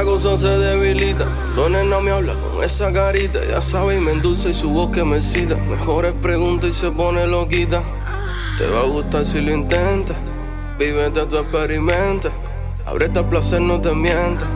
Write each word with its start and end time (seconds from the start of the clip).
La 0.00 0.06
cosa 0.06 0.38
se 0.38 0.48
debilita, 0.48 1.26
Dones 1.54 1.84
no 1.84 2.00
me 2.00 2.10
habla 2.10 2.32
con 2.32 2.64
esa 2.64 2.90
carita. 2.90 3.38
Ya 3.44 3.60
sabe 3.60 3.96
y 3.96 4.00
me 4.00 4.12
endulza 4.12 4.48
y 4.48 4.54
su 4.54 4.70
voz 4.70 4.90
que 4.90 5.04
me 5.04 5.20
cita. 5.20 5.56
Mejores 5.56 6.14
preguntas 6.22 6.70
y 6.70 6.72
se 6.72 6.90
pone 6.90 7.26
loquita. 7.26 7.82
Te 8.56 8.66
va 8.66 8.80
a 8.80 8.84
gustar 8.84 9.26
si 9.26 9.42
lo 9.42 9.52
intentas. 9.52 10.16
Vívete 10.78 11.26
tu 11.26 11.36
experimenta. 11.36 12.30
Abrete 12.86 13.18
a 13.18 13.28
placer, 13.28 13.60
no 13.60 13.78
te 13.78 13.92
mientas. 13.92 14.48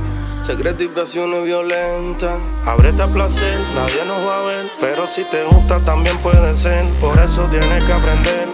Secreto 0.42 0.82
y 0.82 0.88
pasiones 0.88 1.44
violentas. 1.44 2.38
Abrete 2.64 3.02
a 3.02 3.08
placer, 3.08 3.58
nadie 3.74 4.02
nos 4.06 4.26
va 4.26 4.38
a 4.38 4.46
ver. 4.46 4.66
Pero 4.80 5.06
si 5.06 5.24
te 5.24 5.44
gusta, 5.44 5.78
también 5.78 6.16
puede 6.20 6.56
ser. 6.56 6.86
Por 7.02 7.18
eso 7.18 7.42
tienes 7.50 7.84
que 7.84 7.92
aprender 7.92 8.48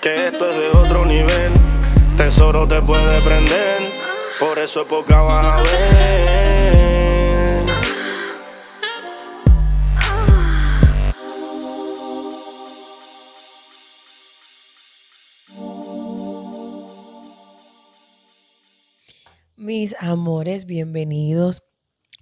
que 0.00 0.28
esto 0.28 0.48
es 0.48 0.56
de 0.56 0.78
otro 0.78 1.04
nivel. 1.04 1.50
Tesoro 2.16 2.68
te 2.68 2.80
puede 2.82 3.20
prender. 3.22 3.89
Eso 4.62 4.82
es 4.82 4.88
poca 4.88 5.22
vas 5.22 5.46
a 5.46 5.62
ver. 5.62 6.20
Mis 19.56 19.96
amores, 19.98 20.66
bienvenidos 20.66 21.62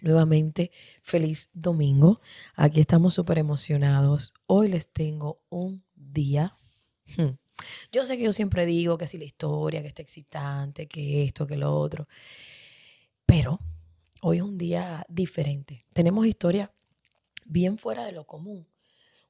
nuevamente. 0.00 0.70
Feliz 1.02 1.48
domingo. 1.54 2.20
Aquí 2.54 2.78
estamos 2.80 3.14
súper 3.14 3.38
emocionados. 3.38 4.32
Hoy 4.46 4.68
les 4.68 4.92
tengo 4.92 5.40
un 5.48 5.84
día. 5.96 6.54
hmm, 7.16 7.47
Yo 7.92 8.04
sé 8.06 8.16
que 8.16 8.24
yo 8.24 8.32
siempre 8.32 8.66
digo 8.66 8.98
que 8.98 9.06
si 9.06 9.18
la 9.18 9.24
historia, 9.24 9.82
que 9.82 9.88
está 9.88 10.02
excitante, 10.02 10.86
que 10.86 11.24
esto, 11.24 11.46
que 11.46 11.56
lo 11.56 11.74
otro. 11.74 12.08
Pero 13.26 13.60
hoy 14.22 14.38
es 14.38 14.42
un 14.42 14.58
día 14.58 15.04
diferente. 15.08 15.86
Tenemos 15.92 16.26
historia 16.26 16.72
bien 17.44 17.78
fuera 17.78 18.04
de 18.04 18.12
lo 18.12 18.26
común. 18.26 18.68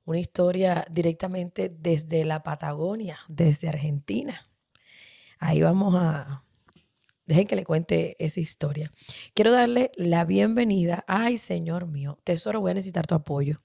Una 0.04 0.18
historia 0.18 0.86
directamente 0.90 1.68
desde 1.68 2.24
la 2.24 2.42
Patagonia, 2.42 3.18
desde 3.28 3.68
Argentina. 3.68 4.48
Ahí 5.38 5.62
vamos 5.62 5.94
a... 5.96 6.44
Dejen 7.26 7.46
que 7.46 7.56
le 7.56 7.64
cuente 7.64 8.16
esa 8.18 8.40
historia. 8.40 8.90
Quiero 9.34 9.52
darle 9.52 9.92
la 9.96 10.24
bienvenida. 10.24 11.04
Ay, 11.06 11.36
Señor 11.36 11.86
mío, 11.86 12.18
Tesoro, 12.24 12.60
voy 12.60 12.70
a 12.70 12.74
necesitar 12.74 13.06
tu 13.06 13.14
apoyo. 13.14 13.62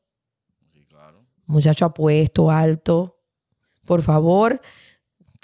Sí, 0.71 0.85
claro. 0.85 1.25
Muchacho 1.47 1.85
apuesto, 1.85 2.51
alto. 2.51 3.17
Por 3.85 4.03
favor, 4.03 4.61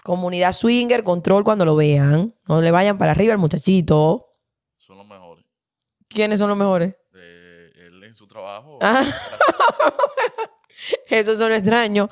comunidad 0.03 0.53
swinger, 0.53 1.03
control 1.03 1.43
cuando 1.43 1.65
lo 1.65 1.75
vean. 1.75 2.35
No 2.47 2.61
le 2.61 2.69
vayan 2.69 2.97
para 2.97 3.11
arriba 3.11 3.33
al 3.33 3.39
muchachito. 3.39 4.27
Son 4.77 4.97
los 4.97 5.07
mejores. 5.07 5.24
¿Quiénes 6.15 6.39
son 6.39 6.47
los 6.47 6.57
mejores? 6.57 6.95
De 7.11 7.87
él 7.87 8.01
en 8.01 8.15
su 8.15 8.25
trabajo. 8.25 8.79
Ah. 8.81 9.03
Eso 11.09 11.35
son 11.35 11.51
extraños. 11.51 12.09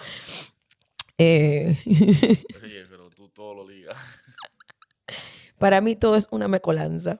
Eh, 1.17 1.79
Oye, 1.85 2.85
pero 2.89 3.09
tú 3.15 3.29
todo 3.29 3.53
lo 3.53 3.65
ligas. 3.65 3.95
para 5.57 5.79
mí 5.79 5.95
todo 5.95 6.17
es 6.17 6.27
una 6.31 6.49
mecolanza. 6.49 7.17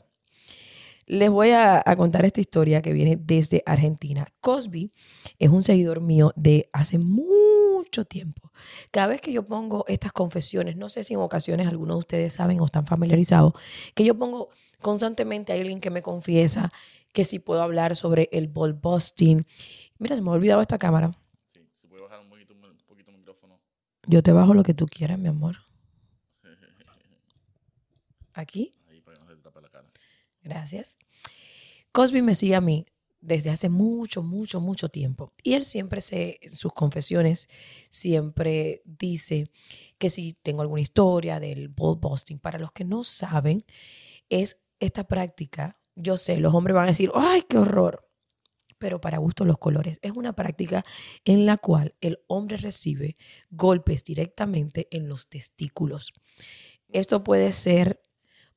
Les 1.06 1.30
voy 1.30 1.52
a, 1.52 1.82
a 1.86 1.96
contar 1.96 2.26
esta 2.26 2.42
historia 2.42 2.82
que 2.82 2.92
viene 2.92 3.18
desde 3.18 3.64
Argentina. 3.66 4.28
Cosby 4.42 4.92
es 5.40 5.50
un 5.50 5.62
seguidor 5.62 6.02
mío 6.02 6.34
de 6.36 6.70
hace 6.74 6.98
mucho 6.98 7.53
tiempo. 8.02 8.52
Cada 8.92 9.08
vez 9.08 9.22
que 9.22 9.32
yo 9.32 9.46
pongo 9.46 9.86
estas 9.88 10.12
confesiones, 10.12 10.76
no 10.76 10.90
sé 10.90 11.04
si 11.04 11.14
en 11.14 11.20
ocasiones 11.20 11.68
algunos 11.68 11.98
de 11.98 12.00
ustedes 12.00 12.34
saben 12.34 12.60
o 12.60 12.66
están 12.66 12.88
familiarizados, 12.88 13.54
que 13.94 14.04
yo 14.04 14.18
pongo 14.18 14.50
constantemente 14.82 15.54
a 15.54 15.56
alguien 15.56 15.80
que 15.80 15.92
me 15.92 16.02
confiesa 16.02 16.74
que 17.14 17.24
si 17.24 17.40
puedo 17.40 17.62
hablar 17.62 17.96
sobre 17.96 18.28
el 18.32 18.48
ball 18.48 18.74
busting. 18.74 19.46
Mira, 20.00 20.16
se 20.16 20.22
me 20.22 20.32
ha 20.32 20.34
olvidado 20.34 20.62
esta 20.62 20.80
cámara. 20.80 21.12
Sí, 21.54 21.62
se 21.80 21.88
puede 21.88 22.02
bajar 22.02 22.20
un 22.20 22.30
poquito, 22.30 22.54
un 22.54 22.78
poquito 22.88 23.12
el 23.12 23.18
micrófono. 23.18 23.60
Yo 24.08 24.24
te 24.24 24.32
bajo 24.32 24.56
lo 24.56 24.64
que 24.64 24.74
tú 24.74 24.88
quieras, 24.88 25.20
mi 25.20 25.28
amor. 25.28 25.58
Aquí. 28.34 28.74
Ahí 28.90 29.00
para 29.02 29.18
que 29.18 29.24
no 29.24 29.30
se 29.30 29.36
te 29.36 29.42
tape 29.44 29.62
la 29.62 29.70
cara. 29.70 29.88
Gracias. 30.42 30.98
Cosby 31.92 32.24
me 32.24 32.34
sigue 32.34 32.56
a 32.56 32.62
mí 32.62 32.88
desde 33.24 33.50
hace 33.50 33.70
mucho, 33.70 34.22
mucho, 34.22 34.60
mucho 34.60 34.90
tiempo. 34.90 35.32
Y 35.44 35.54
él 35.54 35.64
siempre 35.64 36.02
se, 36.02 36.40
en 36.42 36.56
sus 36.56 36.74
confesiones, 36.74 37.48
siempre 37.90 38.82
dice 38.86 39.46
que 39.98 40.10
si 40.10 40.34
tengo 40.34 40.62
alguna 40.62 40.82
historia 40.82 41.40
del 41.40 41.70
ball 41.70 41.98
busting, 42.00 42.38
para 42.40 42.60
los 42.60 42.72
que 42.74 42.84
no 42.84 43.04
saben, 43.04 43.66
es 44.30 44.60
esta 44.80 45.06
práctica. 45.06 45.80
Yo 45.96 46.18
sé, 46.18 46.38
los 46.38 46.54
hombres 46.54 46.76
van 46.76 46.86
a 46.86 46.88
decir, 46.88 47.12
¡ay, 47.16 47.44
qué 47.48 47.58
horror! 47.58 48.10
Pero 48.78 49.00
para 49.00 49.20
gusto 49.20 49.46
los 49.46 49.58
colores. 49.58 50.00
Es 50.02 50.12
una 50.12 50.34
práctica 50.34 50.84
en 51.24 51.46
la 51.46 51.56
cual 51.56 51.96
el 52.02 52.20
hombre 52.28 52.58
recibe 52.58 53.16
golpes 53.50 54.04
directamente 54.04 54.90
en 54.92 55.08
los 55.08 55.30
testículos. 55.30 56.12
Esto 56.90 57.24
puede 57.24 57.54
ser 57.54 58.02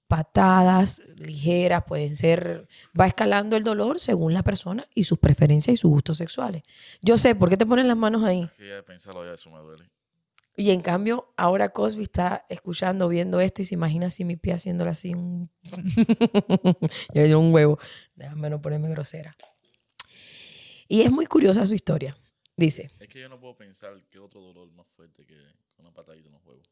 patadas 0.08 1.00
ligeras, 1.16 1.84
pueden 1.84 2.14
ser, 2.14 2.68
va 2.98 3.06
escalando 3.06 3.56
el 3.56 3.64
dolor 3.64 3.98
según 3.98 4.34
la 4.34 4.42
persona 4.42 4.86
y 4.94 5.04
sus 5.04 5.18
preferencias 5.18 5.74
y 5.74 5.76
sus 5.76 5.90
gustos 5.90 6.18
sexuales. 6.18 6.62
Yo 7.02 7.18
sé, 7.18 7.34
¿por 7.34 7.48
qué 7.48 7.56
te 7.56 7.66
ponen 7.66 7.88
las 7.88 7.96
manos 7.96 8.22
ahí? 8.22 8.42
Es 8.42 8.52
que 8.52 8.82
pensarlo 8.84 9.24
ya 9.24 9.34
eso 9.34 9.50
me 9.50 9.58
duele. 9.58 9.90
Y 10.58 10.70
en 10.70 10.80
cambio, 10.80 11.34
ahora 11.36 11.68
Cosby 11.68 12.04
está 12.04 12.46
escuchando, 12.48 13.08
viendo 13.08 13.40
esto 13.40 13.60
y 13.60 13.66
se 13.66 13.74
imagina 13.74 14.06
así 14.06 14.24
mi 14.24 14.36
pie 14.36 14.54
haciéndole 14.54 14.90
así 14.90 15.12
un... 15.12 15.50
Yo 17.14 17.38
un 17.38 17.52
huevo. 17.52 17.78
Déjame 18.14 18.48
no 18.48 18.62
ponerme 18.62 18.88
grosera. 18.88 19.36
Y 20.88 21.02
es 21.02 21.10
muy 21.10 21.26
curiosa 21.26 21.66
su 21.66 21.74
historia. 21.74 22.16
Dice, 22.56 22.90
Es 23.00 23.08
que 23.08 23.20
yo 23.20 23.28
no 23.28 23.38
puedo 23.38 23.54
pensar 23.54 24.02
que 24.08 24.18
otro 24.18 24.40
dolor 24.40 24.72
más 24.72 24.86
fuerte 24.86 25.26
que 25.26 25.36
una 25.76 25.92
patadita 25.92 26.28
en 26.28 26.32
los 26.32 26.44
huevos. 26.46 26.66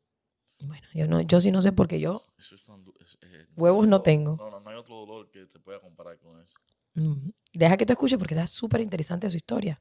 Bueno, 0.61 0.87
yo 0.95 1.07
no, 1.09 1.21
yo 1.21 1.41
sí 1.41 1.51
no 1.51 1.61
sé 1.61 1.73
porque 1.73 2.01
yo 2.01 2.25
Eso 2.39 2.55
es 2.55 2.65
tan 2.65 2.85
du- 2.85 2.95
es- 3.01 3.19
es- 3.23 3.49
Huevos 3.57 3.87
no 3.87 4.01
tengo. 4.03 4.37
No, 4.37 4.51
no, 4.51 4.61
no 4.61 4.71
hay 4.71 4.77
otro 4.77 4.97
dolor 4.97 5.31
que 5.31 5.47
te 5.47 5.59
pueda 5.59 5.81
comparar 5.81 6.19
con 6.19 6.41
eso. 6.41 6.55
mm, 6.95 7.31
deja 7.53 7.77
que 7.77 7.87
te 7.87 7.93
escuche 7.93 8.17
porque 8.19 8.35
está 8.35 8.47
súper 8.47 8.81
interesante 8.81 9.29
su 9.31 9.37
historia. 9.37 9.81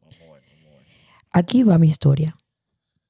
Vamos 0.00 0.14
a 0.20 0.32
ver, 0.34 0.42
vamos 0.48 0.66
a 0.66 0.78
ver. 0.78 0.86
Aquí 1.32 1.62
va 1.62 1.78
mi 1.78 1.88
historia. 1.88 2.36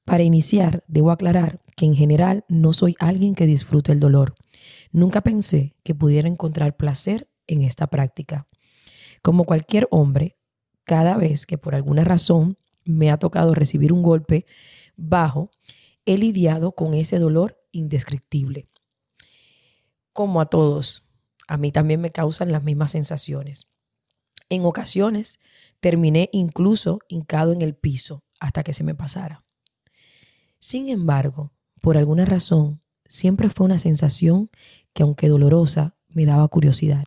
Para 0.05 0.23
iniciar, 0.23 0.82
debo 0.88 1.11
aclarar 1.11 1.61
que 1.76 1.85
en 1.85 1.94
general 1.94 2.44
no 2.49 2.73
soy 2.73 2.96
alguien 2.99 3.35
que 3.35 3.46
disfrute 3.46 3.93
el 3.93 4.00
dolor. 4.00 4.35
Nunca 4.90 5.20
pensé 5.20 5.76
que 5.85 5.94
pudiera 5.94 6.29
encontrar 6.29 6.76
placer 6.76 7.29
en 7.46 7.62
esta 7.62 7.87
práctica. 7.88 8.46
Como 9.23 9.44
cualquier 9.44 9.87
hombre, 9.90 10.37
cada 10.85 11.17
vez 11.19 11.44
que 11.44 11.58
por 11.58 11.75
alguna 11.75 12.05
razón 12.05 12.56
me 12.85 13.11
ha 13.11 13.19
tocado 13.19 13.55
recibir 13.55 13.93
un 13.93 14.02
golpe 14.02 14.46
bajo, 14.96 15.50
he 16.09 16.17
lidiado 16.17 16.73
con 16.73 16.95
ese 16.95 17.19
dolor 17.19 17.63
indescriptible. 17.71 18.71
Como 20.15 20.41
a 20.41 20.47
todos, 20.47 21.05
a 21.47 21.59
mí 21.59 21.71
también 21.71 22.01
me 22.01 22.11
causan 22.11 22.51
las 22.51 22.63
mismas 22.63 22.93
sensaciones. 22.93 23.67
En 24.49 24.65
ocasiones 24.65 25.39
terminé 25.81 26.31
incluso 26.33 27.01
hincado 27.09 27.53
en 27.53 27.61
el 27.61 27.75
piso 27.75 28.25
hasta 28.41 28.63
que 28.63 28.73
se 28.73 28.85
me 28.85 28.95
pasara. 28.95 29.45
Sin 30.61 30.89
embargo, 30.89 31.53
por 31.83 31.99
alguna 31.99 32.25
razón, 32.25 32.81
siempre 33.07 33.51
fue 33.51 33.67
una 33.67 33.79
sensación 33.79 34.49
que 34.95 35.03
aunque 35.03 35.29
dolorosa, 35.29 35.95
me 36.09 36.25
daba 36.25 36.49
curiosidad. 36.49 37.05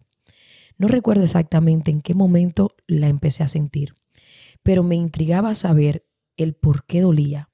No 0.77 0.87
recuerdo 0.87 1.23
exactamente 1.23 1.89
en 1.89 2.01
qué 2.01 2.13
momento 2.13 2.75
la 2.85 3.07
empecé 3.07 3.41
a 3.41 3.47
sentir, 3.47 3.95
pero 4.61 4.83
me 4.83 4.95
intrigaba 4.95 5.55
saber 5.55 6.05
el 6.37 6.53
por 6.53 6.85
qué 6.85 7.01
dolía, 7.01 7.50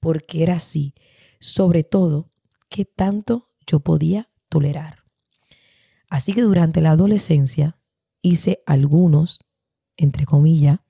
por 0.00 0.24
qué 0.24 0.42
era 0.42 0.56
así, 0.56 0.94
sobre 1.38 1.84
todo 1.84 2.30
qué 2.68 2.84
tanto 2.84 3.48
yo 3.66 3.80
podía 3.80 4.30
tolerar. 4.48 5.04
Así 6.08 6.32
que 6.32 6.42
durante 6.42 6.80
la 6.80 6.90
adolescencia 6.90 7.78
hice 8.22 8.62
algunos, 8.66 9.44
entre 9.96 10.26
comillas, 10.26 10.80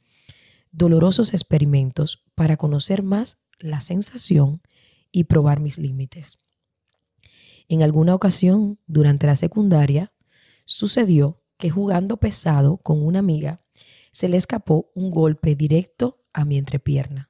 dolorosos 0.72 1.34
experimentos 1.34 2.24
para 2.34 2.56
conocer 2.56 3.02
más 3.02 3.38
la 3.58 3.80
sensación 3.80 4.62
y 5.12 5.24
probar 5.24 5.60
mis 5.60 5.78
límites. 5.78 6.38
En 7.68 7.82
alguna 7.82 8.14
ocasión, 8.14 8.78
durante 8.86 9.26
la 9.26 9.36
secundaria, 9.36 10.12
sucedió 10.64 11.42
que 11.56 11.70
jugando 11.70 12.16
pesado 12.16 12.78
con 12.78 13.04
una 13.04 13.18
amiga, 13.18 13.62
se 14.12 14.28
le 14.28 14.36
escapó 14.36 14.90
un 14.94 15.10
golpe 15.10 15.54
directo 15.54 16.24
a 16.32 16.44
mi 16.44 16.58
entrepierna. 16.58 17.29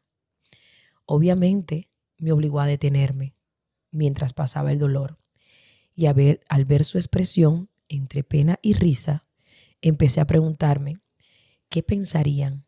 Obviamente, 1.12 1.90
me 2.18 2.30
obligó 2.30 2.60
a 2.60 2.66
detenerme 2.66 3.34
mientras 3.90 4.32
pasaba 4.32 4.70
el 4.70 4.78
dolor. 4.78 5.18
Y 5.92 6.06
al 6.06 6.64
ver 6.66 6.84
su 6.84 6.98
expresión 6.98 7.68
entre 7.88 8.22
pena 8.22 8.60
y 8.62 8.74
risa, 8.74 9.26
empecé 9.80 10.20
a 10.20 10.28
preguntarme 10.28 11.00
qué 11.68 11.82
pensarían, 11.82 12.64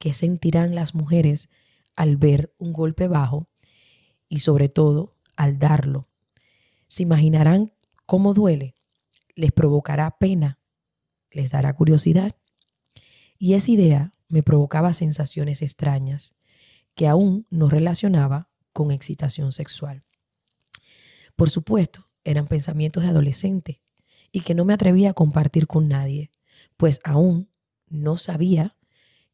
qué 0.00 0.12
sentirán 0.12 0.74
las 0.74 0.96
mujeres 0.96 1.50
al 1.94 2.16
ver 2.16 2.52
un 2.58 2.72
golpe 2.72 3.06
bajo 3.06 3.48
y 4.28 4.40
sobre 4.40 4.68
todo 4.68 5.14
al 5.36 5.60
darlo. 5.60 6.08
Se 6.88 7.04
imaginarán 7.04 7.74
cómo 8.06 8.34
duele, 8.34 8.74
les 9.36 9.52
provocará 9.52 10.18
pena, 10.18 10.58
les 11.30 11.52
dará 11.52 11.72
curiosidad. 11.76 12.34
Y 13.38 13.54
esa 13.54 13.70
idea 13.70 14.14
me 14.26 14.42
provocaba 14.42 14.92
sensaciones 14.94 15.62
extrañas 15.62 16.34
que 16.94 17.08
aún 17.08 17.46
no 17.50 17.68
relacionaba 17.68 18.48
con 18.72 18.90
excitación 18.90 19.52
sexual. 19.52 20.04
Por 21.36 21.50
supuesto, 21.50 22.08
eran 22.24 22.46
pensamientos 22.46 23.02
de 23.02 23.10
adolescente 23.10 23.82
y 24.32 24.40
que 24.40 24.54
no 24.54 24.64
me 24.64 24.74
atrevía 24.74 25.10
a 25.10 25.14
compartir 25.14 25.66
con 25.66 25.88
nadie, 25.88 26.30
pues 26.76 27.00
aún 27.04 27.50
no 27.88 28.16
sabía 28.16 28.76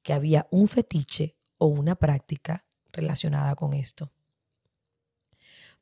que 0.03 0.13
había 0.13 0.47
un 0.51 0.69
fetiche 0.69 1.37
o 1.59 1.67
una 1.67 1.95
práctica 1.95 2.67
relacionada 2.93 3.55
con 3.55 3.75
esto. 3.75 4.13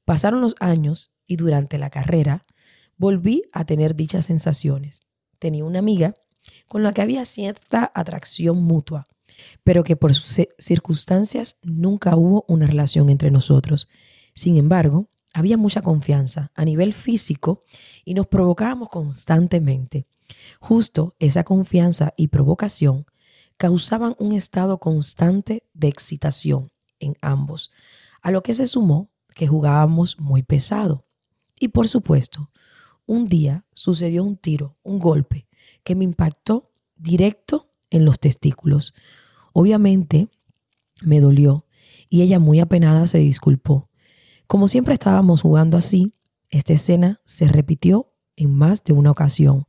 Pasaron 0.04 0.40
los 0.40 0.54
años 0.60 1.12
y 1.26 1.36
durante 1.36 1.78
la 1.78 1.90
carrera 1.90 2.46
volví 2.96 3.42
a 3.52 3.64
tener 3.64 3.94
dichas 3.94 4.26
sensaciones. 4.26 5.02
Tenía 5.38 5.64
una 5.64 5.78
amiga 5.78 6.14
con 6.66 6.82
la 6.82 6.92
que 6.92 7.02
había 7.02 7.24
cierta 7.24 7.90
atracción 7.94 8.62
mutua, 8.62 9.06
pero 9.64 9.84
que 9.84 9.96
por 9.96 10.14
sus 10.14 10.46
circunstancias 10.58 11.56
nunca 11.62 12.16
hubo 12.16 12.44
una 12.48 12.66
relación 12.66 13.08
entre 13.08 13.30
nosotros. 13.30 13.88
Sin 14.34 14.56
embargo, 14.56 15.08
había 15.34 15.56
mucha 15.56 15.82
confianza 15.82 16.50
a 16.54 16.64
nivel 16.64 16.92
físico 16.92 17.64
y 18.04 18.14
nos 18.14 18.26
provocábamos 18.26 18.88
constantemente. 18.88 20.06
Justo 20.60 21.14
esa 21.18 21.44
confianza 21.44 22.12
y 22.16 22.28
provocación 22.28 23.06
causaban 23.56 24.14
un 24.18 24.32
estado 24.32 24.78
constante 24.78 25.64
de 25.74 25.88
excitación 25.88 26.70
en 27.00 27.16
ambos, 27.20 27.70
a 28.22 28.30
lo 28.30 28.42
que 28.42 28.54
se 28.54 28.66
sumó 28.66 29.10
que 29.34 29.46
jugábamos 29.46 30.18
muy 30.18 30.42
pesado. 30.42 31.06
Y 31.60 31.68
por 31.68 31.88
supuesto, 31.88 32.50
un 33.06 33.28
día 33.28 33.64
sucedió 33.72 34.22
un 34.22 34.36
tiro, 34.36 34.76
un 34.82 34.98
golpe, 34.98 35.48
que 35.82 35.94
me 35.94 36.04
impactó 36.04 36.70
directo 36.96 37.67
en 37.90 38.04
los 38.04 38.18
testículos. 38.18 38.94
Obviamente 39.52 40.28
me 41.02 41.20
dolió 41.20 41.66
y 42.10 42.22
ella 42.22 42.38
muy 42.38 42.60
apenada 42.60 43.06
se 43.06 43.18
disculpó. 43.18 43.88
Como 44.46 44.68
siempre 44.68 44.94
estábamos 44.94 45.42
jugando 45.42 45.76
así, 45.76 46.14
esta 46.50 46.72
escena 46.72 47.20
se 47.24 47.46
repitió 47.48 48.14
en 48.36 48.54
más 48.54 48.84
de 48.84 48.92
una 48.92 49.10
ocasión 49.10 49.66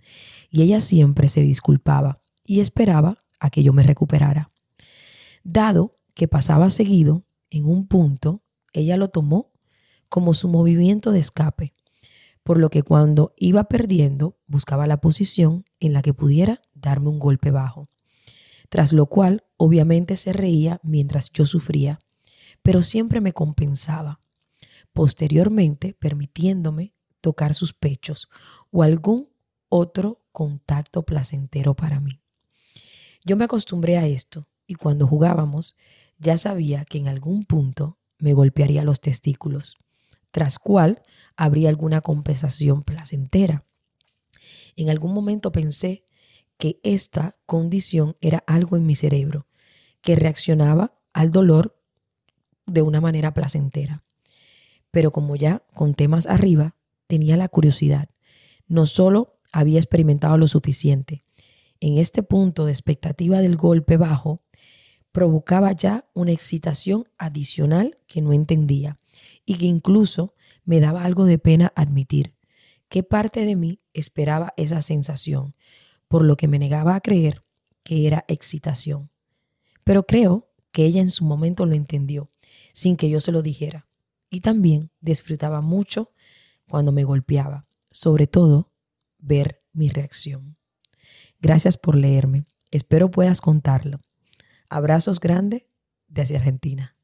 y 0.49 0.61
ella 0.61 0.79
siempre 0.79 1.27
se 1.27 1.41
disculpaba 1.41 2.21
y 2.43 2.61
esperaba 2.61 3.23
a 3.39 3.49
que 3.49 3.63
yo 3.63 3.73
me 3.73 3.83
recuperara. 3.83 4.51
Dado 5.43 5.99
que 6.13 6.27
pasaba 6.27 6.69
seguido, 6.69 7.25
en 7.49 7.65
un 7.65 7.87
punto 7.87 8.43
ella 8.73 8.97
lo 8.97 9.07
tomó 9.07 9.51
como 10.09 10.33
su 10.33 10.47
movimiento 10.47 11.11
de 11.11 11.19
escape, 11.19 11.73
por 12.43 12.57
lo 12.57 12.69
que 12.69 12.83
cuando 12.83 13.33
iba 13.37 13.65
perdiendo 13.65 14.37
buscaba 14.47 14.87
la 14.87 15.01
posición 15.01 15.65
en 15.79 15.93
la 15.93 16.01
que 16.01 16.13
pudiera 16.13 16.61
darme 16.73 17.09
un 17.09 17.19
golpe 17.19 17.51
bajo, 17.51 17.89
tras 18.69 18.93
lo 18.93 19.07
cual 19.07 19.43
obviamente 19.57 20.15
se 20.15 20.31
reía 20.31 20.79
mientras 20.83 21.31
yo 21.31 21.45
sufría, 21.45 21.99
pero 22.61 22.81
siempre 22.81 23.21
me 23.21 23.33
compensaba, 23.33 24.21
posteriormente 24.93 25.93
permitiéndome 25.93 26.93
tocar 27.21 27.53
sus 27.53 27.73
pechos 27.73 28.29
o 28.71 28.83
algún 28.83 29.29
otro 29.67 30.21
contacto 30.31 31.03
placentero 31.03 31.75
para 31.75 31.99
mí. 31.99 32.21
Yo 33.25 33.35
me 33.35 33.45
acostumbré 33.45 33.97
a 33.97 34.07
esto 34.07 34.47
y 34.65 34.75
cuando 34.75 35.07
jugábamos 35.07 35.75
ya 36.17 36.37
sabía 36.37 36.85
que 36.85 36.97
en 36.97 37.07
algún 37.07 37.45
punto 37.45 37.97
me 38.17 38.33
golpearía 38.33 38.83
los 38.83 39.01
testículos, 39.01 39.77
tras 40.31 40.59
cual 40.59 41.01
habría 41.35 41.69
alguna 41.69 42.01
compensación 42.01 42.83
placentera. 42.83 43.65
En 44.75 44.89
algún 44.89 45.13
momento 45.13 45.51
pensé 45.51 46.05
que 46.59 46.79
esta 46.83 47.37
condición 47.47 48.17
era 48.21 48.43
algo 48.45 48.77
en 48.77 48.85
mi 48.85 48.93
cerebro 48.93 49.47
que 50.01 50.15
reaccionaba 50.15 50.93
al 51.13 51.31
dolor 51.31 51.81
de 52.67 52.81
una 52.81 53.01
manera 53.01 53.33
placentera. 53.33 54.03
Pero 54.91 55.11
como 55.11 55.35
ya 55.35 55.63
conté 55.73 56.07
más 56.07 56.27
arriba, 56.27 56.75
tenía 57.07 57.37
la 57.37 57.47
curiosidad. 57.47 58.09
No 58.67 58.85
solo 58.85 59.39
había 59.51 59.79
experimentado 59.79 60.37
lo 60.37 60.47
suficiente. 60.47 61.23
En 61.79 61.97
este 61.97 62.23
punto 62.23 62.65
de 62.65 62.73
expectativa 62.73 63.39
del 63.39 63.55
golpe 63.55 63.95
bajo, 63.97 64.43
provocaba 65.13 65.71
ya 65.71 66.09
una 66.13 66.33
excitación 66.33 67.07
adicional 67.17 67.95
que 68.05 68.21
no 68.21 68.33
entendía 68.33 68.99
y 69.45 69.55
que 69.55 69.65
incluso 69.65 70.35
me 70.65 70.81
daba 70.81 71.05
algo 71.05 71.25
de 71.25 71.39
pena 71.39 71.71
admitir. 71.75 72.35
¿Qué 72.89 73.01
parte 73.01 73.45
de 73.45 73.55
mí 73.55 73.79
esperaba 73.93 74.53
esa 74.57 74.81
sensación? 74.81 75.55
Por 76.09 76.25
lo 76.25 76.35
que 76.35 76.49
me 76.49 76.59
negaba 76.59 76.95
a 76.95 76.99
creer 76.99 77.45
que 77.83 78.05
era 78.05 78.25
excitación. 78.27 79.09
Pero 79.85 80.05
creo 80.05 80.51
que 80.71 80.83
ella 80.83 81.01
en 81.01 81.11
su 81.11 81.23
momento 81.23 81.65
lo 81.65 81.75
entendió, 81.75 82.29
sin 82.73 82.97
que 82.97 83.09
yo 83.09 83.21
se 83.21 83.31
lo 83.31 83.41
dijera. 83.41 83.87
Y 84.29 84.41
también 84.41 84.91
disfrutaba 84.99 85.61
mucho 85.61 86.11
cuando 86.69 86.91
me 86.91 87.03
golpeaba, 87.05 87.65
sobre 87.89 88.27
todo 88.27 88.71
ver 89.17 89.63
mi 89.71 89.89
reacción. 89.89 90.57
Gracias 91.39 91.77
por 91.77 91.95
leerme. 91.95 92.45
Espero 92.69 93.09
puedas 93.09 93.41
contarlo. 93.41 94.01
Abrazos 94.67 95.19
grandes 95.19 95.65
desde 96.07 96.35
Argentina. 96.35 96.95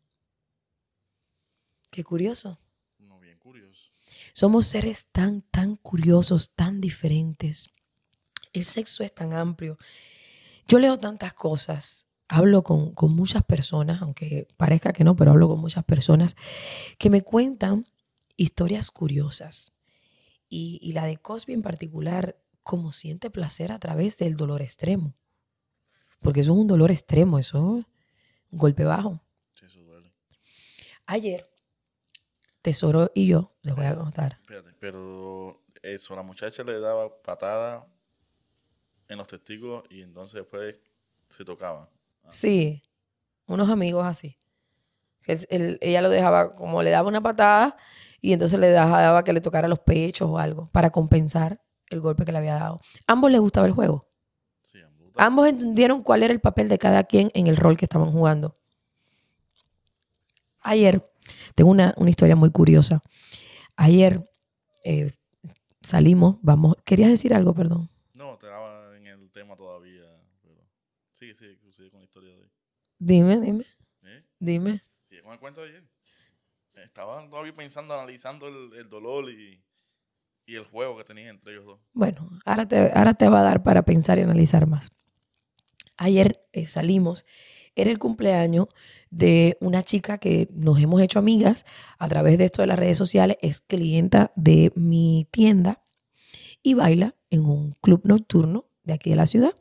Qué 1.89 2.03
curioso. 2.03 2.59
No, 2.99 3.19
bien 3.19 3.39
curioso. 3.39 3.91
Somos 4.33 4.67
seres 4.67 5.07
tan, 5.11 5.41
tan 5.41 5.77
curiosos, 5.77 6.53
tan 6.53 6.81
diferentes. 6.81 7.73
El 8.55 8.63
sexo 8.63 9.03
es 9.03 9.13
tan 9.13 9.33
amplio. 9.33 9.77
Yo 10.67 10.79
leo 10.79 10.97
tantas 10.97 11.33
cosas, 11.33 12.07
hablo 12.27 12.63
con, 12.63 12.93
con, 12.93 13.11
muchas 13.11 13.43
personas, 13.43 14.01
aunque 14.01 14.47
parezca 14.57 14.93
que 14.93 15.03
no, 15.03 15.15
pero 15.15 15.31
hablo 15.31 15.47
con 15.49 15.59
muchas 15.59 15.83
personas 15.83 16.35
que 16.97 17.09
me 17.09 17.21
cuentan 17.21 17.85
historias 18.37 18.91
curiosas. 18.91 19.73
Y, 20.47 20.79
y 20.81 20.93
la 20.93 21.05
de 21.05 21.17
Cosby 21.17 21.53
en 21.53 21.61
particular, 21.61 22.39
cómo 22.63 22.91
siente 22.91 23.29
placer 23.29 23.71
a 23.71 23.79
través 23.79 24.17
del 24.17 24.37
dolor 24.37 24.61
extremo. 24.61 25.13
Porque 26.21 26.39
eso 26.39 26.53
es 26.53 26.57
un 26.57 26.67
dolor 26.67 26.91
extremo, 26.91 27.37
eso 27.37 27.57
es 27.57 27.63
un 27.63 27.85
golpe 28.51 28.85
bajo. 28.85 29.21
Sí, 29.53 29.65
eso 29.65 29.81
duele. 29.81 30.13
Ayer, 31.05 31.47
Tesoro 32.61 33.11
y 33.13 33.27
yo, 33.27 33.53
les 33.61 33.75
voy 33.75 33.85
a 33.85 33.95
contar. 33.95 34.39
Espérate, 34.41 34.71
pero 34.79 35.61
eso, 35.83 36.15
la 36.15 36.23
muchacha 36.23 36.63
le 36.63 36.79
daba 36.79 37.21
patada 37.21 37.85
en 39.07 39.17
los 39.17 39.27
testículos 39.27 39.83
y 39.89 40.01
entonces 40.01 40.41
después 40.41 40.79
se 41.29 41.45
tocaban. 41.45 41.87
Sí, 42.29 42.81
unos 43.47 43.69
amigos 43.69 44.05
así. 44.05 44.37
Ella 45.27 46.01
lo 46.01 46.09
dejaba, 46.09 46.55
como 46.55 46.83
le 46.83 46.91
daba 46.91 47.07
una 47.07 47.21
patada 47.21 47.77
y 48.21 48.33
entonces 48.33 48.59
le 48.59 48.67
dejaba 48.67 49.23
que 49.23 49.33
le 49.33 49.41
tocara 49.41 49.67
los 49.67 49.79
pechos 49.79 50.29
o 50.29 50.37
algo 50.37 50.69
para 50.71 50.91
compensar 50.91 51.61
el 51.89 52.01
golpe 52.01 52.25
que 52.25 52.31
le 52.31 52.37
había 52.37 52.55
dado. 52.55 52.79
Ambos 53.07 53.31
les 53.31 53.41
gustaba 53.41 53.67
el 53.67 53.73
juego. 53.73 54.07
Sí, 54.61 54.79
ambos. 54.81 55.13
Ambos 55.17 55.47
entendieron 55.47 56.03
cuál 56.03 56.23
era 56.23 56.33
el 56.33 56.41
papel 56.41 56.69
de 56.69 56.77
cada 56.77 57.03
quien 57.03 57.31
en 57.33 57.47
el 57.47 57.57
rol 57.57 57.77
que 57.77 57.85
estaban 57.85 58.11
jugando. 58.11 58.57
Ayer 60.61 61.07
Tengo 61.55 61.71
una, 61.71 61.93
una 61.97 62.09
historia 62.09 62.35
muy 62.35 62.51
curiosa. 62.51 63.01
Ayer 63.75 64.27
eh, 64.83 65.11
salimos, 65.81 66.37
vamos. 66.41 66.75
¿Querías 66.85 67.09
decir 67.09 67.33
algo, 67.33 67.53
perdón? 67.53 67.89
No, 68.17 68.33
estaba 68.33 68.95
en 68.95 69.07
el 69.07 69.29
tema 69.45 69.55
todavía. 69.55 70.03
Pero... 70.41 70.67
Sí, 71.13 71.33
sí, 71.33 71.57
sigue 71.71 71.91
con 71.91 72.01
la 72.01 72.05
historia 72.05 72.31
de 72.31 72.41
hoy. 72.41 72.49
Dime, 72.97 73.39
dime, 73.39 73.65
¿Eh? 74.03 74.23
dime. 74.39 74.81
Sigue 75.07 75.21
con 75.21 75.33
el 75.33 75.39
cuento 75.39 75.61
de 75.61 75.69
ayer. 75.69 75.83
Estaba 76.73 77.27
todavía 77.29 77.55
pensando, 77.55 77.93
analizando 77.93 78.47
el, 78.47 78.73
el 78.77 78.89
dolor 78.89 79.29
y, 79.29 79.63
y 80.45 80.55
el 80.55 80.65
juego 80.65 80.97
que 80.97 81.03
tenía 81.03 81.29
entre 81.29 81.53
ellos 81.53 81.65
dos. 81.65 81.79
Bueno, 81.93 82.29
ahora 82.43 82.67
te, 82.67 82.91
ahora 82.93 83.13
te 83.13 83.29
va 83.29 83.39
a 83.39 83.43
dar 83.43 83.63
para 83.63 83.83
pensar 83.83 84.17
y 84.17 84.21
analizar 84.21 84.67
más. 84.67 84.91
Ayer 85.97 86.45
eh, 86.51 86.65
salimos, 86.65 87.25
era 87.75 87.91
el 87.91 87.99
cumpleaños 87.99 88.67
de 89.09 89.57
una 89.61 89.83
chica 89.83 90.17
que 90.17 90.49
nos 90.51 90.79
hemos 90.79 91.01
hecho 91.01 91.19
amigas 91.19 91.65
a 91.97 92.09
través 92.09 92.37
de 92.37 92.45
esto 92.45 92.61
de 92.61 92.67
las 92.67 92.79
redes 92.79 92.97
sociales, 92.97 93.37
es 93.41 93.61
clienta 93.61 94.33
de 94.35 94.73
mi 94.75 95.27
tienda 95.31 95.85
y 96.61 96.73
baila 96.73 97.15
en 97.29 97.45
un 97.45 97.71
club 97.81 98.01
nocturno 98.03 98.65
de 98.85 98.93
aquí 98.93 99.09
de 99.09 99.15
la 99.15 99.25
ciudad. 99.25 99.55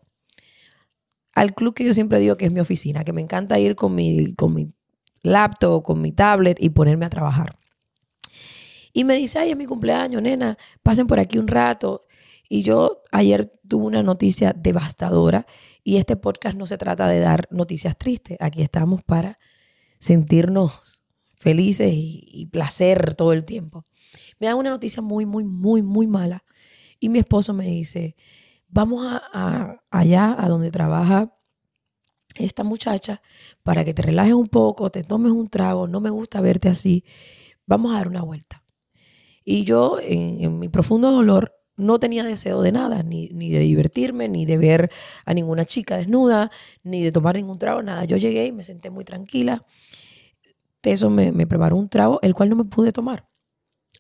Al 1.32 1.54
club 1.54 1.74
que 1.74 1.84
yo 1.84 1.92
siempre 1.92 2.20
digo 2.20 2.36
que 2.36 2.44
es 2.44 2.52
mi 2.52 2.60
oficina, 2.60 3.04
que 3.04 3.12
me 3.12 3.20
encanta 3.20 3.58
ir 3.58 3.74
con 3.74 3.94
mi, 3.94 4.34
con 4.34 4.54
mi 4.54 4.72
laptop, 5.22 5.82
con 5.82 6.00
mi 6.00 6.12
tablet 6.12 6.58
y 6.60 6.70
ponerme 6.70 7.06
a 7.06 7.10
trabajar. 7.10 7.58
Y 8.92 9.02
me 9.02 9.16
dice, 9.16 9.40
ay, 9.40 9.50
es 9.50 9.56
mi 9.56 9.66
cumpleaños, 9.66 10.22
nena, 10.22 10.56
pasen 10.82 11.08
por 11.08 11.18
aquí 11.18 11.38
un 11.38 11.48
rato. 11.48 12.02
Y 12.48 12.62
yo 12.62 13.02
ayer 13.10 13.52
tuve 13.66 13.86
una 13.86 14.04
noticia 14.04 14.54
devastadora 14.56 15.46
y 15.82 15.96
este 15.96 16.16
podcast 16.16 16.56
no 16.56 16.66
se 16.66 16.78
trata 16.78 17.08
de 17.08 17.18
dar 17.18 17.48
noticias 17.50 17.98
tristes. 17.98 18.36
Aquí 18.40 18.62
estamos 18.62 19.02
para 19.02 19.40
sentirnos 19.98 21.02
felices 21.34 21.92
y, 21.92 22.24
y 22.28 22.46
placer 22.46 23.14
todo 23.14 23.32
el 23.32 23.44
tiempo. 23.44 23.84
Me 24.38 24.46
da 24.46 24.54
una 24.54 24.70
noticia 24.70 25.02
muy, 25.02 25.26
muy, 25.26 25.42
muy, 25.42 25.82
muy 25.82 26.06
mala. 26.06 26.44
Y 27.00 27.08
mi 27.08 27.18
esposo 27.18 27.52
me 27.52 27.66
dice, 27.66 28.14
vamos 28.74 29.06
a, 29.06 29.80
allá 29.90 30.36
a 30.36 30.48
donde 30.48 30.72
trabaja 30.72 31.32
esta 32.34 32.64
muchacha 32.64 33.22
para 33.62 33.84
que 33.84 33.94
te 33.94 34.02
relajes 34.02 34.34
un 34.34 34.48
poco, 34.48 34.90
te 34.90 35.04
tomes 35.04 35.30
un 35.30 35.48
trago, 35.48 35.86
no 35.86 36.00
me 36.00 36.10
gusta 36.10 36.40
verte 36.40 36.68
así, 36.68 37.04
vamos 37.66 37.92
a 37.92 37.98
dar 37.98 38.08
una 38.08 38.22
vuelta. 38.22 38.64
Y 39.44 39.62
yo, 39.62 39.98
en, 40.02 40.58
mi 40.58 40.68
profundo 40.68 41.12
dolor, 41.12 41.54
no 41.76 42.00
tenía 42.00 42.24
deseo 42.24 42.62
de 42.62 42.72
nada, 42.72 43.04
ni, 43.04 43.28
ni 43.28 43.50
de 43.50 43.60
divertirme, 43.60 44.28
ni 44.28 44.44
de 44.44 44.58
ver 44.58 44.90
a 45.24 45.34
ninguna 45.34 45.64
chica 45.64 45.96
desnuda, 45.96 46.50
ni 46.82 47.02
de 47.02 47.12
tomar 47.12 47.36
ningún 47.36 47.58
trago, 47.58 47.80
nada. 47.80 48.04
Yo 48.04 48.16
llegué 48.16 48.46
y 48.46 48.52
me 48.52 48.64
senté 48.64 48.90
muy 48.90 49.04
tranquila. 49.04 49.64
Eso 50.82 51.10
me, 51.10 51.30
me 51.30 51.46
preparó 51.46 51.76
un 51.76 51.88
trago, 51.88 52.18
el 52.22 52.34
cual 52.34 52.48
no 52.48 52.56
me 52.56 52.64
pude 52.64 52.92
tomar. 52.92 53.28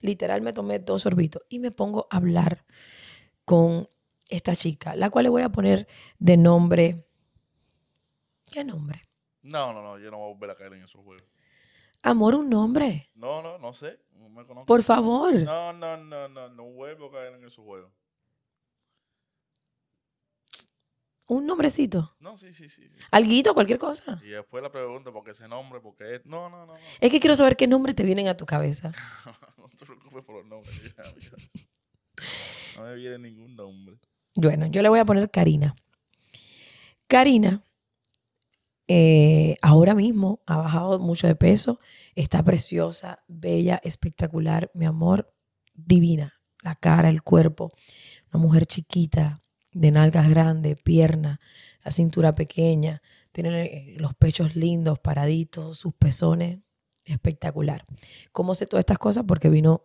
Literal 0.00 0.42
me 0.42 0.52
tomé 0.52 0.80
dos 0.80 1.02
sorbitos 1.02 1.42
y 1.48 1.60
me 1.60 1.70
pongo 1.70 2.08
a 2.10 2.16
hablar 2.16 2.64
con 3.44 3.88
esta 4.28 4.56
chica, 4.56 4.96
la 4.96 5.10
cual 5.10 5.24
le 5.24 5.28
voy 5.30 5.42
a 5.42 5.50
poner 5.50 5.86
de 6.18 6.36
nombre. 6.36 7.04
¿Qué 8.50 8.64
nombre? 8.64 9.02
No, 9.42 9.72
no, 9.72 9.82
no, 9.82 9.98
yo 9.98 10.10
no 10.10 10.18
voy 10.18 10.30
a 10.30 10.34
volver 10.34 10.50
a 10.50 10.56
caer 10.56 10.72
en 10.74 10.84
esos 10.84 11.02
juegos. 11.02 11.24
Amor, 12.02 12.34
un 12.34 12.50
nombre. 12.50 13.10
No, 13.14 13.42
no, 13.42 13.58
no 13.58 13.72
sé. 13.72 13.98
No 14.12 14.28
me 14.28 14.46
conozco. 14.46 14.66
Por 14.66 14.82
favor. 14.82 15.34
No, 15.34 15.72
no, 15.72 15.96
no, 15.96 16.28
no, 16.28 16.48
no 16.50 16.64
vuelvo 16.64 17.06
a 17.06 17.12
caer 17.12 17.34
en 17.34 17.44
esos 17.44 17.64
juegos. 17.64 17.90
Un 21.26 21.46
nombrecito. 21.46 22.14
No, 22.20 22.36
sí, 22.36 22.52
sí, 22.52 22.68
sí. 22.68 22.86
sí. 22.88 22.98
Alguito, 23.10 23.54
cualquier 23.54 23.78
cosa. 23.78 24.20
Y 24.22 24.28
después 24.28 24.62
la 24.62 24.70
pregunta, 24.70 25.10
¿por 25.10 25.24
qué 25.24 25.30
ese 25.30 25.48
nombre? 25.48 25.80
¿Por 25.80 25.96
qué? 25.96 26.20
No, 26.26 26.50
no, 26.50 26.66
no, 26.66 26.74
no. 26.74 26.80
Es 27.00 27.10
que 27.10 27.20
quiero 27.20 27.34
saber 27.34 27.56
qué 27.56 27.66
nombre 27.66 27.94
te 27.94 28.02
vienen 28.02 28.28
a 28.28 28.36
tu 28.36 28.44
cabeza. 28.44 28.92
no 29.56 29.68
te 29.70 29.86
preocupes 29.86 30.24
por 30.24 30.36
los 30.36 30.46
nombres. 30.46 30.94
ya, 30.94 31.02
ya. 31.02 31.30
No 32.76 32.84
me 32.84 32.94
viene 32.96 33.18
ningún 33.18 33.56
nombre. 33.56 33.98
Bueno, 34.36 34.66
yo 34.66 34.82
le 34.82 34.88
voy 34.88 34.98
a 34.98 35.04
poner 35.04 35.30
Karina. 35.30 35.76
Karina, 37.06 37.64
eh, 38.88 39.56
ahora 39.62 39.94
mismo 39.94 40.42
ha 40.46 40.56
bajado 40.56 40.98
mucho 40.98 41.26
de 41.26 41.36
peso, 41.36 41.78
está 42.14 42.42
preciosa, 42.42 43.22
bella, 43.28 43.80
espectacular, 43.84 44.70
mi 44.74 44.86
amor, 44.86 45.32
divina. 45.72 46.34
La 46.62 46.74
cara, 46.74 47.10
el 47.10 47.22
cuerpo, 47.22 47.72
una 48.32 48.42
mujer 48.42 48.66
chiquita, 48.66 49.42
de 49.72 49.90
nalgas 49.90 50.28
grandes, 50.30 50.76
pierna, 50.82 51.40
la 51.84 51.90
cintura 51.90 52.34
pequeña, 52.34 53.02
tiene 53.32 53.64
eh, 53.64 53.94
los 53.98 54.14
pechos 54.14 54.56
lindos, 54.56 54.98
paraditos, 54.98 55.78
sus 55.78 55.94
pezones, 55.94 56.58
espectacular. 57.04 57.84
¿Cómo 58.32 58.54
sé 58.54 58.66
todas 58.66 58.82
estas 58.82 58.98
cosas? 58.98 59.24
Porque 59.26 59.50
vino, 59.50 59.84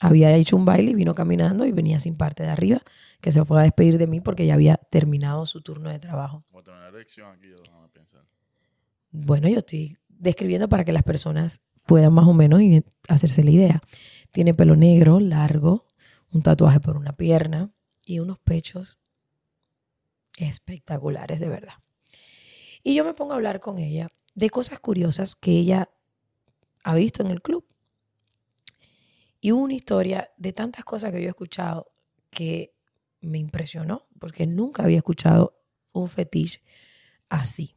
había 0.00 0.34
hecho 0.34 0.56
un 0.56 0.64
baile 0.64 0.90
y 0.90 0.94
vino 0.94 1.14
caminando 1.14 1.64
y 1.64 1.72
venía 1.72 2.00
sin 2.00 2.16
parte 2.16 2.42
de 2.42 2.50
arriba 2.50 2.82
que 3.20 3.30
se 3.30 3.44
fue 3.44 3.60
a 3.60 3.62
despedir 3.62 3.98
de 3.98 4.06
mí 4.06 4.20
porque 4.20 4.46
ya 4.46 4.54
había 4.54 4.76
terminado 4.76 5.46
su 5.46 5.60
turno 5.60 5.90
de 5.90 5.98
trabajo. 5.98 6.44
Voy 6.50 6.60
a 6.60 6.64
tener 6.64 6.80
una 6.80 6.88
erección 6.88 7.30
aquí, 7.30 7.48
yo 7.48 7.56
déjame 7.62 7.88
pensar. 7.88 8.24
Bueno, 9.10 9.48
yo 9.48 9.58
estoy 9.58 9.98
describiendo 10.08 10.68
para 10.68 10.84
que 10.84 10.92
las 10.92 11.02
personas 11.02 11.62
puedan 11.86 12.12
más 12.12 12.26
o 12.26 12.32
menos 12.32 12.60
hacerse 13.08 13.44
la 13.44 13.50
idea. 13.50 13.82
Tiene 14.30 14.54
pelo 14.54 14.76
negro, 14.76 15.20
largo, 15.20 15.86
un 16.32 16.42
tatuaje 16.42 16.80
por 16.80 16.96
una 16.96 17.12
pierna 17.12 17.70
y 18.04 18.18
unos 18.18 18.38
pechos 18.38 18.98
espectaculares, 20.38 21.40
de 21.40 21.48
verdad. 21.48 21.74
Y 22.82 22.94
yo 22.94 23.04
me 23.04 23.14
pongo 23.14 23.32
a 23.32 23.36
hablar 23.36 23.60
con 23.60 23.78
ella 23.78 24.08
de 24.34 24.50
cosas 24.50 24.80
curiosas 24.80 25.36
que 25.36 25.52
ella 25.52 25.90
ha 26.84 26.94
visto 26.94 27.22
en 27.22 27.30
el 27.30 27.42
club. 27.42 27.64
Y 29.44 29.50
hubo 29.50 29.64
una 29.64 29.74
historia 29.74 30.30
de 30.36 30.52
tantas 30.52 30.84
cosas 30.84 31.10
que 31.10 31.20
yo 31.20 31.26
he 31.26 31.30
escuchado 31.30 31.90
que 32.30 32.76
me 33.20 33.38
impresionó, 33.38 34.06
porque 34.20 34.46
nunca 34.46 34.84
había 34.84 34.98
escuchado 34.98 35.58
un 35.90 36.06
fetiche 36.06 36.62
así. 37.28 37.74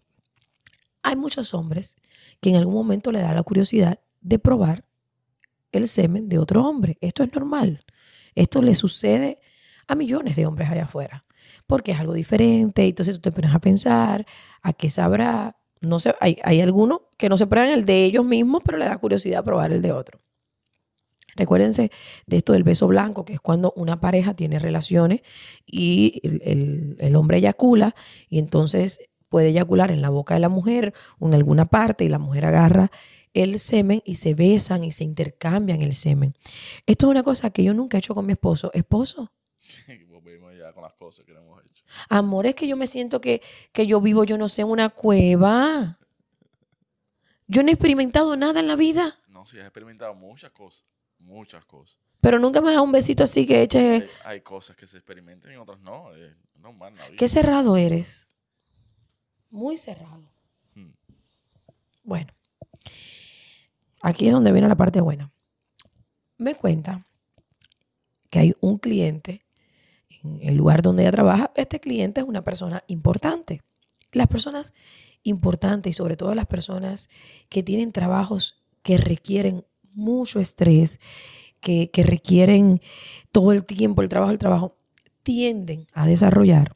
Hay 1.01 1.15
muchos 1.15 1.55
hombres 1.55 1.95
que 2.39 2.51
en 2.51 2.57
algún 2.57 2.75
momento 2.75 3.11
le 3.11 3.19
da 3.19 3.33
la 3.33 3.41
curiosidad 3.41 3.99
de 4.21 4.37
probar 4.37 4.85
el 5.71 5.87
semen 5.87 6.29
de 6.29 6.37
otro 6.37 6.63
hombre. 6.63 6.99
Esto 7.01 7.23
es 7.23 7.33
normal. 7.33 7.83
Esto 8.35 8.61
le 8.61 8.75
sucede 8.75 9.39
a 9.87 9.95
millones 9.95 10.35
de 10.35 10.45
hombres 10.45 10.69
allá 10.69 10.83
afuera, 10.83 11.25
porque 11.65 11.93
es 11.93 11.99
algo 11.99 12.13
diferente. 12.13 12.85
Entonces 12.85 13.15
tú 13.15 13.21
te 13.21 13.31
pones 13.31 13.55
a 13.55 13.59
pensar, 13.59 14.27
¿a 14.61 14.71
qué 14.71 14.91
sabrá? 14.91 15.57
No 15.81 15.99
sé, 15.99 16.13
hay, 16.21 16.37
hay 16.43 16.61
algunos 16.61 17.01
que 17.17 17.27
no 17.27 17.37
se 17.37 17.47
prueban 17.47 17.71
el 17.71 17.85
de 17.85 18.03
ellos 18.03 18.23
mismos, 18.23 18.61
pero 18.63 18.77
le 18.77 18.85
da 18.85 18.95
curiosidad 18.99 19.43
probar 19.43 19.71
el 19.71 19.81
de 19.81 19.93
otro. 19.93 20.19
Recuérdense 21.35 21.91
de 22.27 22.37
esto 22.37 22.53
del 22.53 22.63
beso 22.63 22.87
blanco, 22.87 23.25
que 23.25 23.33
es 23.33 23.39
cuando 23.41 23.73
una 23.75 23.99
pareja 23.99 24.33
tiene 24.35 24.57
relaciones 24.59 25.21
y 25.65 26.21
el, 26.23 26.41
el- 26.43 26.95
el 26.99 27.15
hombre 27.15 27.37
eyacula 27.37 27.95
y 28.29 28.39
entonces 28.39 28.99
puede 29.29 29.49
eyacular 29.49 29.91
en 29.91 30.01
la 30.01 30.09
boca 30.09 30.33
de 30.35 30.39
la 30.39 30.49
mujer 30.49 30.93
o 31.19 31.27
en 31.27 31.33
alguna 31.33 31.65
parte 31.65 32.05
y 32.05 32.09
la 32.09 32.19
mujer 32.19 32.45
agarra 32.45 32.89
el 33.33 33.59
semen 33.59 34.01
y 34.05 34.15
se 34.15 34.33
besan 34.33 34.85
y 34.85 34.93
se 34.93 35.03
intercambian 35.03 35.81
el 35.81 35.93
semen. 35.93 36.35
Esto 36.85 37.07
es 37.07 37.11
una 37.11 37.23
cosa 37.23 37.49
que 37.49 37.63
yo 37.63 37.73
nunca 37.73 37.97
he 37.97 37.99
hecho 37.99 38.15
con 38.15 38.25
mi 38.25 38.31
esposo. 38.33 38.71
Esposo, 38.73 39.33
ya 40.57 40.71
con 40.73 40.83
las 40.83 40.93
cosas 40.93 41.25
que 41.25 41.33
no 41.33 41.41
hemos 41.41 41.61
hecho. 41.65 41.83
amor, 42.07 42.45
es 42.47 42.55
que 42.55 42.65
yo 42.67 42.77
me 42.77 42.87
siento 42.87 43.19
que, 43.19 43.41
que 43.73 43.85
yo 43.87 43.99
vivo, 43.99 44.23
yo 44.23 44.37
no 44.37 44.47
sé, 44.47 44.61
en 44.61 44.69
una 44.69 44.87
cueva. 44.89 45.99
Yo 47.47 47.61
no 47.61 47.69
he 47.69 47.73
experimentado 47.73 48.35
nada 48.37 48.59
en 48.59 48.67
la 48.67 48.75
vida, 48.75 49.19
No, 49.27 49.45
sí, 49.45 49.59
has 49.59 49.65
experimentado 49.65 50.15
muchas 50.15 50.51
cosas. 50.51 50.83
Muchas 51.25 51.65
cosas. 51.65 51.97
pero 52.21 52.39
nunca 52.39 52.61
me 52.61 52.69
has 52.69 52.73
dado 52.73 52.83
un 52.83 52.91
besito 52.91 53.23
así 53.23 53.45
que 53.45 53.61
eche... 53.63 53.79
Hay, 53.93 54.09
hay 54.23 54.41
cosas 54.41 54.75
que 54.75 54.87
se 54.87 54.97
experimentan 54.97 55.51
y 55.51 55.57
otras 55.57 55.79
no. 55.79 56.13
Es 56.15 56.35
normal 56.55 56.93
vida. 56.93 57.17
Qué 57.17 57.27
cerrado 57.27 57.77
eres. 57.77 58.27
Muy 59.49 59.77
cerrado. 59.77 60.23
Hmm. 60.73 60.91
Bueno, 62.03 62.33
aquí 64.01 64.27
es 64.27 64.33
donde 64.33 64.51
viene 64.51 64.67
la 64.67 64.75
parte 64.75 65.01
buena. 65.01 65.31
Me 66.37 66.55
cuenta 66.55 67.07
que 68.29 68.39
hay 68.39 68.55
un 68.59 68.77
cliente 68.79 69.45
en 70.09 70.39
el 70.41 70.55
lugar 70.55 70.81
donde 70.81 71.03
ella 71.03 71.11
trabaja. 71.11 71.51
Este 71.55 71.79
cliente 71.79 72.21
es 72.21 72.27
una 72.27 72.43
persona 72.43 72.83
importante. 72.87 73.61
Las 74.11 74.27
personas 74.27 74.73
importantes 75.23 75.91
y 75.91 75.93
sobre 75.93 76.17
todo 76.17 76.35
las 76.35 76.45
personas 76.45 77.09
que 77.49 77.63
tienen 77.63 77.91
trabajos 77.91 78.63
que 78.83 78.97
requieren 78.97 79.65
mucho 79.95 80.39
estrés, 80.39 80.99
que, 81.59 81.89
que 81.89 82.03
requieren 82.03 82.81
todo 83.31 83.51
el 83.51 83.65
tiempo 83.65 84.01
el 84.01 84.09
trabajo, 84.09 84.31
el 84.31 84.37
trabajo, 84.37 84.77
tienden 85.23 85.87
a 85.93 86.05
desarrollar 86.05 86.75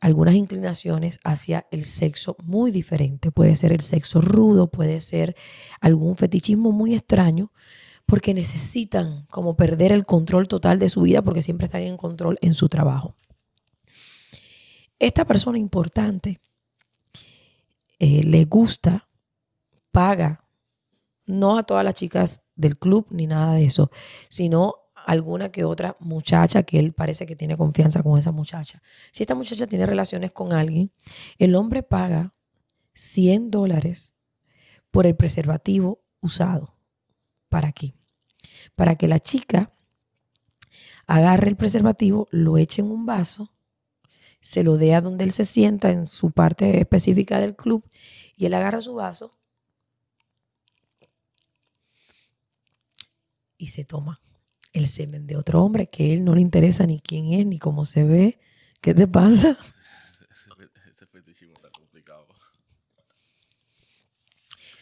algunas 0.00 0.34
inclinaciones 0.34 1.18
hacia 1.24 1.66
el 1.70 1.84
sexo 1.84 2.36
muy 2.44 2.70
diferente. 2.70 3.32
Puede 3.32 3.56
ser 3.56 3.72
el 3.72 3.80
sexo 3.80 4.20
rudo, 4.20 4.70
puede 4.70 5.00
ser 5.00 5.34
algún 5.80 6.16
fetichismo 6.16 6.70
muy 6.70 6.94
extraño, 6.94 7.52
porque 8.06 8.34
necesitan 8.34 9.26
como 9.30 9.56
perder 9.56 9.92
el 9.92 10.06
control 10.06 10.46
total 10.46 10.78
de 10.78 10.88
su 10.88 11.02
vida 11.02 11.22
porque 11.22 11.42
siempre 11.42 11.66
están 11.66 11.82
en 11.82 11.96
control 11.96 12.38
en 12.40 12.52
su 12.52 12.68
trabajo. 12.68 13.16
Esta 14.98 15.24
persona 15.24 15.58
importante 15.58 16.40
eh, 17.98 18.22
le 18.22 18.44
gusta, 18.44 19.08
paga 19.90 20.45
No 21.26 21.58
a 21.58 21.64
todas 21.64 21.84
las 21.84 21.94
chicas 21.94 22.42
del 22.54 22.78
club 22.78 23.06
ni 23.10 23.26
nada 23.26 23.54
de 23.54 23.64
eso, 23.64 23.90
sino 24.28 24.76
alguna 25.06 25.50
que 25.50 25.64
otra 25.64 25.96
muchacha 26.00 26.64
que 26.64 26.78
él 26.78 26.92
parece 26.92 27.26
que 27.26 27.36
tiene 27.36 27.56
confianza 27.56 28.02
con 28.02 28.18
esa 28.18 28.32
muchacha. 28.32 28.82
Si 29.12 29.22
esta 29.22 29.34
muchacha 29.34 29.66
tiene 29.66 29.86
relaciones 29.86 30.32
con 30.32 30.52
alguien, 30.52 30.90
el 31.38 31.54
hombre 31.54 31.82
paga 31.82 32.34
100 32.94 33.50
dólares 33.50 34.16
por 34.90 35.06
el 35.06 35.14
preservativo 35.14 36.02
usado. 36.20 36.76
¿Para 37.48 37.70
qué? 37.72 37.94
Para 38.74 38.96
que 38.96 39.06
la 39.06 39.20
chica 39.20 39.70
agarre 41.06 41.50
el 41.50 41.56
preservativo, 41.56 42.26
lo 42.30 42.58
eche 42.58 42.82
en 42.82 42.90
un 42.90 43.06
vaso, 43.06 43.52
se 44.40 44.64
lo 44.64 44.76
dé 44.76 44.94
a 44.94 45.00
donde 45.00 45.24
él 45.24 45.30
se 45.30 45.44
sienta 45.44 45.90
en 45.90 46.06
su 46.06 46.32
parte 46.32 46.80
específica 46.80 47.40
del 47.40 47.54
club 47.54 47.88
y 48.36 48.46
él 48.46 48.54
agarra 48.54 48.80
su 48.80 48.94
vaso 48.94 49.35
y 53.58 53.68
se 53.68 53.84
toma 53.84 54.20
el 54.72 54.88
semen 54.88 55.26
de 55.26 55.36
otro 55.36 55.62
hombre 55.64 55.88
que 55.88 56.04
a 56.10 56.14
él 56.14 56.24
no 56.24 56.34
le 56.34 56.40
interesa 56.42 56.86
ni 56.86 57.00
quién 57.00 57.32
es 57.32 57.46
ni 57.46 57.58
cómo 57.58 57.84
se 57.84 58.04
ve. 58.04 58.38
¿Qué 58.80 58.94
te 58.94 59.08
pasa? 59.08 59.58
Ese 60.92 61.06
fetichismo 61.06 61.54
está 61.54 61.70
complicado. 61.70 62.26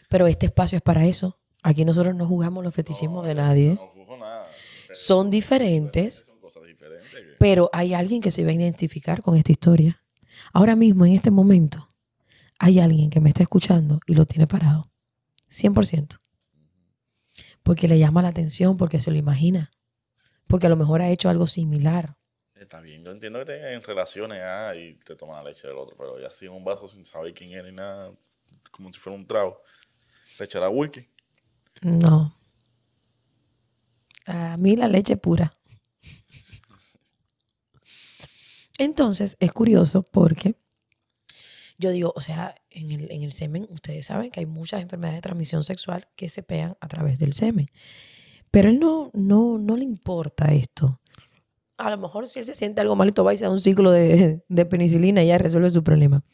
Pero 0.09 0.26
este 0.26 0.47
espacio 0.47 0.76
es 0.76 0.83
para 0.83 1.04
eso. 1.07 1.38
Aquí 1.62 1.85
nosotros 1.85 2.14
no 2.14 2.26
jugamos 2.26 2.62
los 2.62 2.75
fetichismos 2.75 3.26
de 3.26 3.35
nadie. 3.35 3.75
No 3.75 3.87
juzgo 3.88 4.16
nada. 4.19 4.47
pero 4.87 4.95
Son 4.95 5.31
diferentes, 5.31 6.25
Son 6.26 6.38
cosas 6.40 6.62
diferentes. 6.66 7.11
que- 7.11 7.37
pero 7.38 7.71
hay 7.73 7.95
alguien 7.95 8.21
que 8.21 8.31
se 8.31 8.45
va 8.45 8.50
a 8.50 8.54
identificar 8.54 9.23
con 9.23 9.37
esta 9.37 9.52
historia. 9.52 10.02
Ahora 10.52 10.76
mismo, 10.76 11.07
en 11.07 11.14
este 11.14 11.31
momento, 11.31 11.90
hay 12.59 12.81
alguien 12.81 13.11
que 13.11 13.21
me 13.21 13.31
está 13.31 13.43
escuchando 13.43 14.00
y 14.07 14.14
lo 14.14 14.26
tiene 14.26 14.47
parado. 14.47 14.90
100%. 15.49 16.21
Porque 17.64 17.88
le 17.88 17.99
llama 17.99 18.23
la 18.23 18.28
atención, 18.28 18.76
porque 18.76 19.00
se 19.00 19.11
lo 19.11 19.16
imagina. 19.16 19.73
Porque 20.47 20.66
a 20.66 20.71
lo 20.71 20.76
mejor 20.76 21.02
ha 21.02 21.09
hecho 21.09 21.28
algo 21.28 21.49
similar. 21.49 22.16
Está 22.54 22.80
bien, 22.80 23.02
yo 23.02 23.11
entiendo 23.11 23.40
que 23.40 23.47
tengan 23.47 23.83
relaciones 23.83 24.40
ah, 24.44 24.76
y 24.76 24.94
te 24.94 25.16
toman 25.16 25.42
la 25.42 25.50
leche 25.50 25.66
del 25.66 25.76
otro, 25.76 25.97
pero 25.99 26.21
ya 26.21 26.28
así 26.28 26.47
en 26.47 26.52
un 26.52 26.62
vaso 26.62 26.87
sin 26.87 27.04
saber 27.04 27.35
quién 27.35 27.52
es 27.52 27.64
ni 27.64 27.73
nada, 27.73 28.12
como 28.71 28.92
si 28.92 29.00
fuera 29.00 29.18
un 29.18 29.26
trago. 29.26 29.61
Le 30.38 30.44
echará 30.44 30.68
whisky. 30.68 31.09
No. 31.83 32.38
A 34.26 34.56
mí 34.56 34.76
la 34.76 34.87
leche 34.87 35.16
pura. 35.16 35.59
Entonces, 38.78 39.37
es 39.40 39.52
curioso 39.52 40.02
porque 40.02 40.56
yo 41.78 41.90
digo, 41.90 42.12
o 42.14 42.21
sea, 42.21 42.54
en 42.75 42.90
el, 42.90 43.11
en 43.11 43.23
el 43.23 43.33
semen, 43.33 43.66
ustedes 43.71 44.07
saben 44.07 44.31
que 44.31 44.40
hay 44.40 44.47
muchas 44.47 44.83
enfermedades 44.83 45.19
de 45.19 45.23
transmisión 45.23 45.62
sexual 45.62 46.07
que 46.16 46.28
se 46.28 46.43
pegan 46.43 46.76
a 46.81 46.88
través 46.88 47.19
del 47.19 47.33
semen. 47.33 47.69
Pero 48.50 48.69
él 48.69 48.78
no, 48.78 49.11
no, 49.14 49.59
no 49.59 49.76
le 49.76 49.85
importa 49.85 50.52
esto. 50.52 51.00
A 51.76 51.90
lo 51.90 51.99
mejor 51.99 52.28
si 52.28 52.38
él 52.40 52.45
se 52.45 52.54
siente 52.54 52.81
algo 52.81 52.97
malito, 52.97 53.25
va 53.25 53.35
y 53.35 53.38
se 53.38 53.45
da 53.45 53.50
un 53.50 53.61
ciclo 53.61 53.90
de, 53.90 54.45
de 54.49 54.66
penicilina 54.66 55.23
y 55.25 55.28
ya 55.28 55.38
resuelve 55.38 55.71
su 55.71 55.83
problema. 55.83 56.25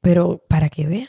Pero 0.00 0.44
para 0.48 0.68
que 0.68 0.86
vean. 0.86 1.08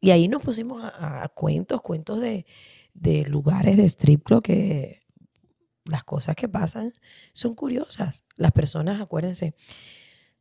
Y 0.00 0.10
ahí 0.10 0.28
nos 0.28 0.42
pusimos 0.42 0.82
a, 0.82 1.24
a 1.24 1.28
cuentos, 1.28 1.80
cuentos 1.80 2.20
de, 2.20 2.46
de 2.94 3.24
lugares 3.26 3.76
de 3.76 3.84
strip 3.84 4.24
club 4.24 4.42
que 4.42 5.02
las 5.84 6.04
cosas 6.04 6.34
que 6.36 6.48
pasan 6.48 6.92
son 7.32 7.54
curiosas. 7.54 8.24
Las 8.36 8.52
personas, 8.52 9.00
acuérdense, 9.00 9.54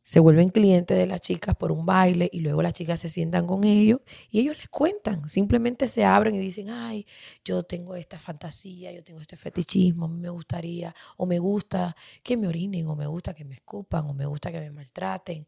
se 0.05 0.19
vuelven 0.19 0.49
clientes 0.49 0.95
de 0.95 1.07
las 1.07 1.19
chicas 1.19 1.55
por 1.55 1.71
un 1.71 1.83
baile 1.83 2.29
y 2.31 2.41
luego 2.41 2.61
las 2.61 2.73
chicas 2.73 2.99
se 2.99 3.09
sientan 3.09 3.47
con 3.47 3.63
ellos 3.63 4.01
y 4.29 4.39
ellos 4.39 4.55
les 4.55 4.69
cuentan, 4.69 5.27
simplemente 5.27 5.87
se 5.87 6.05
abren 6.05 6.35
y 6.35 6.37
dicen, 6.37 6.69
ay, 6.69 7.07
yo 7.43 7.63
tengo 7.63 7.95
esta 7.95 8.19
fantasía, 8.19 8.91
yo 8.91 9.03
tengo 9.03 9.19
este 9.19 9.35
fetichismo, 9.35 10.05
a 10.05 10.07
mí 10.07 10.19
me 10.19 10.29
gustaría, 10.29 10.93
o 11.17 11.25
me 11.25 11.39
gusta 11.39 11.95
que 12.21 12.37
me 12.37 12.47
orinen, 12.47 12.85
o 12.87 12.95
me 12.95 13.07
gusta 13.07 13.33
que 13.33 13.45
me 13.45 13.55
escupan, 13.55 14.07
o 14.07 14.13
me 14.13 14.27
gusta 14.27 14.51
que 14.51 14.59
me 14.59 14.69
maltraten. 14.69 15.47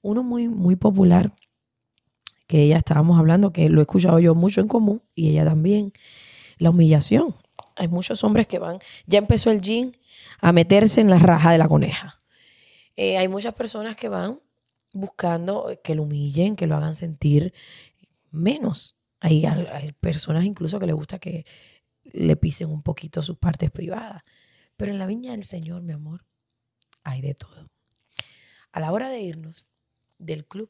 Uno 0.00 0.22
muy, 0.22 0.48
muy 0.48 0.76
popular 0.76 1.34
que 2.46 2.62
ella 2.62 2.78
estábamos 2.78 3.18
hablando, 3.18 3.52
que 3.52 3.68
lo 3.68 3.80
he 3.80 3.82
escuchado 3.82 4.20
yo 4.20 4.34
mucho 4.34 4.62
en 4.62 4.68
común 4.68 5.02
y 5.14 5.28
ella 5.32 5.44
también, 5.44 5.92
la 6.56 6.70
humillación. 6.70 7.36
Hay 7.76 7.88
muchos 7.88 8.24
hombres 8.24 8.46
que 8.46 8.58
van, 8.58 8.78
ya 9.06 9.18
empezó 9.18 9.50
el 9.50 9.60
jean 9.60 9.98
a 10.40 10.52
meterse 10.52 11.02
en 11.02 11.10
la 11.10 11.18
raja 11.18 11.52
de 11.52 11.58
la 11.58 11.68
coneja. 11.68 12.17
Eh, 13.00 13.16
hay 13.16 13.28
muchas 13.28 13.54
personas 13.54 13.94
que 13.94 14.08
van 14.08 14.40
buscando 14.92 15.70
que 15.84 15.94
lo 15.94 16.02
humillen, 16.02 16.56
que 16.56 16.66
lo 16.66 16.74
hagan 16.74 16.96
sentir 16.96 17.54
menos. 18.32 18.96
Hay, 19.20 19.44
personas 20.00 20.44
incluso 20.44 20.80
que 20.80 20.86
les 20.86 20.96
gusta 20.96 21.20
que 21.20 21.46
le 22.02 22.34
pisen 22.34 22.68
un 22.68 22.82
poquito 22.82 23.22
sus 23.22 23.38
partes 23.38 23.70
privadas. 23.70 24.24
Pero 24.76 24.90
en 24.90 24.98
la 24.98 25.06
viña 25.06 25.30
del 25.30 25.44
Señor, 25.44 25.82
mi 25.82 25.92
amor, 25.92 26.24
hay 27.04 27.20
de 27.20 27.34
todo. 27.34 27.70
A 28.72 28.80
la 28.80 28.90
hora 28.90 29.10
de 29.10 29.20
irnos 29.20 29.64
del 30.18 30.44
club, 30.44 30.68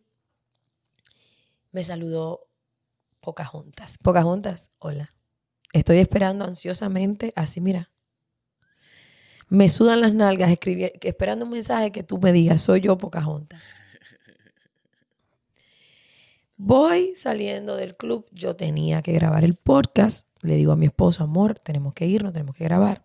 me 1.73 1.83
saludó 1.83 2.47
Pocahontas. 3.21 3.97
Pocahontas, 3.97 4.71
hola. 4.81 5.14
Estoy 5.73 5.97
esperando 5.97 6.45
ansiosamente, 6.45 7.33
así 7.37 7.62
mira. 7.62 7.91
Me 9.49 9.69
sudan 9.69 10.01
las 10.01 10.13
nalgas 10.15 10.51
escribi- 10.51 10.93
esperando 11.03 11.45
un 11.45 11.53
mensaje 11.53 11.91
que 11.93 12.03
tú 12.03 12.19
me 12.19 12.33
digas, 12.33 12.61
soy 12.61 12.81
yo 12.81 12.99
Pocahontas. 12.99 13.63
Voy 16.57 17.15
saliendo 17.15 17.77
del 17.77 17.97
club, 17.97 18.27
yo 18.33 18.57
tenía 18.57 19.01
que 19.03 19.13
grabar 19.13 19.45
el 19.45 19.55
podcast. 19.55 20.27
Le 20.43 20.55
digo 20.57 20.73
a 20.73 20.77
mi 20.77 20.87
esposo, 20.87 21.23
amor, 21.25 21.59
tenemos 21.59 21.95
que 21.95 22.07
irnos, 22.07 22.33
tenemos 22.33 22.57
que 22.57 22.65
grabar. 22.65 23.05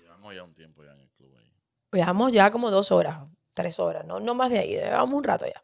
Llevamos 0.00 0.34
ya 0.34 0.42
un 0.42 0.52
tiempo 0.54 0.82
ya 0.84 0.92
en 0.92 1.00
el 1.00 1.08
club 1.10 1.30
ahí. 1.38 1.52
Llevamos 1.92 2.32
ya 2.32 2.50
como 2.50 2.70
dos 2.70 2.90
horas, 2.90 3.20
tres 3.54 3.78
horas, 3.78 4.04
no, 4.04 4.18
no 4.20 4.34
más 4.34 4.50
de 4.50 4.58
ahí, 4.58 4.70
llevamos 4.70 5.14
un 5.16 5.24
rato 5.24 5.46
ya. 5.46 5.62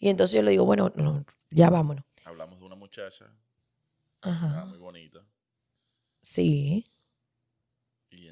Y 0.00 0.08
entonces 0.08 0.34
yo 0.36 0.42
le 0.42 0.50
digo, 0.52 0.64
bueno, 0.64 0.90
no, 0.96 1.24
ya 1.50 1.68
vámonos. 1.70 2.04
Hablamos 2.24 2.58
de 2.58 2.64
una 2.66 2.74
muchacha 2.76 3.26
Ajá. 4.22 4.64
muy 4.64 4.78
bonita 4.78 5.20
Sí. 6.22 6.86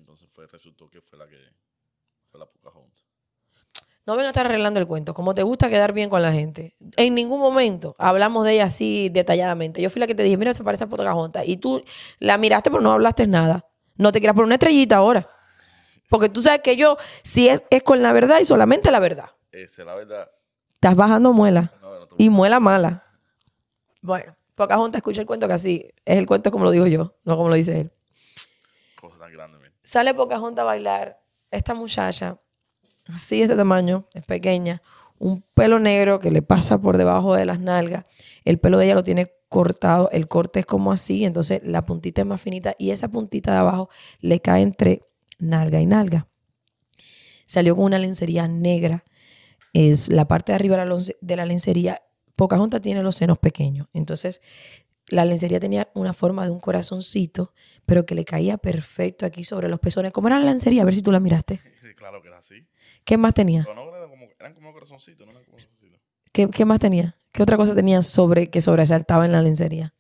Entonces 0.03 0.29
fue 0.31 0.47
resultó 0.47 0.91
que 0.91 1.01
fue 1.01 1.19
la 1.19 1.27
que 1.27 1.38
fue 2.31 2.38
la 2.38 2.47
Pocahontas. 2.47 3.05
No 4.05 4.17
venga 4.17 4.29
a 4.29 4.31
estar 4.31 4.47
arreglando 4.47 4.81
el 4.81 4.87
cuento. 4.88 5.15
Como 5.15 5.33
te 5.33 5.45
gusta 5.45 5.69
quedar 5.69 5.93
bien 5.93 6.11
con 6.11 6.21
la 6.23 6.33
gente. 6.33 6.75
En 6.97 7.15
ningún 7.15 7.41
momento 7.41 7.95
hablamos 7.99 8.45
de 8.45 8.55
ella 8.55 8.65
así 8.65 9.09
detalladamente. 9.11 9.81
Yo 9.81 9.91
fui 9.91 10.01
la 10.01 10.09
que 10.09 10.15
te 10.17 10.25
dije, 10.25 10.37
mira, 10.37 10.55
se 10.55 10.65
parece 10.65 10.85
a 10.85 10.87
Pocahontas. 10.88 11.47
Y 11.47 11.57
tú 11.57 11.83
la 12.19 12.37
miraste, 12.37 12.69
pero 12.69 12.83
no 12.83 12.91
hablaste 12.93 13.29
nada. 13.29 13.65
No 13.97 14.11
te 14.11 14.19
quieras 14.19 14.35
poner 14.35 14.47
una 14.47 14.57
estrellita 14.57 14.97
ahora. 14.97 15.29
Porque 16.09 16.29
tú 16.29 16.43
sabes 16.43 16.62
que 16.62 16.77
yo, 16.77 16.97
si 17.23 17.49
es, 17.49 17.62
es 17.71 17.83
con 17.85 18.03
la 18.03 18.12
verdad 18.12 18.41
y 18.41 18.45
solamente 18.45 18.91
la 18.91 18.99
verdad. 18.99 19.31
Esa 19.53 19.83
es 19.83 19.87
la 19.87 19.95
verdad. 19.95 20.31
Estás 20.75 20.97
bajando 20.97 21.33
muela. 21.33 21.73
No, 21.81 22.01
no 22.01 22.09
te 22.09 22.17
Y 22.19 22.29
muela 22.29 22.59
mala. 22.59 23.05
Bueno, 24.01 24.37
Pocahontas 24.57 24.99
escucha 24.99 25.21
el 25.21 25.27
cuento 25.27 25.47
que 25.47 25.55
así. 25.55 25.91
Es 26.05 26.19
el 26.19 26.27
cuento 26.27 26.51
como 26.51 26.65
lo 26.65 26.73
digo 26.73 26.87
yo, 26.88 27.15
no 27.25 27.37
como 27.37 27.49
lo 27.49 27.55
dice 27.55 27.81
él. 27.81 27.93
cosa 28.97 29.17
tan 29.19 29.33
grande. 29.33 29.59
men. 29.59 29.72
Sale 29.83 30.14
Pocahontas 30.14 30.62
a 30.62 30.66
bailar. 30.66 31.21
Esta 31.51 31.75
muchacha, 31.75 32.40
así 33.07 33.38
de 33.38 33.42
este 33.42 33.57
tamaño, 33.57 34.07
es 34.14 34.25
pequeña, 34.25 34.83
un 35.18 35.42
pelo 35.55 35.79
negro 35.79 36.18
que 36.18 36.31
le 36.31 36.42
pasa 36.42 36.81
por 36.81 36.97
debajo 36.97 37.35
de 37.35 37.45
las 37.45 37.61
nalgas. 37.61 38.07
El 38.45 38.59
pelo 38.59 38.79
de 38.79 38.87
ella 38.87 38.95
lo 38.95 39.03
tiene 39.03 39.33
cortado, 39.49 40.09
el 40.12 40.29
corte 40.29 40.61
es 40.61 40.66
como 40.66 40.92
así, 40.92 41.25
entonces 41.25 41.61
la 41.62 41.85
puntita 41.85 42.23
es 42.23 42.27
más 42.27 42.40
finita 42.40 42.75
y 42.79 42.90
esa 42.90 43.09
puntita 43.09 43.53
de 43.53 43.59
abajo 43.59 43.90
le 44.21 44.40
cae 44.40 44.62
entre 44.62 45.03
nalga 45.38 45.81
y 45.81 45.87
nalga. 45.87 46.27
Salió 47.45 47.77
con 47.77 47.85
una 47.85 47.99
lencería 47.99 48.49
negra. 48.49 49.05
Es 49.75 50.09
la 50.09 50.27
parte 50.27 50.53
de 50.53 50.57
arriba 50.57 50.77
de 51.21 51.37
la, 51.37 51.47
lencería, 51.47 52.03
Pocahontas 52.35 52.81
tiene 52.81 53.03
los 53.03 53.16
senos 53.16 53.38
pequeños, 53.38 53.88
entonces 53.92 54.40
la 55.09 55.25
lencería 55.25 55.61
tenía 55.61 55.88
una 55.95 56.12
forma 56.12 56.45
de 56.45 56.51
un 56.51 56.61
corazoncito, 56.61 57.53
pero 57.87 58.07
que 58.07 58.15
le 58.15 58.25
caía 58.25 58.57
perfecto 58.59 59.27
aquí 59.27 59.45
sobre 59.45 59.69
los 59.69 59.81
pezones. 59.81 60.12
¿Cómo 60.12 60.29
era 60.29 60.38
la 60.38 60.47
lencería? 60.47 60.83
A 60.83 60.85
ver 60.85 60.95
si 60.95 61.03
tú 61.03 61.12
la 61.12 61.21
miraste. 61.21 61.61
claro 61.97 62.23
que 62.23 62.29
era 62.29 62.38
así. 62.38 62.67
¿Qué 63.05 63.17
más 63.17 63.35
tenía? 63.35 63.65
Pero 63.65 63.75
no 63.75 63.95
eran 63.97 64.09
como, 64.11 64.27
eran 64.38 64.55
como 64.55 64.73
corazoncitos, 64.73 65.27
no 65.27 65.33
eran 65.33 65.45
como 65.45 65.57
corazoncitos. 65.57 66.01
¿Qué, 66.33 66.49
qué 66.49 66.65
más 66.65 66.81
tenía? 66.81 67.17
¿Qué 67.33 67.43
otra 67.43 67.57
cosa 67.57 67.75
tenía 67.75 68.03
sobre 68.03 68.49
que 68.51 68.61
sobresaltaba 68.61 69.25
en 69.27 69.33
la 69.33 69.43
lencería? 69.43 69.93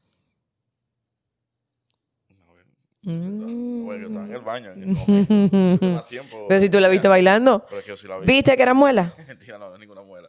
Ver, 2.54 2.66
Mm. 3.04 3.84
Bueno, 3.84 4.02
yo 4.02 4.08
estaba 4.08 4.26
en 4.26 4.32
el 4.32 4.40
baño 4.42 4.70
momento. 4.76 5.78
Tuve 5.78 5.94
más 5.94 6.06
tiempo. 6.06 6.46
Pero 6.48 6.60
si 6.60 6.68
tú 6.68 6.78
la 6.80 6.88
viste 6.88 7.08
bailando, 7.08 7.64
Pero 7.66 7.78
es 7.80 7.84
que 7.84 7.90
yo 7.90 7.96
sí 7.96 8.06
la 8.06 8.18
vi. 8.18 8.26
¿viste 8.26 8.56
que 8.56 8.62
era 8.62 8.74
muela? 8.74 9.14
Mentira, 9.26 9.58
no, 9.58 9.68
no 9.68 9.74
es 9.74 9.80
ninguna 9.80 10.02
muela. 10.02 10.28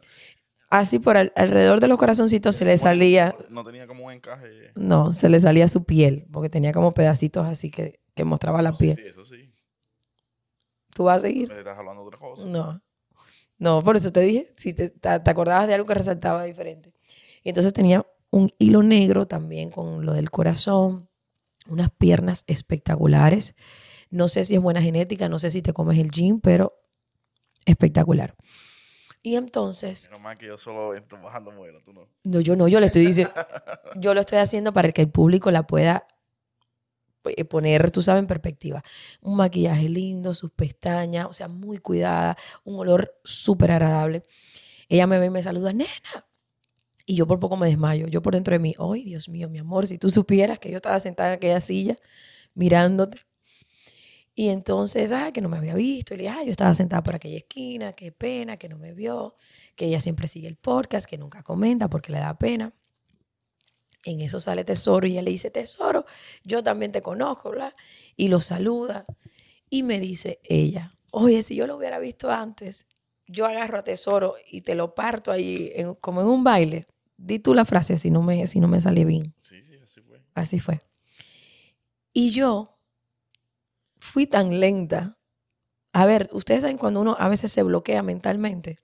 Así 0.76 0.98
por 0.98 1.16
al- 1.16 1.32
alrededor 1.36 1.80
de 1.80 1.86
los 1.88 1.98
corazoncitos 1.98 2.56
se 2.56 2.64
le 2.64 2.76
salía, 2.78 3.34
No 3.48 3.64
tenía 3.64 3.86
como 3.86 4.06
un 4.06 4.12
encaje. 4.12 4.72
no, 4.74 5.12
se 5.12 5.28
le 5.28 5.38
salía 5.40 5.68
su 5.68 5.84
piel, 5.84 6.26
porque 6.32 6.48
tenía 6.50 6.72
como 6.72 6.92
pedacitos 6.94 7.46
así 7.46 7.70
que, 7.70 8.00
que 8.14 8.24
mostraba 8.24 8.60
la 8.60 8.72
Sí, 8.72 8.78
piel. 8.78 8.98
eso 9.06 9.24
sí. 9.24 9.52
¿Tú 10.94 11.04
vas 11.04 11.18
a 11.18 11.20
seguir? 11.26 11.48
Me 11.48 11.58
estás 11.58 11.78
hablando 11.78 12.02
de 12.02 12.08
otra 12.08 12.18
cosa. 12.18 12.44
No. 12.44 12.80
No, 13.58 13.82
por 13.82 13.96
eso 13.96 14.10
te 14.12 14.20
dije, 14.20 14.52
si 14.56 14.74
te, 14.74 14.90
te- 14.90 15.20
te 15.20 15.30
acordabas 15.30 15.68
de 15.68 15.74
algo 15.74 15.86
que 15.86 15.94
resaltaba 15.94 16.42
diferente. 16.44 16.92
Y 17.44 17.50
entonces 17.50 17.72
tenía 17.72 18.04
un 18.30 18.50
hilo 18.58 18.82
negro 18.82 19.26
también 19.26 19.70
con 19.70 20.04
lo 20.04 20.12
del 20.12 20.30
corazón, 20.30 21.08
unas 21.68 21.90
piernas 21.90 22.42
espectaculares. 22.48 23.54
No 24.10 24.26
sé 24.28 24.44
si 24.44 24.56
es 24.56 24.60
buena 24.60 24.82
genética, 24.82 25.28
no 25.28 25.38
sé 25.38 25.50
si 25.52 25.62
te 25.62 25.72
comes 25.72 25.98
el 25.98 26.10
gym, 26.10 26.40
pero 26.40 26.72
espectacular. 27.64 28.34
Y 29.26 29.36
entonces, 29.36 30.04
Menos 30.10 30.20
mal 30.20 30.36
que 30.36 30.44
yo 30.44 30.58
solo 30.58 30.94
estoy 30.94 31.18
bajando 31.18 31.50
modelo, 31.50 31.80
tú 31.82 31.94
no. 31.94 32.06
no, 32.24 32.40
yo 32.40 32.56
no, 32.56 32.68
yo 32.68 32.78
le 32.78 32.86
estoy 32.86 33.06
diciendo, 33.06 33.32
yo 33.96 34.12
lo 34.12 34.20
estoy 34.20 34.36
haciendo 34.36 34.70
para 34.74 34.92
que 34.92 35.00
el 35.00 35.08
público 35.08 35.50
la 35.50 35.66
pueda 35.66 36.06
eh, 37.24 37.44
poner, 37.46 37.90
tú 37.90 38.02
sabes, 38.02 38.20
en 38.20 38.26
perspectiva. 38.26 38.84
Un 39.22 39.36
maquillaje 39.36 39.88
lindo, 39.88 40.34
sus 40.34 40.50
pestañas, 40.50 41.26
o 41.26 41.32
sea, 41.32 41.48
muy 41.48 41.78
cuidada, 41.78 42.36
un 42.64 42.78
olor 42.78 43.14
súper 43.24 43.70
agradable. 43.70 44.26
Ella 44.90 45.06
me 45.06 45.18
ve 45.18 45.24
y 45.26 45.30
me 45.30 45.42
saluda, 45.42 45.72
nena. 45.72 45.88
Y 47.06 47.16
yo 47.16 47.26
por 47.26 47.38
poco 47.38 47.56
me 47.56 47.68
desmayo. 47.68 48.08
Yo 48.08 48.20
por 48.20 48.34
dentro 48.34 48.52
de 48.52 48.58
mí, 48.58 48.74
ay, 48.78 49.04
Dios 49.04 49.30
mío, 49.30 49.48
mi 49.48 49.58
amor, 49.58 49.86
si 49.86 49.96
tú 49.96 50.10
supieras 50.10 50.58
que 50.58 50.70
yo 50.70 50.76
estaba 50.76 51.00
sentada 51.00 51.30
en 51.30 51.36
aquella 51.36 51.62
silla 51.62 51.96
mirándote. 52.52 53.20
Y 54.36 54.48
entonces, 54.48 55.12
ah, 55.12 55.30
que 55.32 55.40
no 55.40 55.48
me 55.48 55.58
había 55.58 55.74
visto. 55.74 56.14
Y 56.14 56.16
le 56.16 56.22
dije, 56.24 56.34
ah, 56.36 56.42
yo 56.44 56.50
estaba 56.50 56.74
sentada 56.74 57.02
por 57.02 57.14
aquella 57.14 57.36
esquina, 57.36 57.92
qué 57.92 58.10
pena, 58.10 58.56
que 58.56 58.68
no 58.68 58.76
me 58.76 58.92
vio, 58.92 59.36
que 59.76 59.86
ella 59.86 60.00
siempre 60.00 60.26
sigue 60.26 60.48
el 60.48 60.56
podcast, 60.56 61.08
que 61.08 61.18
nunca 61.18 61.42
comenta 61.44 61.88
porque 61.88 62.10
le 62.10 62.18
da 62.18 62.36
pena. 62.36 62.72
En 64.04 64.20
eso 64.20 64.40
sale 64.40 64.64
Tesoro 64.64 65.06
y 65.06 65.12
ella 65.12 65.22
le 65.22 65.30
dice, 65.30 65.50
Tesoro, 65.50 66.04
yo 66.42 66.62
también 66.62 66.92
te 66.92 67.00
conozco, 67.00 67.50
¿verdad? 67.50 67.74
Y 68.16 68.28
lo 68.28 68.40
saluda. 68.40 69.06
Y 69.70 69.82
me 69.82 69.98
dice 70.00 70.40
ella, 70.44 70.98
oye, 71.10 71.40
si 71.42 71.54
yo 71.54 71.66
lo 71.66 71.76
hubiera 71.76 71.98
visto 72.00 72.30
antes, 72.30 72.86
yo 73.26 73.46
agarro 73.46 73.78
a 73.78 73.84
Tesoro 73.84 74.34
y 74.50 74.60
te 74.60 74.74
lo 74.74 74.94
parto 74.94 75.30
ahí 75.32 75.72
en- 75.74 75.94
como 75.94 76.20
en 76.20 76.26
un 76.26 76.44
baile. 76.44 76.86
Di 77.16 77.38
tú 77.38 77.54
la 77.54 77.64
frase 77.64 77.96
si 77.96 78.10
no 78.10 78.20
me, 78.20 78.46
si 78.46 78.60
no 78.60 78.68
me 78.68 78.80
sale 78.80 79.04
bien. 79.04 79.32
Sí, 79.40 79.62
sí, 79.62 79.76
así 79.82 80.00
fue. 80.02 80.20
Así 80.34 80.58
fue. 80.58 80.80
Y 82.12 82.30
yo 82.32 82.73
fui 84.04 84.26
tan 84.26 84.60
lenta. 84.60 85.18
A 85.92 86.04
ver, 86.04 86.28
ustedes 86.32 86.60
saben 86.60 86.76
cuando 86.76 87.00
uno 87.00 87.16
a 87.18 87.28
veces 87.28 87.50
se 87.50 87.62
bloquea 87.62 88.02
mentalmente. 88.02 88.78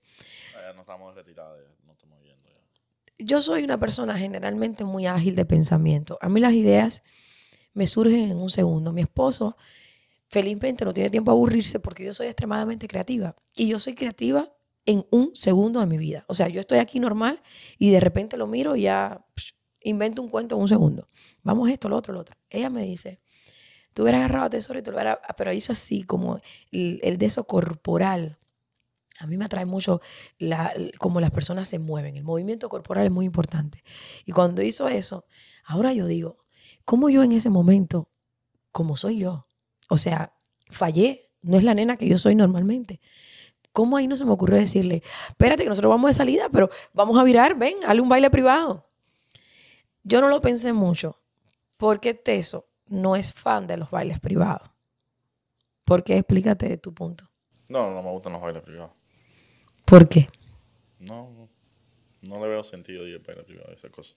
Ya 0.53 0.73
no 0.73 0.81
estamos 0.81 1.13
retirados, 1.13 1.59
no 1.85 1.93
estamos 1.93 2.19
yendo 2.23 2.49
ya. 2.49 2.59
Yo 3.19 3.41
soy 3.41 3.63
una 3.63 3.79
persona 3.79 4.17
generalmente 4.17 4.83
muy 4.83 5.05
ágil 5.05 5.35
de 5.35 5.45
pensamiento. 5.45 6.17
A 6.21 6.27
mí 6.27 6.39
las 6.39 6.53
ideas 6.53 7.03
me 7.73 7.85
surgen 7.85 8.31
en 8.31 8.37
un 8.37 8.49
segundo. 8.49 8.93
Mi 8.93 9.01
esposo 9.01 9.55
felizmente 10.27 10.85
no 10.85 10.93
tiene 10.93 11.09
tiempo 11.09 11.29
a 11.29 11.35
aburrirse 11.35 11.79
porque 11.79 12.03
yo 12.03 12.13
soy 12.15 12.27
extremadamente 12.27 12.87
creativa. 12.87 13.35
Y 13.55 13.67
yo 13.67 13.79
soy 13.79 13.93
creativa 13.93 14.51
en 14.85 15.05
un 15.11 15.35
segundo 15.35 15.81
de 15.81 15.85
mi 15.85 15.99
vida. 15.99 16.25
O 16.27 16.33
sea, 16.33 16.47
yo 16.47 16.59
estoy 16.59 16.79
aquí 16.79 16.99
normal 16.99 17.41
y 17.77 17.91
de 17.91 17.99
repente 17.99 18.37
lo 18.37 18.47
miro 18.47 18.75
y 18.75 18.83
ya 18.83 19.23
psh, 19.35 19.53
invento 19.83 20.23
un 20.23 20.29
cuento 20.29 20.55
en 20.55 20.61
un 20.61 20.67
segundo. 20.67 21.09
Vamos 21.43 21.69
esto, 21.69 21.89
lo 21.89 21.95
otro, 21.95 22.11
lo 22.11 22.21
otro. 22.21 22.35
Ella 22.49 22.71
me 22.71 22.83
dice, 22.83 23.21
tú 23.93 24.03
hubieras 24.03 24.19
agarrado 24.19 24.45
a 24.45 24.49
tesoro 24.49 24.79
y 24.79 24.81
te 24.81 24.91
lo 24.91 24.97
hubieras... 24.97 25.19
Pero 25.37 25.51
hizo 25.53 25.71
así, 25.71 26.03
como 26.03 26.39
el, 26.71 27.17
de 27.17 27.25
eso 27.25 27.45
corporal. 27.45 28.37
A 29.19 29.27
mí 29.27 29.37
me 29.37 29.45
atrae 29.45 29.65
mucho 29.65 30.01
la, 30.39 30.73
cómo 30.97 31.19
las 31.19 31.31
personas 31.31 31.67
se 31.69 31.79
mueven. 31.79 32.17
El 32.17 32.23
movimiento 32.23 32.69
corporal 32.69 33.05
es 33.05 33.11
muy 33.11 33.25
importante. 33.25 33.83
Y 34.25 34.31
cuando 34.31 34.61
hizo 34.61 34.87
eso, 34.87 35.25
ahora 35.65 35.93
yo 35.93 36.07
digo, 36.07 36.37
¿cómo 36.85 37.09
yo 37.09 37.23
en 37.23 37.31
ese 37.31 37.49
momento, 37.49 38.09
como 38.71 38.95
soy 38.95 39.19
yo? 39.19 39.47
O 39.89 39.97
sea, 39.97 40.33
fallé. 40.69 41.29
No 41.43 41.57
es 41.57 41.63
la 41.63 41.73
nena 41.73 41.97
que 41.97 42.07
yo 42.07 42.17
soy 42.17 42.35
normalmente. 42.35 42.99
¿Cómo 43.73 43.97
ahí 43.97 44.07
no 44.07 44.17
se 44.17 44.25
me 44.25 44.31
ocurrió 44.31 44.57
decirle, 44.57 45.01
espérate 45.29 45.63
que 45.63 45.69
nosotros 45.69 45.89
vamos 45.89 46.09
de 46.09 46.13
salida, 46.13 46.49
pero 46.51 46.69
vamos 46.93 47.17
a 47.17 47.23
virar, 47.23 47.57
ven, 47.57 47.75
hazle 47.85 48.01
un 48.01 48.09
baile 48.09 48.29
privado? 48.29 48.89
Yo 50.03 50.19
no 50.19 50.27
lo 50.27 50.41
pensé 50.41 50.73
mucho, 50.73 51.21
porque 51.77 52.13
Teso 52.13 52.70
no 52.91 53.15
es 53.15 53.33
fan 53.33 53.65
de 53.65 53.77
los 53.77 53.89
bailes 53.89 54.19
privados. 54.19 54.69
¿Por 55.85 56.03
qué? 56.03 56.17
Explícate 56.17 56.77
tu 56.77 56.93
punto. 56.93 57.29
No, 57.67 57.91
no 57.91 58.03
me 58.03 58.11
gustan 58.11 58.33
los 58.33 58.41
bailes 58.41 58.61
privados. 58.61 58.91
¿Por 59.85 60.07
qué? 60.07 60.27
No, 60.99 61.29
no, 61.31 61.49
no 62.21 62.41
le 62.41 62.49
veo 62.49 62.63
sentido 62.63 63.07
ir 63.07 63.15
al 63.15 63.21
baile 63.23 63.43
privado, 63.43 63.73
esas 63.73 63.91
cosas. 63.91 64.15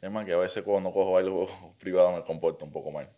Es 0.00 0.10
más 0.10 0.24
que 0.24 0.32
a 0.32 0.38
veces 0.38 0.64
cuando 0.64 0.90
cojo 0.90 1.12
baile 1.12 1.30
privado 1.78 2.12
me 2.12 2.24
comporto 2.24 2.64
un 2.64 2.72
poco 2.72 2.90
mal. 2.90 3.08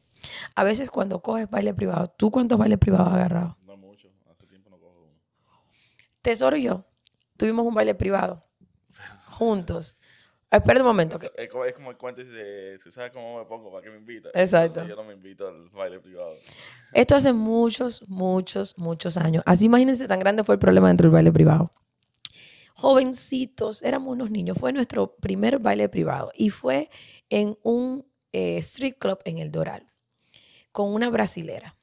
A 0.55 0.65
veces 0.65 0.91
cuando 0.91 1.23
coges 1.23 1.49
baile 1.49 1.75
privado, 1.75 2.09
¿tú 2.09 2.31
cuántos 2.31 2.59
bailes 2.59 2.79
privados 2.79 3.09
has 3.09 3.15
agarrado? 3.15 3.57
No 3.63 3.77
mucho, 3.77 4.09
hace 4.31 4.47
tiempo 4.47 4.69
no 4.69 4.79
cojo 4.79 5.01
uno. 5.01 5.19
Tesoro 6.21 6.57
y 6.57 6.65
yo 6.65 6.85
tuvimos 7.37 7.65
un 7.67 7.75
baile 7.75 7.95
privado 7.95 8.45
juntos. 9.27 9.97
Espera 10.53 10.81
un 10.81 10.87
momento. 10.87 11.19
que- 11.19 11.31
Es 11.37 11.49
como, 11.49 11.65
es 11.65 11.73
como 11.73 11.91
el 11.91 11.97
cuento 11.97 12.23
de, 12.23 12.79
sabes 12.91 13.11
cómo 13.11 13.39
me 13.39 13.45
pongo, 13.47 13.71
¿para 13.73 13.83
qué 13.83 13.91
me 13.91 13.97
invitas? 13.97 14.31
Exacto. 14.35 14.81
Entonces, 14.81 14.91
yo 14.91 14.97
no 14.97 15.05
me 15.09 15.15
invito 15.15 15.49
al 15.49 15.71
baile 15.71 15.99
privado. 15.99 16.35
Esto 16.93 17.17
hace 17.17 17.33
muchos, 17.33 18.07
muchos, 18.09 18.77
muchos 18.79 19.17
años. 19.17 19.43
Así 19.47 19.65
imagínense 19.67 20.07
tan 20.07 20.19
grande 20.19 20.45
fue 20.45 20.55
el 20.57 20.59
problema 20.59 20.89
dentro 20.89 21.07
del 21.07 21.13
baile 21.13 21.33
privado. 21.33 21.73
Jovencitos, 22.75 23.83
éramos 23.83 24.13
unos 24.13 24.31
niños. 24.31 24.59
Fue 24.59 24.73
nuestro 24.73 25.15
primer 25.17 25.59
baile 25.59 25.89
privado 25.89 26.31
y 26.35 26.51
fue 26.51 26.91
en 27.31 27.57
un 27.63 28.07
eh, 28.33 28.57
street 28.59 28.97
club 28.99 29.19
en 29.25 29.39
el 29.39 29.51
Doral 29.53 29.91
con 30.73 30.93
una 30.93 31.11
brasilera. 31.11 31.77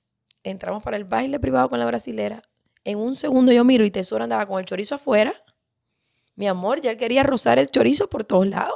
Entramos 0.44 0.84
para 0.84 0.98
el 0.98 1.04
baile 1.06 1.40
privado 1.40 1.70
con 1.70 1.80
la 1.80 1.86
brasilera. 1.86 2.42
En 2.84 2.98
un 2.98 3.16
segundo 3.16 3.52
yo 3.52 3.64
miro 3.64 3.86
y 3.86 3.92
Tesoro 3.92 4.24
andaba 4.24 4.46
con 4.46 4.60
el 4.60 4.66
chorizo 4.66 4.96
afuera. 4.96 5.34
Mi 6.40 6.48
amor, 6.48 6.80
ya 6.80 6.92
él 6.92 6.98
quería 6.98 7.24
rozar 7.24 7.60
el 7.60 7.68
chorizo 7.68 8.10
por 8.10 8.24
todos 8.24 8.48
lados. 8.48 8.76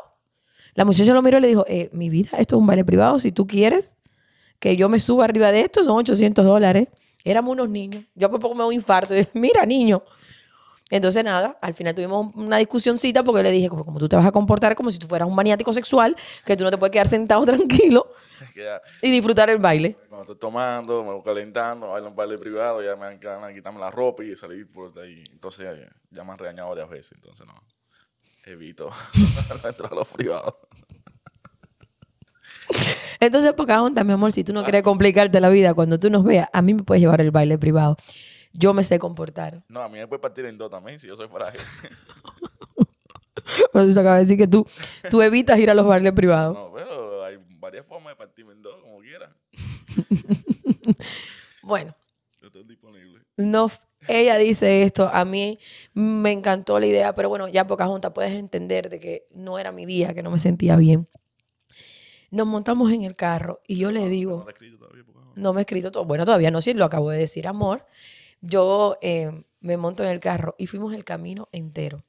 La 0.74 0.84
muchacha 0.84 1.14
lo 1.14 1.22
miró 1.22 1.38
y 1.38 1.42
le 1.42 1.48
dijo, 1.48 1.64
eh, 1.70 1.90
mi 1.94 2.10
vida, 2.10 2.32
esto 2.38 2.58
es 2.58 2.60
un 2.60 2.68
baile 2.68 2.84
privado. 2.84 3.20
Si 3.20 3.32
tú 3.32 3.48
quieres 3.48 3.96
que 4.60 4.76
yo 4.76 4.90
me 4.90 5.00
suba 5.00 5.24
arriba 5.24 5.50
de 5.54 5.62
esto, 5.62 5.82
son 5.82 5.96
800 5.96 6.44
dólares. 6.44 6.90
Éramos 7.24 7.54
unos 7.54 7.70
niños. 7.70 8.04
Yo 8.16 8.30
por 8.30 8.42
poco 8.42 8.54
me 8.54 8.64
doy 8.64 8.76
un 8.76 8.82
infarto. 8.82 9.14
Y 9.14 9.18
dije, 9.20 9.30
Mira, 9.36 9.66
niño. 9.66 10.04
Entonces, 10.90 11.24
nada, 11.24 11.58
al 11.62 11.74
final 11.74 11.96
tuvimos 11.96 12.36
una 12.36 12.58
discusioncita 12.58 13.24
porque 13.24 13.42
le 13.42 13.52
dije, 13.52 13.70
como, 13.70 13.86
como 13.86 14.00
tú 14.00 14.08
te 14.08 14.16
vas 14.16 14.26
a 14.26 14.32
comportar 14.32 14.76
como 14.76 14.92
si 14.92 15.00
tú 15.00 15.08
fueras 15.08 15.28
un 15.28 15.36
maniático 15.36 15.74
sexual, 15.74 16.16
que 16.46 16.56
tú 16.56 16.64
no 16.64 16.72
te 16.72 16.78
puedes 16.78 16.92
quedar 16.92 17.08
sentado 17.08 17.46
tranquilo 17.46 18.08
y 19.02 19.12
disfrutar 19.12 19.50
el 19.50 19.58
baile. 19.58 19.96
cuando 20.08 20.24
estoy 20.24 20.38
tomando, 20.38 21.04
me 21.04 21.12
voy 21.12 21.24
calentando, 21.24 21.90
bailo 21.90 22.10
un 22.10 22.16
baile 22.16 22.38
privado, 22.38 22.84
ya 22.84 22.96
me 22.96 23.18
ganas 23.18 23.48
de 23.48 23.56
quitarme 23.56 23.80
la 23.80 23.92
ropa 23.92 24.24
y 24.24 24.36
salir 24.36 24.68
por 24.68 24.98
ahí. 25.00 25.24
Entonces, 25.32 25.66
ya, 26.12 26.24
me 26.24 26.32
han 26.32 26.38
regañado 26.38 26.70
varias 26.70 26.90
veces, 26.90 27.14
entonces 27.14 27.46
no. 27.48 27.56
Evito 28.46 28.90
entrar 29.66 29.92
a 29.92 29.96
los 29.96 30.08
privados. 30.10 30.56
Entonces, 33.20 33.54
Pocahontas, 33.54 34.06
mi 34.06 34.12
amor, 34.12 34.32
si 34.32 34.44
tú 34.44 34.52
no 34.54 34.64
quieres 34.64 34.84
complicarte 34.84 35.40
la 35.40 35.50
vida 35.50 35.74
cuando 35.74 35.98
tú 36.00 36.10
nos 36.10 36.24
veas, 36.24 36.50
a 36.52 36.62
mí 36.62 36.74
me 36.74 36.84
puedes 36.84 37.02
llevar 37.02 37.22
el 37.22 37.32
baile 37.32 37.58
privado. 37.58 37.96
Yo 38.54 38.74
me 38.74 38.84
sé 38.84 39.00
comportar. 39.00 39.64
No, 39.68 39.82
a 39.82 39.90
mí 39.90 39.98
me 39.98 40.08
puede 40.08 40.22
partir 40.22 40.46
en 40.46 40.58
dos 40.58 40.70
también, 40.72 41.00
si 41.00 41.08
yo 41.08 41.16
soy 41.16 41.28
frágil. 41.28 41.60
Pero 43.74 43.86
tú 43.88 43.94
te 43.94 44.00
acabas 44.00 44.20
de 44.20 44.24
decir 44.26 44.38
que 44.38 44.48
tú, 44.48 44.66
tú 45.10 45.22
evitas 45.22 45.60
ir 45.60 45.70
a 45.70 45.74
los 45.74 45.86
bailes 45.86 46.14
privados. 46.14 46.56
No, 46.56 46.72
pero 46.74 47.26
hay 47.26 47.38
varias 47.60 47.86
formas 47.86 48.14
de 48.14 48.16
partirme 48.16 48.54
en 48.54 48.62
dos, 48.62 48.80
como 48.82 49.00
quiera. 49.00 49.36
Bueno, 51.62 51.96
Yo 52.42 52.48
estoy 52.48 52.64
disponible. 52.66 53.22
no, 53.38 53.70
ella 54.08 54.38
dice 54.38 54.84
esto, 54.84 55.10
a 55.12 55.24
mí 55.24 55.60
me 55.94 56.32
encantó 56.34 56.78
la 56.80 56.88
idea, 56.88 57.16
pero 57.16 57.30
bueno, 57.30 57.48
ya 57.48 57.66
Pocahontas 57.66 58.12
puedes 58.12 58.34
entender 58.34 58.90
de 58.90 59.00
que 59.00 59.28
no 59.32 59.58
era 59.60 59.72
mi 59.72 59.86
día, 59.86 60.14
que 60.14 60.22
no 60.24 60.30
me 60.30 60.40
sentía 60.40 60.76
bien. 60.76 61.08
Nos 62.32 62.46
montamos 62.48 62.92
en 62.92 63.04
el 63.04 63.16
carro 63.16 63.62
y 63.66 63.78
yo 63.78 63.92
le 63.92 64.02
No 64.02 64.08
digo, 64.08 64.46
he 64.46 64.52
escrito 64.52 64.78
todavía, 64.78 65.04
no. 65.14 65.32
no 65.36 65.54
me 65.54 65.62
he 65.62 65.64
escrito 65.64 65.92
todo, 65.92 66.04
bueno, 66.06 66.26
todavía 66.26 66.52
no, 66.52 66.62
sí, 66.62 66.74
lo 66.74 66.84
acabo 66.86 67.10
de 67.12 67.18
decir, 67.20 67.48
amor. 67.48 67.86
Yo 68.46 68.98
eh, 69.02 69.44
me 69.62 69.78
monto 69.78 70.04
en 70.04 70.10
el 70.10 70.20
carro 70.20 70.56
y 70.58 70.68
fuimos 70.68 70.94
el 70.94 71.04
camino 71.06 71.48
entero. 71.54 72.04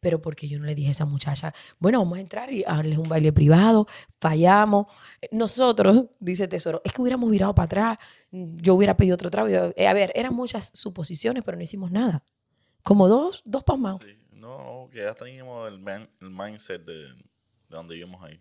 Pero 0.00 0.20
porque 0.22 0.48
yo 0.48 0.58
no 0.60 0.66
le 0.66 0.74
dije 0.74 0.88
a 0.88 0.90
esa 0.92 1.04
muchacha, 1.04 1.52
bueno, 1.78 1.98
vamos 1.98 2.18
a 2.18 2.20
entrar 2.20 2.52
y 2.52 2.62
darles 2.62 2.98
un 2.98 3.08
baile 3.08 3.32
privado, 3.32 3.86
fallamos. 4.20 4.86
Nosotros, 5.32 6.04
dice 6.20 6.46
Tesoro, 6.48 6.80
es 6.84 6.92
que 6.92 7.02
hubiéramos 7.02 7.28
virado 7.30 7.54
para 7.54 7.64
atrás, 7.66 7.98
yo 8.30 8.74
hubiera 8.74 8.96
pedido 8.96 9.14
otro 9.14 9.30
trago. 9.30 9.48
Eh, 9.48 9.88
a 9.88 9.92
ver, 9.94 10.12
eran 10.14 10.34
muchas 10.34 10.70
suposiciones, 10.74 11.42
pero 11.44 11.56
no 11.56 11.62
hicimos 11.64 11.90
nada. 11.90 12.22
Como 12.82 13.08
dos, 13.08 13.42
dos 13.44 13.64
pasmados. 13.64 14.02
Sí. 14.04 14.16
No, 14.32 14.58
no, 14.84 14.90
que 14.90 14.98
ya 14.98 15.14
teníamos 15.14 15.66
el, 15.68 15.78
man- 15.80 16.08
el 16.20 16.30
mindset 16.30 16.84
de, 16.84 16.94
de 17.12 17.14
donde 17.68 17.96
íbamos 17.96 18.22
ahí. 18.22 18.40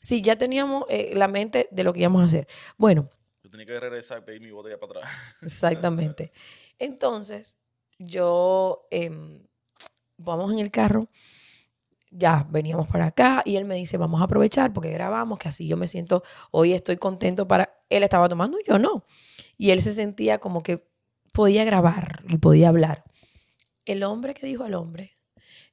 Sí, 0.00 0.20
ya 0.20 0.36
teníamos 0.36 0.84
eh, 0.88 1.12
la 1.14 1.28
mente 1.28 1.68
de 1.70 1.84
lo 1.84 1.92
que 1.92 2.00
íbamos 2.00 2.22
a 2.22 2.24
hacer. 2.26 2.48
Bueno, 2.76 3.08
Yo 3.44 3.48
tenía 3.50 3.64
que 3.64 3.78
regresar 3.78 4.18
y 4.18 4.22
pedir 4.22 4.40
mi 4.40 4.50
botella 4.50 4.78
para 4.80 4.98
atrás. 4.98 5.12
Exactamente. 5.42 6.32
Entonces, 6.78 7.58
yo 7.98 8.86
em, 8.90 9.42
vamos 10.16 10.52
en 10.52 10.58
el 10.58 10.70
carro, 10.70 11.08
ya 12.10 12.46
veníamos 12.50 12.88
para 12.88 13.06
acá 13.06 13.42
y 13.44 13.56
él 13.56 13.64
me 13.64 13.74
dice, 13.74 13.96
vamos 13.96 14.20
a 14.20 14.24
aprovechar 14.24 14.72
porque 14.72 14.90
grabamos, 14.90 15.38
que 15.38 15.48
así 15.48 15.66
yo 15.66 15.76
me 15.76 15.86
siento, 15.86 16.22
hoy 16.50 16.72
estoy 16.72 16.96
contento 16.96 17.46
para... 17.46 17.74
Él 17.90 18.02
estaba 18.02 18.28
tomando, 18.28 18.58
yo 18.66 18.78
no. 18.78 19.04
Y 19.56 19.70
él 19.70 19.82
se 19.82 19.92
sentía 19.92 20.38
como 20.38 20.62
que 20.62 20.86
podía 21.32 21.64
grabar 21.64 22.22
y 22.28 22.38
podía 22.38 22.68
hablar. 22.68 23.04
El 23.84 24.02
hombre 24.02 24.34
que 24.34 24.46
dijo 24.46 24.64
al 24.64 24.74
hombre, 24.74 25.18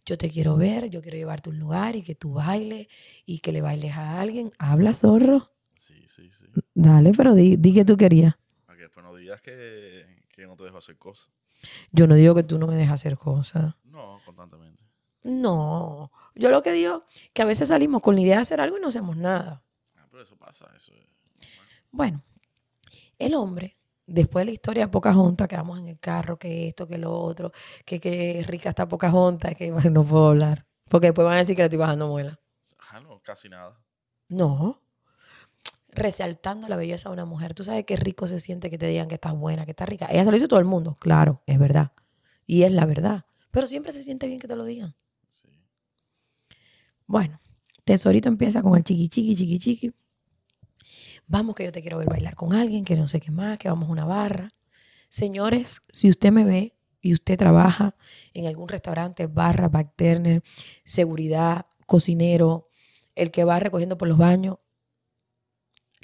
yo 0.06 0.18
te 0.18 0.30
quiero 0.30 0.56
ver, 0.56 0.90
yo 0.90 1.02
quiero 1.02 1.18
llevarte 1.18 1.50
a 1.50 1.54
un 1.54 1.60
lugar 1.60 1.96
y 1.96 2.04
que 2.04 2.16
tú 2.16 2.34
bailes 2.34 2.88
y 3.26 3.40
que 3.40 3.52
le 3.52 3.62
bailes 3.62 3.94
a 3.94 4.20
alguien. 4.22 4.52
Habla, 4.60 4.94
zorro. 4.94 5.52
Sí, 5.80 6.06
sí, 6.08 6.30
sí. 6.32 6.46
Dale, 6.74 7.12
pero 7.18 7.34
di, 7.34 7.58
di 7.58 7.74
que 7.74 7.84
tú 7.84 7.98
querías. 7.98 8.36
Para 8.66 8.78
que 8.78 8.84
después 8.84 9.04
no 9.04 9.16
digas 9.16 9.42
que, 9.42 9.95
que 10.46 10.52
no 10.52 10.56
te 10.56 10.64
dejo 10.64 10.78
hacer 10.78 10.98
cosas. 10.98 11.30
Yo 11.92 12.08
no 12.08 12.16
digo 12.16 12.36
que 12.36 12.44
tú 12.44 12.60
no 12.60 12.68
me 12.68 12.76
dejas 12.76 13.02
hacer 13.02 13.18
cosas. 13.18 13.76
No, 13.84 14.20
constantemente. 14.26 14.84
No. 15.24 16.12
Yo 16.36 16.52
lo 16.52 16.62
que 16.62 16.72
digo, 16.72 17.06
que 17.34 17.42
a 17.42 17.46
veces 17.46 17.70
salimos 17.70 18.02
con 18.02 18.16
la 18.16 18.22
idea 18.22 18.36
de 18.36 18.42
hacer 18.42 18.62
algo 18.62 18.78
y 18.78 18.82
no 18.82 18.90
hacemos 18.90 19.18
nada. 19.18 19.64
Ah, 19.96 20.08
pero 20.12 20.22
eso 20.22 20.36
pasa, 20.38 20.70
eso 20.76 20.94
es. 20.94 21.06
Bueno, 21.92 22.24
el 23.18 23.34
hombre, 23.34 23.78
después 24.06 24.42
de 24.42 24.46
la 24.46 24.52
historia 24.52 24.86
de 24.86 24.92
Pocahontas, 24.92 25.48
que 25.48 25.56
vamos 25.56 25.80
en 25.80 25.88
el 25.88 26.00
carro, 26.00 26.38
que 26.38 26.68
esto, 26.68 26.88
que 26.88 26.98
lo 26.98 27.14
otro, 27.14 27.52
que, 27.86 28.00
que 28.00 28.44
rica 28.46 28.70
está 28.70 28.88
Pocahontas, 28.88 29.56
que 29.56 29.72
bueno, 29.72 29.90
no 29.90 30.04
puedo 30.04 30.30
hablar. 30.30 30.66
Porque 30.90 31.08
después 31.08 31.26
van 31.26 31.36
a 31.36 31.40
decir 31.40 31.56
que 31.56 31.64
le 31.64 31.68
estoy 31.68 31.80
bajando 31.80 32.08
muela. 32.08 32.40
Ah, 32.92 33.00
no, 33.00 33.20
casi 33.22 33.50
nada. 33.50 33.82
No. 34.28 34.80
Resaltando 35.96 36.68
la 36.68 36.76
belleza 36.76 37.10
de 37.10 37.14
una 37.14 37.26
mujer. 37.26 37.54
Tú 37.54 37.64
sabes 37.64 37.86
qué 37.86 37.96
rico 37.96 38.28
se 38.28 38.40
siente 38.40 38.70
que 38.70 38.78
te 38.78 38.88
digan 38.88 39.08
que 39.08 39.16
estás 39.16 39.34
buena, 39.34 39.66
que 39.66 39.72
estás 39.72 39.88
rica. 39.90 40.08
Ella 40.10 40.24
se 40.24 40.32
lo 40.32 40.36
dice 40.36 40.48
todo 40.48 40.60
el 40.60 40.66
mundo. 40.66 40.98
Claro, 41.00 41.42
es 41.46 41.58
verdad. 41.58 41.92
Y 42.46 42.64
es 42.64 42.72
la 42.72 42.86
verdad. 42.86 43.26
Pero 43.52 43.68
siempre 43.68 43.92
se 43.92 44.04
siente 44.04 44.28
bien 44.28 44.40
que 44.40 44.48
te 44.48 44.56
lo 44.56 44.66
digan. 44.66 44.96
Sí. 45.30 45.48
Bueno, 47.08 47.40
Tesorito 47.86 48.30
empieza 48.30 48.62
con 48.62 48.76
el 48.76 48.84
chiqui 48.84 49.10
chiqui, 49.10 49.36
chiqui 49.36 49.60
chiqui. 49.60 49.94
Vamos 51.28 51.56
que 51.56 51.64
yo 51.64 51.72
te 51.72 51.82
quiero 51.82 51.98
ver 51.98 52.10
bailar 52.10 52.36
con 52.36 52.54
alguien, 52.54 52.84
que 52.84 52.96
no 52.96 53.08
sé 53.08 53.20
qué 53.20 53.32
más, 53.32 53.58
que 53.58 53.70
vamos 53.70 53.90
a 53.90 53.92
una 53.92 54.06
barra. 54.06 54.54
Señores, 55.10 55.82
si 55.90 56.10
usted 56.10 56.32
me 56.32 56.44
ve 56.44 56.78
y 57.02 57.14
usted 57.14 57.38
trabaja 57.38 57.96
en 58.34 58.48
algún 58.48 58.68
restaurante, 58.68 59.28
barra, 59.28 59.70
backturner, 59.70 60.44
seguridad, 60.84 61.68
cocinero, 61.86 62.68
el 63.16 63.32
que 63.32 63.44
va 63.44 63.60
recogiendo 63.60 63.98
por 63.98 64.08
los 64.08 64.18
baños, 64.18 64.58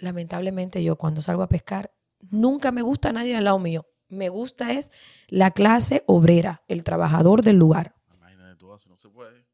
lamentablemente 0.02 0.84
yo 0.84 0.98
cuando 0.98 1.22
salgo 1.22 1.44
a 1.44 1.50
pescar, 1.50 1.94
nunca 2.30 2.72
me 2.72 2.82
gusta 2.82 3.14
nadie 3.14 3.36
al 3.36 3.46
lado 3.46 3.60
mío. 3.60 3.88
Me 4.10 4.30
gusta 4.30 4.74
es 4.74 4.92
la 5.30 5.52
clase 5.52 6.04
obrera, 6.06 6.64
el 6.68 6.84
trabajador 6.84 7.44
del 7.44 7.56
lugar. 7.58 7.96
Imagínate 8.14 8.58
tú, 8.58 8.74
así 8.74 8.90
no 8.90 8.98
se 8.98 9.10
puede. 9.10 9.46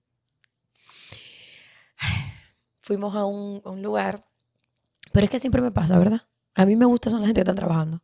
fuimos 2.81 3.15
a 3.15 3.25
un, 3.25 3.61
a 3.63 3.69
un 3.69 3.83
lugar. 3.83 4.25
Pero 5.11 5.25
es 5.25 5.29
que 5.29 5.39
siempre 5.39 5.61
me 5.61 5.71
pasa, 5.71 5.99
¿verdad? 5.99 6.21
A 6.55 6.65
mí 6.65 6.75
me 6.75 6.85
gusta 6.85 7.09
son 7.09 7.21
la 7.21 7.27
gente 7.27 7.39
que 7.39 7.43
están 7.43 7.55
trabajando. 7.55 8.01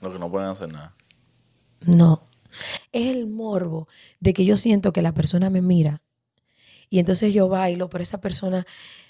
Los 0.00 0.12
que 0.12 0.18
no 0.18 0.30
pueden 0.30 0.48
hacer 0.48 0.72
nada. 0.72 0.96
No. 1.82 2.28
Es 2.92 3.14
el 3.14 3.26
morbo 3.26 3.86
de 4.18 4.32
que 4.32 4.44
yo 4.44 4.56
siento 4.56 4.92
que 4.92 5.02
la 5.02 5.12
persona 5.12 5.50
me 5.50 5.60
mira 5.60 6.02
y 6.90 6.98
entonces 6.98 7.32
yo 7.32 7.48
bailo, 7.48 7.88
pero 7.88 8.02
esa 8.02 8.20
persona, 8.20 8.66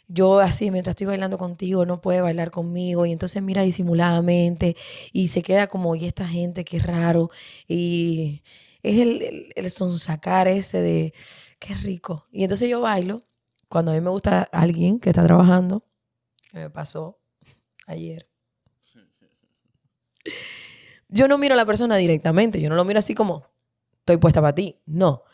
yo 0.07 0.39
así, 0.39 0.71
mientras 0.71 0.93
estoy 0.93 1.07
bailando 1.07 1.39
contigo, 1.39 1.87
no 1.87 2.01
puede 2.01 2.21
bailar 2.21 2.51
conmigo 2.51 3.07
y 3.07 3.13
entonces 3.13 3.43
mira 3.43 3.63
disimuladamente 3.63 4.77
y 5.13 5.29
se 5.29 5.43
queda 5.43 5.67
como, 5.67 5.97
y 5.97 6.05
esta 6.05 6.29
gente, 6.29 6.65
qué 6.65 6.79
raro. 6.79 7.31
Y 7.67 8.43
es 8.83 8.99
el, 8.99 9.23
el, 9.23 9.53
el 9.57 9.71
sonsacar 9.71 10.47
ese 10.47 10.81
de, 10.81 11.15
qué 11.59 11.75
rico. 11.75 12.27
Y 12.31 12.43
entonces 12.43 12.69
yo 12.69 12.81
bailo 12.81 13.23
cuando 13.69 13.93
a 13.93 13.95
mí 13.95 14.01
me 14.01 14.11
gusta 14.11 14.43
alguien 14.53 15.01
que 15.01 15.11
está 15.11 15.25
trabajando, 15.25 15.85
que 16.51 16.59
me 16.59 16.71
pasó 16.71 17.19
ayer. 17.87 18.29
Yo 21.09 21.29
no 21.29 21.39
miro 21.39 21.55
a 21.55 21.57
la 21.57 21.67
persona 21.67 21.97
directamente, 21.97 22.61
yo 22.61 22.69
no 22.69 22.77
lo 22.77 22.85
miro 22.85 22.99
así 22.99 23.15
como, 23.15 23.47
estoy 24.01 24.19
puesta 24.19 24.41
para 24.41 24.55
ti. 24.55 24.81
No. 24.87 25.25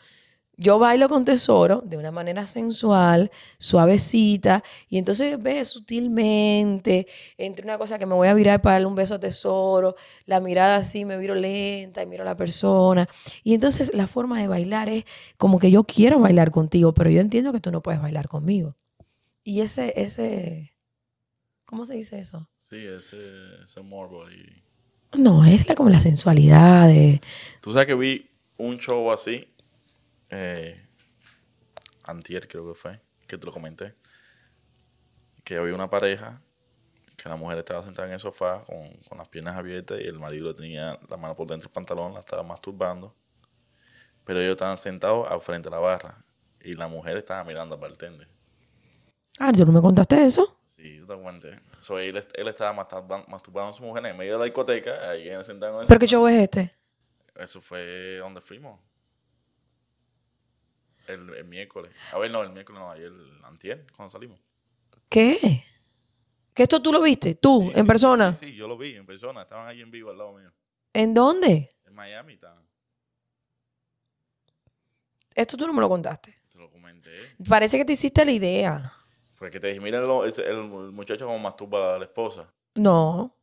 Yo 0.59 0.79
bailo 0.79 1.07
con 1.07 1.23
tesoro 1.23 1.83
de 1.85 1.97
una 1.97 2.11
manera 2.11 2.47
sensual, 2.47 3.29
suavecita, 3.59 4.63
y 4.89 4.97
entonces 4.97 5.39
ves 5.39 5.67
sutilmente, 5.67 7.05
entre 7.37 7.63
una 7.63 7.77
cosa 7.77 7.99
que 7.99 8.07
me 8.07 8.15
voy 8.15 8.27
a 8.27 8.33
virar 8.33 8.59
para 8.63 8.73
darle 8.73 8.87
un 8.87 8.95
beso 8.95 9.13
a 9.13 9.19
tesoro, 9.19 9.95
la 10.25 10.39
mirada 10.39 10.77
así, 10.77 11.05
me 11.05 11.19
viro 11.19 11.35
lenta 11.35 12.01
y 12.01 12.07
miro 12.07 12.23
a 12.23 12.25
la 12.25 12.35
persona. 12.35 13.07
Y 13.43 13.53
entonces 13.53 13.93
la 13.93 14.07
forma 14.07 14.41
de 14.41 14.47
bailar 14.47 14.89
es 14.89 15.05
como 15.37 15.59
que 15.59 15.69
yo 15.69 15.83
quiero 15.83 16.19
bailar 16.19 16.49
contigo, 16.49 16.91
pero 16.91 17.11
yo 17.11 17.21
entiendo 17.21 17.53
que 17.53 17.59
tú 17.59 17.71
no 17.71 17.83
puedes 17.83 18.01
bailar 18.01 18.27
conmigo. 18.27 18.75
Y 19.43 19.61
ese, 19.61 19.93
ese, 19.95 20.73
¿cómo 21.65 21.85
se 21.85 21.93
dice 21.93 22.19
eso? 22.19 22.49
Sí, 22.57 22.77
ese, 22.77 23.17
ese 23.63 23.81
morbo. 23.81 24.27
Y... 24.31 24.63
No, 25.19 25.45
es 25.45 25.67
la, 25.69 25.75
como 25.75 25.91
la 25.91 25.99
sensualidad 25.99 26.87
de... 26.87 27.21
Tú 27.61 27.73
sabes 27.73 27.85
que 27.85 27.93
vi 27.93 28.27
un 28.57 28.79
show 28.79 29.11
así, 29.11 29.47
eh, 30.29 30.87
antier 32.03 32.47
creo 32.47 32.67
que 32.67 32.75
fue, 32.75 33.01
que 33.27 33.37
te 33.37 33.45
lo 33.45 33.51
comenté, 33.53 33.95
que 35.43 35.57
había 35.57 35.73
una 35.73 35.89
pareja, 35.89 36.41
que 37.15 37.29
la 37.29 37.35
mujer 37.35 37.57
estaba 37.59 37.83
sentada 37.83 38.07
en 38.07 38.13
el 38.13 38.19
sofá 38.19 38.63
con, 38.65 38.89
con 39.09 39.17
las 39.17 39.27
piernas 39.29 39.55
abiertas 39.55 39.99
y 39.99 40.03
el 40.03 40.19
marido 40.19 40.53
tenía 40.55 40.99
la 41.09 41.17
mano 41.17 41.35
por 41.35 41.47
dentro 41.47 41.67
del 41.67 41.73
pantalón, 41.73 42.13
la 42.13 42.19
estaba 42.19 42.43
masturbando, 42.43 43.15
pero 44.23 44.39
ellos 44.39 44.51
estaban 44.51 44.77
sentados 44.77 45.29
al 45.29 45.41
frente 45.41 45.69
de 45.69 45.75
la 45.75 45.79
barra 45.81 46.23
y 46.61 46.73
la 46.73 46.87
mujer 46.87 47.17
estaba 47.17 47.43
mirando 47.43 47.75
al 47.75 47.81
bartender. 47.81 48.27
Ah, 49.39 49.51
¿tú 49.51 49.65
no 49.65 49.71
me 49.71 49.81
contaste 49.81 50.25
eso? 50.25 50.59
Sí, 50.65 50.97
yo 50.97 51.07
te 51.07 51.13
comenté. 51.13 51.59
So, 51.79 51.97
él, 51.97 52.23
él 52.33 52.47
estaba 52.47 52.73
masturban- 52.73 53.25
masturbando 53.27 53.73
a 53.73 53.77
su 53.77 53.83
mujer 53.83 54.05
en 54.05 54.17
medio 54.17 54.33
de 54.33 54.39
la 54.39 54.45
discoteca, 54.45 55.09
ahí 55.09 55.29
en 55.29 55.43
sentado 55.43 55.75
en 55.75 55.81
el 55.81 55.87
¿Pero 55.87 55.99
qué 55.99 56.07
show 56.07 56.27
es 56.27 56.41
este? 56.41 56.75
Eso 57.35 57.61
fue 57.61 58.17
donde 58.17 58.41
fuimos. 58.41 58.79
El, 61.07 61.33
el 61.33 61.45
miércoles. 61.45 61.91
A 62.11 62.17
ver, 62.19 62.29
no, 62.31 62.43
el 62.43 62.51
miércoles 62.51 62.79
no, 62.81 62.91
ayer, 62.91 63.07
el 63.07 63.43
antier, 63.45 63.85
cuando 63.95 64.11
salimos. 64.11 64.39
¿Qué? 65.09 65.63
¿Que 66.53 66.63
esto 66.63 66.81
tú 66.81 66.91
lo 66.91 67.01
viste? 67.01 67.35
¿Tú, 67.35 67.61
Sí, 67.71 67.79
en 67.79 67.83
sí, 67.85 67.87
persona? 67.87 68.35
Sí, 68.35 68.47
sí, 68.47 68.55
yo 68.55 68.67
lo 68.67 68.77
vi 68.77 68.95
en 68.95 69.05
persona. 69.05 69.43
Estaban 69.43 69.67
ahí 69.67 69.81
en 69.81 69.89
vivo 69.91 70.11
al 70.11 70.17
lado 70.17 70.33
mío. 70.33 70.51
¿En 70.93 71.13
dónde? 71.13 71.75
En 71.85 71.93
Miami 71.93 72.33
estaban. 72.33 72.65
Esto 75.35 75.55
tú 75.55 75.67
no 75.67 75.73
me 75.73 75.81
lo 75.81 75.87
contaste. 75.87 76.35
Te 76.51 76.57
lo 76.57 76.69
comenté. 76.69 77.11
Parece 77.47 77.77
que 77.77 77.85
te 77.85 77.93
hiciste 77.93 78.25
la 78.25 78.31
idea. 78.31 78.93
Porque 79.37 79.59
te 79.59 79.67
dije, 79.67 79.79
mira 79.79 80.01
ese- 80.25 80.49
el, 80.49 80.63
muchacho 80.63 81.25
como 81.25 81.37
masturba 81.37 81.95
a 81.95 81.99
la 81.99 82.05
esposa. 82.05 82.51
No. 82.73 83.35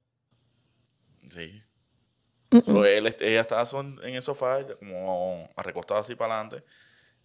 Sí. 1.30 1.62
So, 2.50 2.72
mm. 2.72 2.84
él, 2.84 3.06
este, 3.06 3.30
ella 3.30 3.42
estaba 3.42 3.64
en 3.80 4.14
el 4.14 4.22
sofá, 4.22 4.66
como 4.76 5.48
recostada 5.56 6.00
así 6.00 6.14
para 6.16 6.40
adelante. 6.40 6.66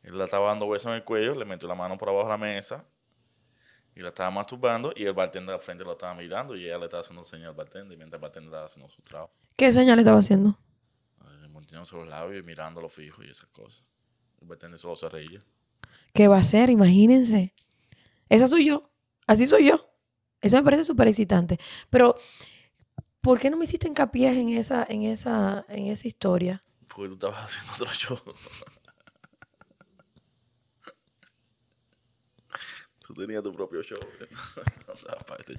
Él 0.10 0.18
la 0.18 0.26
estaba 0.26 0.48
dando 0.48 0.68
besos 0.68 0.88
en 0.88 0.94
el 0.94 1.04
cuello, 1.04 1.36
le 1.36 1.46
metió 1.46 1.68
la 1.68 1.76
mano 1.76 1.96
por 1.96 2.10
abajo 2.10 2.26
de 2.26 2.32
la 2.32 2.38
mesa 2.38 2.84
y 3.96 4.00
la 4.00 4.10
estaba 4.10 4.32
masturbando. 4.32 4.92
Y 4.96 5.04
el 5.04 5.14
bartender 5.14 5.54
al 5.54 5.62
frente 5.62 5.84
lo 5.84 5.92
estaba 5.92 6.16
mirando 6.16 6.56
y 6.56 6.66
ella 6.66 6.80
le 6.80 6.86
estaba 6.86 7.02
haciendo 7.02 7.24
señal 7.24 7.50
al 7.50 7.56
bartender 7.56 7.96
mientras 7.96 8.18
el 8.18 8.22
bartender 8.22 8.48
estaba 8.48 8.66
haciendo 8.66 8.90
su 8.90 9.04
trabajo. 9.04 9.32
¿Qué 9.56 9.72
señal 9.72 10.00
estaba 10.00 10.18
haciendo? 10.18 10.58
Mordiéndose 11.52 11.96
los 11.96 12.08
labios 12.08 12.42
y 12.42 12.44
mirándolo 12.44 12.90
fijo 12.90 13.24
y 13.24 13.30
esas 13.30 13.50
cosas. 13.50 13.84
El 14.42 14.48
bartender 14.48 14.80
solo 14.80 14.96
se 14.96 15.10
reía. 15.10 15.44
¿Qué 16.12 16.28
va 16.28 16.38
a 16.38 16.44
ser? 16.44 16.72
Imagínense. 16.72 17.54
Esa 18.30 18.48
soy 18.48 18.66
yo. 18.66 18.90
Así 19.28 19.46
soy 19.46 19.68
yo. 19.68 19.94
Eso 20.42 20.58
me 20.58 20.64
parece 20.64 20.86
súper 20.86 21.08
excitante. 21.08 21.60
Pero, 21.92 22.16
¿por 23.22 23.40
qué 23.40 23.52
no 23.52 23.58
me 23.58 23.66
hiciste 23.66 23.88
hincapié 23.88 24.32
en 24.32 24.50
esa, 24.50 24.88
en 24.90 25.04
esa, 25.04 25.68
en 25.70 25.86
esa 25.86 26.08
historia? 26.08 26.64
Porque 26.88 27.10
tú 27.10 27.14
estabas 27.14 27.46
haciendo 27.46 27.74
otro 27.74 27.94
show. 27.94 28.20
tenías 33.20 33.44
tu 33.44 33.52
propio 33.52 33.82
show. 33.84 34.00
para 35.28 35.42
este. 35.42 35.56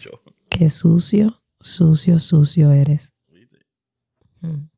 Qué 0.48 0.68
sucio, 0.68 1.42
sucio, 1.60 2.18
sucio 2.18 2.72
eres. 2.72 3.14
¿Viste? 3.28 3.58
Mm. 4.40 4.68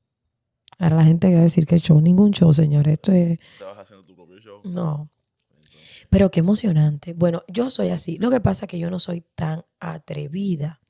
Ahora 0.79 0.97
la 0.97 1.05
gente 1.05 1.33
va 1.33 1.41
a 1.41 1.43
decir 1.45 1.67
que 1.67 1.79
show, 1.79 2.01
ningún 2.01 2.33
show, 2.33 2.53
señor. 2.53 2.89
Esto 2.89 3.13
es. 3.13 3.39
Estabas 3.41 3.79
haciendo 3.79 4.05
tu 4.05 4.15
propio 4.15 4.39
show. 4.41 4.61
No. 4.65 5.11
Entonces, 5.51 6.07
Pero 6.11 6.31
qué 6.31 6.41
emocionante. 6.41 7.13
Bueno, 7.15 7.45
yo 7.49 7.71
soy 7.71 7.91
así. 7.91 8.19
Lo 8.19 8.31
que 8.31 8.41
pasa 8.41 8.65
es 8.67 8.71
que 8.71 8.79
yo 8.79 8.91
no 8.91 8.99
soy 8.99 9.25
tan 9.35 9.65
atrevida. 9.79 10.81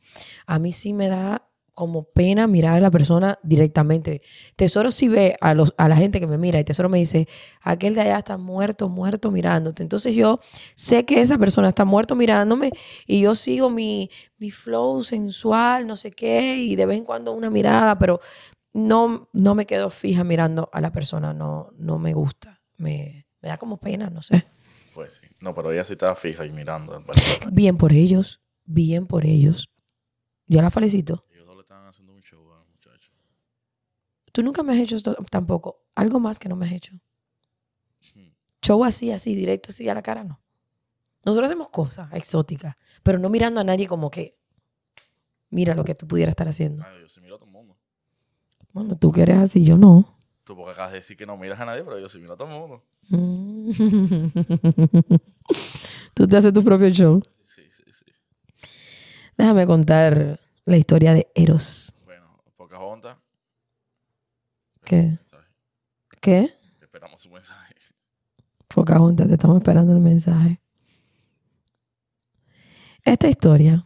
A 0.46 0.58
mí 0.58 0.72
sí 0.72 0.92
me 0.92 1.08
da 1.08 1.51
como 1.74 2.04
pena 2.04 2.46
mirar 2.46 2.76
a 2.76 2.80
la 2.80 2.90
persona 2.90 3.38
directamente. 3.42 4.22
Tesoro 4.56 4.90
sí 4.90 5.08
ve 5.08 5.36
a, 5.40 5.54
los, 5.54 5.74
a 5.78 5.88
la 5.88 5.96
gente 5.96 6.20
que 6.20 6.26
me 6.26 6.38
mira 6.38 6.60
y 6.60 6.64
Tesoro 6.64 6.88
me 6.88 6.98
dice, 6.98 7.28
aquel 7.62 7.94
de 7.94 8.02
allá 8.02 8.18
está 8.18 8.36
muerto, 8.36 8.88
muerto 8.88 9.30
mirándote. 9.30 9.82
Entonces 9.82 10.14
yo 10.14 10.40
sé 10.74 11.04
que 11.04 11.20
esa 11.20 11.38
persona 11.38 11.68
está 11.68 11.84
muerto 11.84 12.14
mirándome 12.14 12.72
y 13.06 13.20
yo 13.22 13.34
sigo 13.34 13.70
mi, 13.70 14.10
mi 14.38 14.50
flow 14.50 15.02
sensual, 15.02 15.86
no 15.86 15.96
sé 15.96 16.10
qué, 16.10 16.56
y 16.56 16.76
de 16.76 16.86
vez 16.86 16.98
en 16.98 17.04
cuando 17.04 17.32
una 17.32 17.50
mirada, 17.50 17.98
pero 17.98 18.20
no, 18.72 19.28
no 19.32 19.54
me 19.54 19.66
quedo 19.66 19.90
fija 19.90 20.24
mirando 20.24 20.68
a 20.72 20.80
la 20.80 20.92
persona, 20.92 21.32
no, 21.32 21.70
no 21.76 21.98
me 21.98 22.12
gusta. 22.12 22.60
Me, 22.76 23.26
me 23.40 23.48
da 23.48 23.58
como 23.58 23.78
pena, 23.78 24.10
no 24.10 24.22
sé. 24.22 24.44
pues 24.94 25.20
sí. 25.22 25.26
No, 25.40 25.54
pero 25.54 25.72
ella 25.72 25.84
sí 25.84 25.92
estaba 25.92 26.14
fija 26.14 26.44
y 26.46 26.52
mirando. 26.52 27.04
Bien 27.50 27.76
por 27.76 27.92
ellos, 27.92 28.40
bien 28.64 29.06
por 29.06 29.26
ellos. 29.26 29.68
Ya 30.46 30.62
la 30.62 30.70
felicito. 30.70 31.24
Ellos 31.32 31.46
dos 31.46 31.56
le 31.56 31.62
estaban 31.62 31.86
haciendo 31.86 32.12
un 32.14 32.20
show 32.22 32.52
al 32.52 32.66
muchacho. 32.68 33.12
Tú 34.32 34.42
nunca 34.42 34.62
me 34.62 34.72
has 34.72 34.78
hecho 34.78 34.96
esto 34.96 35.14
tampoco. 35.30 35.82
Algo 35.94 36.18
más 36.18 36.38
que 36.38 36.48
no 36.48 36.56
me 36.56 36.66
has 36.66 36.72
hecho. 36.72 36.94
show 38.62 38.84
así, 38.84 39.10
así, 39.10 39.34
directo, 39.34 39.70
así 39.70 39.88
a 39.88 39.94
la 39.94 40.02
cara, 40.02 40.24
no. 40.24 40.40
Nosotros 41.24 41.46
hacemos 41.46 41.68
cosas 41.68 42.12
exóticas, 42.14 42.76
pero 43.02 43.18
no 43.18 43.28
mirando 43.28 43.60
a 43.60 43.64
nadie 43.64 43.86
como 43.86 44.10
que, 44.10 44.38
mira 45.50 45.74
lo 45.74 45.84
que 45.84 45.94
tú 45.94 46.06
pudieras 46.06 46.32
estar 46.32 46.48
haciendo. 46.48 46.84
Ay, 46.84 47.02
yo 47.02 47.08
sí 47.08 47.20
miro 47.20 47.36
a 47.36 47.38
todo 47.38 47.46
el 47.46 47.52
mundo. 47.52 47.76
Bueno, 48.72 48.96
tú 48.96 49.12
que 49.12 49.22
eres 49.22 49.36
así, 49.36 49.64
yo 49.64 49.76
no. 49.76 50.16
Tú 50.44 50.56
porque 50.56 50.72
acabas 50.72 50.92
de 50.92 50.98
decir 50.98 51.16
que 51.16 51.26
no 51.26 51.36
miras 51.36 51.60
a 51.60 51.66
nadie, 51.66 51.84
pero 51.84 51.98
yo 51.98 52.08
sí 52.08 52.18
miro 52.18 52.32
a 52.32 52.36
todo 52.36 52.48
el 52.48 52.58
mundo. 52.58 52.82
Mm. 53.08 53.70
tú 56.14 56.26
te 56.26 56.36
haces 56.36 56.52
tu 56.52 56.64
propio 56.64 56.88
show. 56.88 57.22
Sí, 57.44 57.62
sí, 57.70 57.84
sí. 57.92 58.06
Déjame 59.36 59.66
contar 59.66 60.40
la 60.64 60.76
historia 60.76 61.12
de 61.12 61.28
Eros. 61.34 61.94
¿Qué? 64.84 65.18
¿Qué? 66.20 66.50
Esperamos 66.80 67.22
su 67.22 67.30
mensaje. 67.30 67.74
Pocahontas, 68.68 69.26
te 69.28 69.34
estamos 69.34 69.56
esperando 69.58 69.92
el 69.92 70.00
mensaje. 70.00 70.60
Esta 73.04 73.28
historia, 73.28 73.84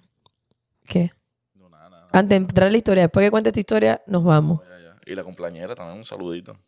¿qué? 0.87 1.11
No, 1.55 1.69
nada, 1.71 1.89
nada. 1.89 2.09
Antes 2.13 2.29
de 2.31 2.37
entrar 2.37 2.69
a 2.69 2.71
la 2.71 2.77
historia, 2.77 3.05
después 3.05 3.25
que 3.27 3.31
cuente 3.31 3.49
esta 3.51 3.61
historia, 3.61 4.03
nos 4.07 4.23
vamos. 4.25 4.61
Ya, 4.63 4.79
ya. 4.95 5.01
Y 5.07 5.15
la 5.15 5.25
compañera 5.25 5.75
también, 5.75 5.99
un 5.99 6.05
saludito. 6.05 6.59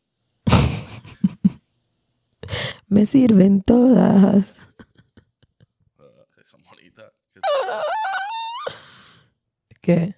Me 2.88 3.05
sirven 3.05 3.62
todas. 3.62 4.75
Ah, 5.99 6.05
monita. 6.64 7.12
que- 7.35 7.41
¿Qué? 9.83 10.18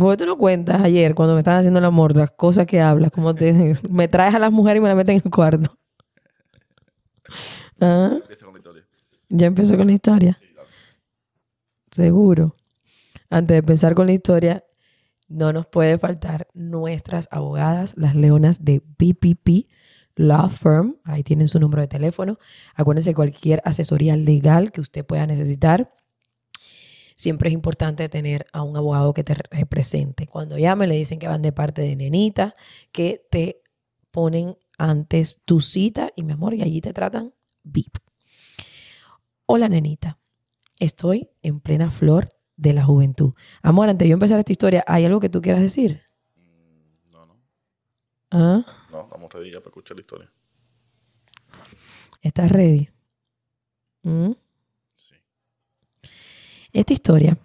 Porque 0.00 0.16
tú 0.16 0.24
no 0.24 0.38
cuentas 0.38 0.80
ayer 0.80 1.14
cuando 1.14 1.34
me 1.34 1.40
estabas 1.40 1.58
haciendo 1.58 1.78
el 1.78 1.84
amor, 1.84 2.16
las 2.16 2.30
cosas 2.30 2.66
que 2.66 2.80
hablas, 2.80 3.10
como 3.10 3.34
te, 3.34 3.76
me 3.90 4.08
traes 4.08 4.34
a 4.34 4.38
las 4.38 4.50
mujeres 4.50 4.78
y 4.78 4.80
me 4.80 4.88
las 4.88 4.96
metes 4.96 5.16
en 5.16 5.22
el 5.22 5.30
cuarto. 5.30 5.78
¿Ah? 7.80 8.12
Empieza 8.14 8.46
con 8.46 8.54
la 8.54 8.58
historia. 8.60 8.86
Ya 9.28 9.46
empezó 9.46 9.76
con 9.76 9.86
la 9.86 9.92
historia. 9.92 10.38
Sí. 10.40 10.46
Seguro. 11.90 12.56
Antes 13.28 13.54
de 13.56 13.58
empezar 13.58 13.94
con 13.94 14.06
la 14.06 14.14
historia, 14.14 14.64
no 15.28 15.52
nos 15.52 15.66
puede 15.66 15.98
faltar 15.98 16.48
nuestras 16.54 17.28
abogadas, 17.30 17.92
las 17.98 18.14
leonas 18.14 18.64
de 18.64 18.80
BPP 18.98 19.68
Law 20.16 20.48
Firm. 20.48 20.96
Ahí 21.04 21.22
tienen 21.22 21.46
su 21.46 21.60
número 21.60 21.82
de 21.82 21.88
teléfono. 21.88 22.38
Acuérdense, 22.74 23.12
cualquier 23.12 23.60
asesoría 23.66 24.16
legal 24.16 24.72
que 24.72 24.80
usted 24.80 25.04
pueda 25.04 25.26
necesitar. 25.26 25.92
Siempre 27.20 27.50
es 27.50 27.52
importante 27.52 28.08
tener 28.08 28.46
a 28.50 28.62
un 28.62 28.78
abogado 28.78 29.12
que 29.12 29.22
te 29.22 29.34
represente. 29.34 30.26
Cuando 30.26 30.56
llamen, 30.56 30.88
le 30.88 30.94
dicen 30.94 31.18
que 31.18 31.28
van 31.28 31.42
de 31.42 31.52
parte 31.52 31.82
de 31.82 31.94
nenita, 31.94 32.56
que 32.92 33.26
te 33.30 33.60
ponen 34.10 34.56
antes 34.78 35.42
tu 35.44 35.60
cita 35.60 36.10
y 36.16 36.22
mi 36.22 36.32
amor, 36.32 36.54
y 36.54 36.62
allí 36.62 36.80
te 36.80 36.94
tratan 36.94 37.34
VIP. 37.62 37.98
Hola, 39.44 39.68
nenita. 39.68 40.18
Estoy 40.78 41.28
en 41.42 41.60
plena 41.60 41.90
flor 41.90 42.30
de 42.56 42.72
la 42.72 42.84
juventud. 42.84 43.34
Amor, 43.60 43.90
antes 43.90 44.06
de 44.06 44.08
yo 44.08 44.14
empezar 44.14 44.38
esta 44.38 44.52
historia, 44.52 44.82
¿hay 44.86 45.04
algo 45.04 45.20
que 45.20 45.28
tú 45.28 45.42
quieras 45.42 45.60
decir? 45.60 46.00
Mm, 46.36 47.12
No, 47.12 47.26
no. 47.26 47.38
¿Ah? 48.30 48.64
No, 48.90 49.02
estamos 49.02 49.30
ready 49.30 49.52
ya 49.52 49.58
para 49.58 49.68
escuchar 49.68 49.94
la 49.98 50.00
historia. 50.00 50.32
¿Estás 52.22 52.50
ready? 52.50 52.88
¿Mm? 54.04 54.30
Esta 56.72 56.92
historia, 56.92 57.38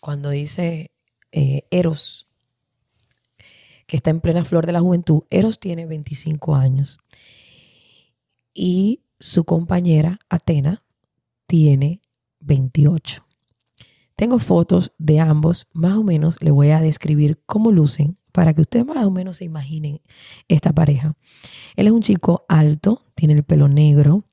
cuando 0.00 0.30
dice 0.30 0.90
eh, 1.30 1.62
Eros, 1.70 2.28
que 3.86 3.96
está 3.96 4.10
en 4.10 4.20
plena 4.20 4.44
flor 4.44 4.66
de 4.66 4.72
la 4.72 4.80
juventud, 4.80 5.22
Eros 5.30 5.60
tiene 5.60 5.86
25 5.86 6.54
años 6.54 6.98
y 8.52 9.02
su 9.20 9.44
compañera, 9.44 10.18
Atena, 10.28 10.82
tiene 11.46 12.02
28. 12.40 13.24
Tengo 14.16 14.38
fotos 14.38 14.92
de 14.98 15.20
ambos, 15.20 15.68
más 15.72 15.96
o 15.96 16.02
menos 16.02 16.36
le 16.40 16.50
voy 16.50 16.70
a 16.70 16.80
describir 16.80 17.40
cómo 17.46 17.70
lucen 17.70 18.18
para 18.32 18.54
que 18.54 18.62
ustedes 18.62 18.86
más 18.86 19.04
o 19.04 19.10
menos 19.10 19.36
se 19.38 19.44
imaginen 19.44 20.00
esta 20.48 20.72
pareja. 20.72 21.16
Él 21.76 21.86
es 21.86 21.92
un 21.92 22.02
chico 22.02 22.44
alto, 22.48 23.04
tiene 23.14 23.34
el 23.34 23.44
pelo 23.44 23.68
negro, 23.68 24.24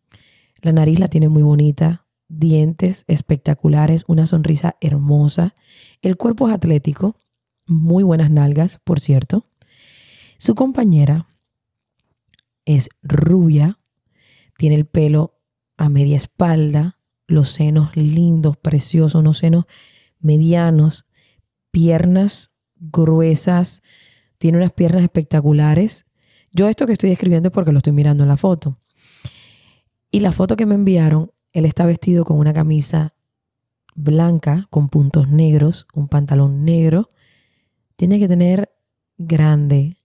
la 0.62 0.72
nariz 0.72 1.00
la 1.00 1.10
tiene 1.10 1.30
muy 1.30 1.44
bonita, 1.44 2.06
dientes 2.30 3.04
espectaculares, 3.08 4.06
una 4.08 4.28
sonrisa 4.28 4.78
hermosa. 4.80 5.56
El 6.02 6.16
cuerpo 6.16 6.48
es 6.48 6.54
atlético, 6.54 7.18
muy 7.66 8.04
buenas 8.04 8.32
nalgas, 8.32 8.80
por 8.84 9.00
cierto. 9.00 9.46
Su 10.38 10.56
compañera 10.56 11.28
es 12.66 12.90
rubia, 13.02 13.80
tiene 14.58 14.76
el 14.76 14.86
pelo 14.86 15.40
a 15.78 15.90
media 15.90 16.18
espalda, 16.18 16.98
los 17.28 17.52
senos 17.52 17.96
lindos, 17.96 18.58
preciosos, 18.58 19.20
unos 19.20 19.40
senos 19.40 19.66
medianos, 20.20 21.06
piernas 21.72 22.52
gruesas, 22.76 23.82
tiene 24.38 24.58
unas 24.58 24.74
piernas 24.74 25.04
espectaculares. 25.04 26.06
Yo 26.52 26.68
esto 26.68 26.86
que 26.86 26.94
estoy 26.94 27.12
escribiendo 27.12 27.50
es 27.50 27.54
porque 27.54 27.72
lo 27.72 27.78
estoy 27.78 27.94
mirando 27.94 28.24
en 28.24 28.30
la 28.30 28.38
foto. 28.38 28.80
Y 30.12 30.22
la 30.22 30.32
foto 30.32 30.56
que 30.56 30.66
me 30.66 30.76
enviaron, 30.76 31.32
él 31.60 31.66
está 31.66 31.86
vestido 31.86 32.26
con 32.26 32.38
una 32.38 32.54
camisa 32.54 33.14
blanca 33.96 34.68
con 34.70 34.90
puntos 34.90 35.28
negros, 35.28 35.88
un 35.94 36.08
pantalón 36.08 36.64
negro. 36.64 37.12
Tiene 37.96 38.20
que 38.20 38.28
tener 38.28 38.72
grande 39.18 39.98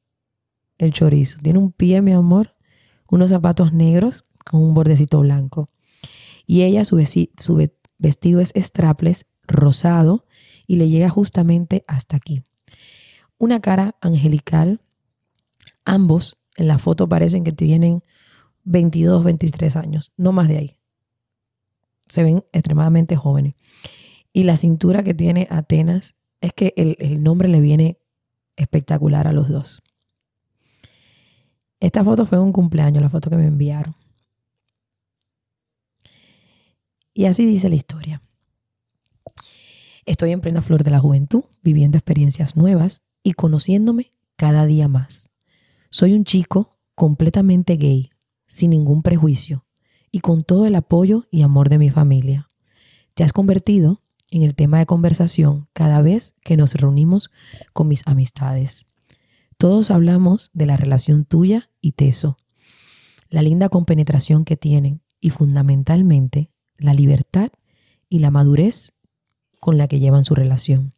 el 0.79 0.93
chorizo. 0.93 1.39
Tiene 1.41 1.59
un 1.61 1.73
pie, 1.73 2.03
mi 2.03 2.13
amor, 2.13 2.57
unos 3.09 3.31
zapatos 3.31 3.73
negros 3.73 4.27
con 4.45 4.63
un 4.63 4.75
bordecito 4.75 5.21
blanco. 5.21 5.67
Y 6.47 6.63
ella, 6.63 6.85
su, 6.85 6.97
vestido 7.99 8.41
es 8.41 8.53
strapless, 8.57 9.27
rosado, 9.47 10.27
y 10.67 10.77
le 10.77 10.89
llega 10.89 11.09
justamente 11.09 11.85
hasta 11.87 12.17
aquí. 12.17 12.43
Una 13.39 13.61
cara 13.61 13.97
angelical. 14.01 14.81
Ambos 15.85 16.43
en 16.57 16.69
la 16.69 16.79
foto 16.79 17.09
parecen 17.09 17.45
que 17.45 17.53
tienen 17.53 18.03
22, 18.65 19.23
23 19.23 19.77
años, 19.77 20.13
no 20.17 20.33
más 20.33 20.49
de 20.49 20.59
ahí. 20.59 20.79
Se 22.09 22.23
ven 22.23 22.45
extremadamente 22.53 23.17
jóvenes. 23.17 23.55
Y 24.33 24.45
la 24.45 24.57
cintura 24.57 25.03
que 25.03 25.15
tiene 25.15 25.47
Atenas 25.51 26.17
es 26.41 26.53
que 26.53 26.75
el, 26.77 27.23
nombre 27.23 27.49
le 27.49 27.61
viene 27.61 27.99
espectacular 28.57 29.27
a 29.27 29.33
los 29.33 29.49
dos. 29.49 29.83
Esta 31.81 32.03
foto 32.05 32.27
fue 32.27 32.39
un 32.39 32.53
cumpleaños, 32.53 33.03
la 33.03 33.09
foto 33.09 33.31
que 33.31 33.37
me 33.37 33.47
enviaron. 33.47 33.95
Y 37.13 37.27
así 37.27 37.47
dice 37.47 37.69
la 37.69 37.77
historia. 37.77 38.23
Estoy 40.05 40.33
en 40.33 40.41
plena 40.41 40.63
flor 40.63 40.85
de 40.85 40.91
la 40.91 40.99
juventud, 40.99 41.45
viviendo 41.63 41.97
experiencias 41.97 42.57
nuevas 42.57 43.03
y 43.23 43.33
conociéndome 43.33 44.13
cada 44.37 44.67
día 44.67 44.89
más. 44.89 45.31
Soy 45.91 46.13
un 46.13 46.25
chico 46.25 46.77
completamente 46.95 47.77
gay, 47.77 48.11
sin 48.47 48.71
ningún 48.71 49.03
prejuicio 49.03 49.65
y 50.15 50.21
con 50.21 50.45
todo 50.45 50.65
el 50.65 50.77
apoyo 50.77 51.27
y 51.33 51.43
amor 51.43 51.69
de 51.69 51.77
mi 51.77 51.91
familia. 51.91 52.49
Te 53.15 53.25
has 53.25 53.33
convertido 53.33 54.01
en 54.31 54.43
el 54.43 54.55
tema 54.55 54.79
de 54.79 54.87
conversación 54.87 55.67
cada 55.73 56.03
vez 56.03 56.35
que 56.45 56.57
nos 56.57 56.75
reunimos 56.75 57.33
con 57.73 57.89
mis 57.89 58.07
amistades. 58.07 58.87
Todos 59.59 59.91
hablamos 59.91 60.53
de 60.53 60.67
la 60.67 60.77
relación 60.77 61.25
tuya 61.25 61.69
y 61.81 61.93
Teso, 61.93 62.37
la 63.29 63.43
linda 63.43 63.69
compenetración 63.69 64.45
que 64.45 64.57
tienen 64.57 65.03
y 65.21 65.31
fundamentalmente 65.31 66.53
la 66.79 66.95
libertad 66.95 67.51
y 68.09 68.21
la 68.21 68.31
madurez 68.31 68.93
con 69.59 69.79
la 69.79 69.89
que 69.89 69.99
llevan 69.99 70.23
su 70.23 70.37
relación. 70.37 70.95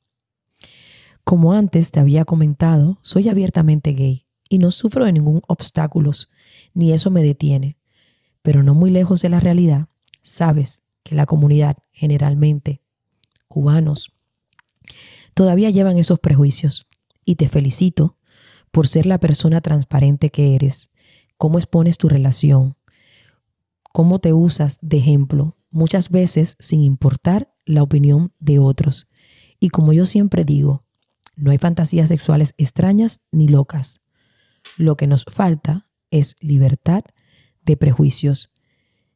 Como 1.25 1.55
antes 1.55 1.91
te 1.91 2.01
había 2.01 2.27
comentado, 2.27 2.99
soy 3.01 3.31
abiertamente 3.31 3.95
gay 3.95 4.27
y 4.51 4.59
no 4.59 4.71
sufro 4.71 5.07
de 5.07 5.15
ningún 5.15 5.41
obstáculo, 5.49 6.13
ni 6.75 6.93
eso 6.93 7.11
me 7.11 7.23
detiene. 7.23 7.76
Pero 8.47 8.63
no 8.63 8.75
muy 8.75 8.91
lejos 8.91 9.23
de 9.23 9.29
la 9.29 9.41
realidad, 9.41 9.89
sabes 10.23 10.81
que 11.03 11.17
la 11.17 11.27
comunidad, 11.27 11.79
generalmente 11.91 12.81
cubanos, 13.49 14.13
todavía 15.35 15.71
llevan 15.71 15.99
esos 15.99 16.21
prejuicios. 16.21 16.87
Y 17.25 17.35
te 17.35 17.49
felicito 17.49 18.19
por 18.71 18.87
ser 18.87 19.05
la 19.05 19.19
persona 19.19 19.61
transparente 19.63 20.31
que 20.31 20.55
eres, 20.55 20.91
cómo 21.37 21.59
expones 21.59 21.99
tu 21.99 22.09
relación, 22.09 22.77
cómo 23.93 24.21
te 24.21 24.33
usas 24.33 24.79
de 24.81 24.99
ejemplo, 24.99 25.57
muchas 25.71 26.11
veces 26.11 26.57
sin 26.61 26.83
importar 26.83 27.53
la 27.65 27.83
opinión 27.83 28.33
de 28.39 28.61
otros. 28.61 29.09
Y 29.59 29.71
como 29.71 29.93
yo 29.93 30.07
siempre 30.07 30.45
digo, 30.45 30.85
no 31.35 31.51
hay 31.51 31.59
fantasías 31.59 32.11
sexuales 32.11 32.55
extrañas 32.59 33.19
ni 33.33 33.49
locas. 33.49 34.03
Lo 34.77 34.97
que 34.97 35.09
nos 35.09 35.25
falta 35.25 35.89
es 36.13 36.37
libertad 36.39 37.03
de 37.67 37.77
prejuicios. 37.77 38.55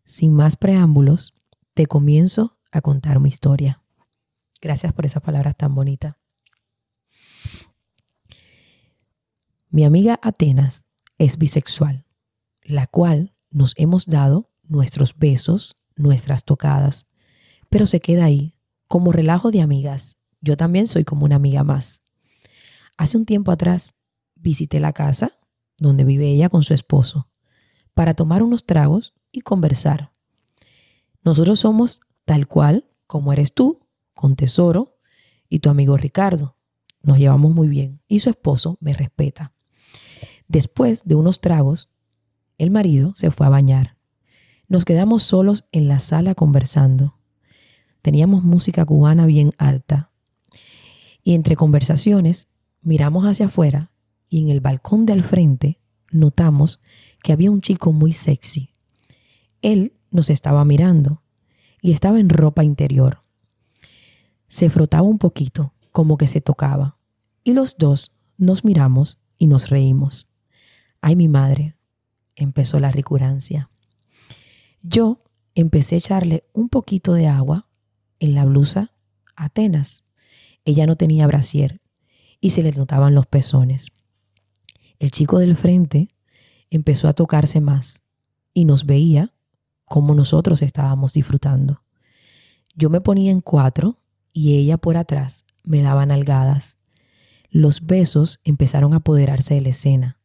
Sin 0.04 0.34
más 0.34 0.56
preámbulos, 0.56 1.34
te 1.72 1.86
comienzo 1.86 2.58
a 2.70 2.82
contar 2.82 3.20
mi 3.20 3.28
historia. 3.28 3.82
Gracias 4.60 4.92
por 4.92 5.06
esas 5.06 5.22
palabras 5.22 5.56
tan 5.56 5.74
bonitas. 5.74 6.16
Mi 9.70 9.84
amiga 9.84 10.18
Atenas 10.20 10.84
es 11.16 11.38
bisexual, 11.38 12.04
la 12.62 12.88
cual 12.88 13.34
nos 13.50 13.72
hemos 13.76 14.06
dado 14.06 14.50
nuestros 14.64 15.16
besos, 15.16 15.80
nuestras 15.94 16.44
tocadas, 16.44 17.06
pero 17.68 17.86
se 17.86 18.00
queda 18.00 18.24
ahí, 18.24 18.56
como 18.88 19.12
relajo 19.12 19.52
de 19.52 19.62
amigas. 19.62 20.18
Yo 20.40 20.56
también 20.56 20.88
soy 20.88 21.04
como 21.04 21.24
una 21.24 21.36
amiga 21.36 21.62
más. 21.62 22.02
Hace 22.96 23.16
un 23.16 23.26
tiempo 23.26 23.52
atrás 23.52 23.94
visité 24.34 24.80
la 24.80 24.92
casa 24.92 25.38
donde 25.78 26.04
vive 26.04 26.26
ella 26.26 26.48
con 26.48 26.64
su 26.64 26.74
esposo 26.74 27.29
para 27.94 28.14
tomar 28.14 28.42
unos 28.42 28.64
tragos 28.64 29.14
y 29.32 29.40
conversar. 29.40 30.12
Nosotros 31.22 31.60
somos 31.60 32.00
tal 32.24 32.46
cual 32.46 32.86
como 33.06 33.32
eres 33.32 33.52
tú, 33.52 33.80
con 34.14 34.36
Tesoro 34.36 34.96
y 35.48 35.58
tu 35.58 35.68
amigo 35.68 35.96
Ricardo. 35.96 36.56
Nos 37.02 37.18
llevamos 37.18 37.52
muy 37.52 37.66
bien 37.66 38.00
y 38.06 38.20
su 38.20 38.30
esposo 38.30 38.78
me 38.80 38.92
respeta. 38.94 39.52
Después 40.46 41.02
de 41.04 41.16
unos 41.16 41.40
tragos, 41.40 41.88
el 42.56 42.70
marido 42.70 43.12
se 43.16 43.32
fue 43.32 43.46
a 43.46 43.50
bañar. 43.50 43.96
Nos 44.68 44.84
quedamos 44.84 45.24
solos 45.24 45.64
en 45.72 45.88
la 45.88 45.98
sala 45.98 46.36
conversando. 46.36 47.18
Teníamos 48.00 48.44
música 48.44 48.84
cubana 48.84 49.26
bien 49.26 49.50
alta. 49.58 50.12
Y 51.24 51.34
entre 51.34 51.56
conversaciones 51.56 52.48
miramos 52.80 53.24
hacia 53.24 53.46
afuera 53.46 53.90
y 54.28 54.40
en 54.42 54.50
el 54.50 54.60
balcón 54.60 55.04
del 55.04 55.24
frente 55.24 55.80
notamos 56.12 56.80
que 57.22 57.32
había 57.32 57.50
un 57.50 57.60
chico 57.60 57.92
muy 57.92 58.12
sexy. 58.12 58.70
Él 59.62 59.94
nos 60.10 60.30
estaba 60.30 60.64
mirando 60.64 61.22
y 61.80 61.92
estaba 61.92 62.20
en 62.20 62.28
ropa 62.28 62.64
interior. 62.64 63.22
Se 64.48 64.70
frotaba 64.70 65.02
un 65.02 65.18
poquito, 65.18 65.72
como 65.92 66.16
que 66.16 66.26
se 66.26 66.40
tocaba, 66.40 66.96
y 67.44 67.52
los 67.52 67.76
dos 67.76 68.16
nos 68.36 68.64
miramos 68.64 69.18
y 69.38 69.46
nos 69.46 69.70
reímos. 69.70 70.28
Ay, 71.00 71.16
mi 71.16 71.28
madre, 71.28 71.76
empezó 72.36 72.80
la 72.80 72.90
recurancia. 72.90 73.70
Yo 74.82 75.22
empecé 75.54 75.96
a 75.96 75.98
echarle 75.98 76.44
un 76.52 76.68
poquito 76.68 77.12
de 77.14 77.28
agua 77.28 77.68
en 78.18 78.34
la 78.34 78.44
blusa 78.44 78.92
Atenas. 79.36 80.06
Ella 80.64 80.86
no 80.86 80.94
tenía 80.94 81.26
brasier 81.26 81.80
y 82.40 82.50
se 82.50 82.62
le 82.62 82.72
notaban 82.72 83.14
los 83.14 83.26
pezones. 83.26 83.92
El 84.98 85.10
chico 85.10 85.38
del 85.38 85.56
frente 85.56 86.14
empezó 86.70 87.08
a 87.08 87.12
tocarse 87.12 87.60
más 87.60 88.02
y 88.54 88.64
nos 88.64 88.86
veía 88.86 89.34
como 89.84 90.14
nosotros 90.14 90.62
estábamos 90.62 91.12
disfrutando. 91.12 91.82
Yo 92.74 92.90
me 92.90 93.00
ponía 93.00 93.32
en 93.32 93.40
cuatro 93.40 93.98
y 94.32 94.56
ella 94.56 94.78
por 94.78 94.96
atrás 94.96 95.44
me 95.64 95.82
daba 95.82 96.06
nalgadas. 96.06 96.78
Los 97.50 97.86
besos 97.86 98.40
empezaron 98.44 98.94
a 98.94 98.98
apoderarse 98.98 99.54
de 99.54 99.60
la 99.60 99.70
escena, 99.70 100.18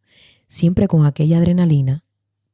siempre 0.48 0.88
con 0.88 1.06
aquella 1.06 1.40
adrenalina 1.40 2.04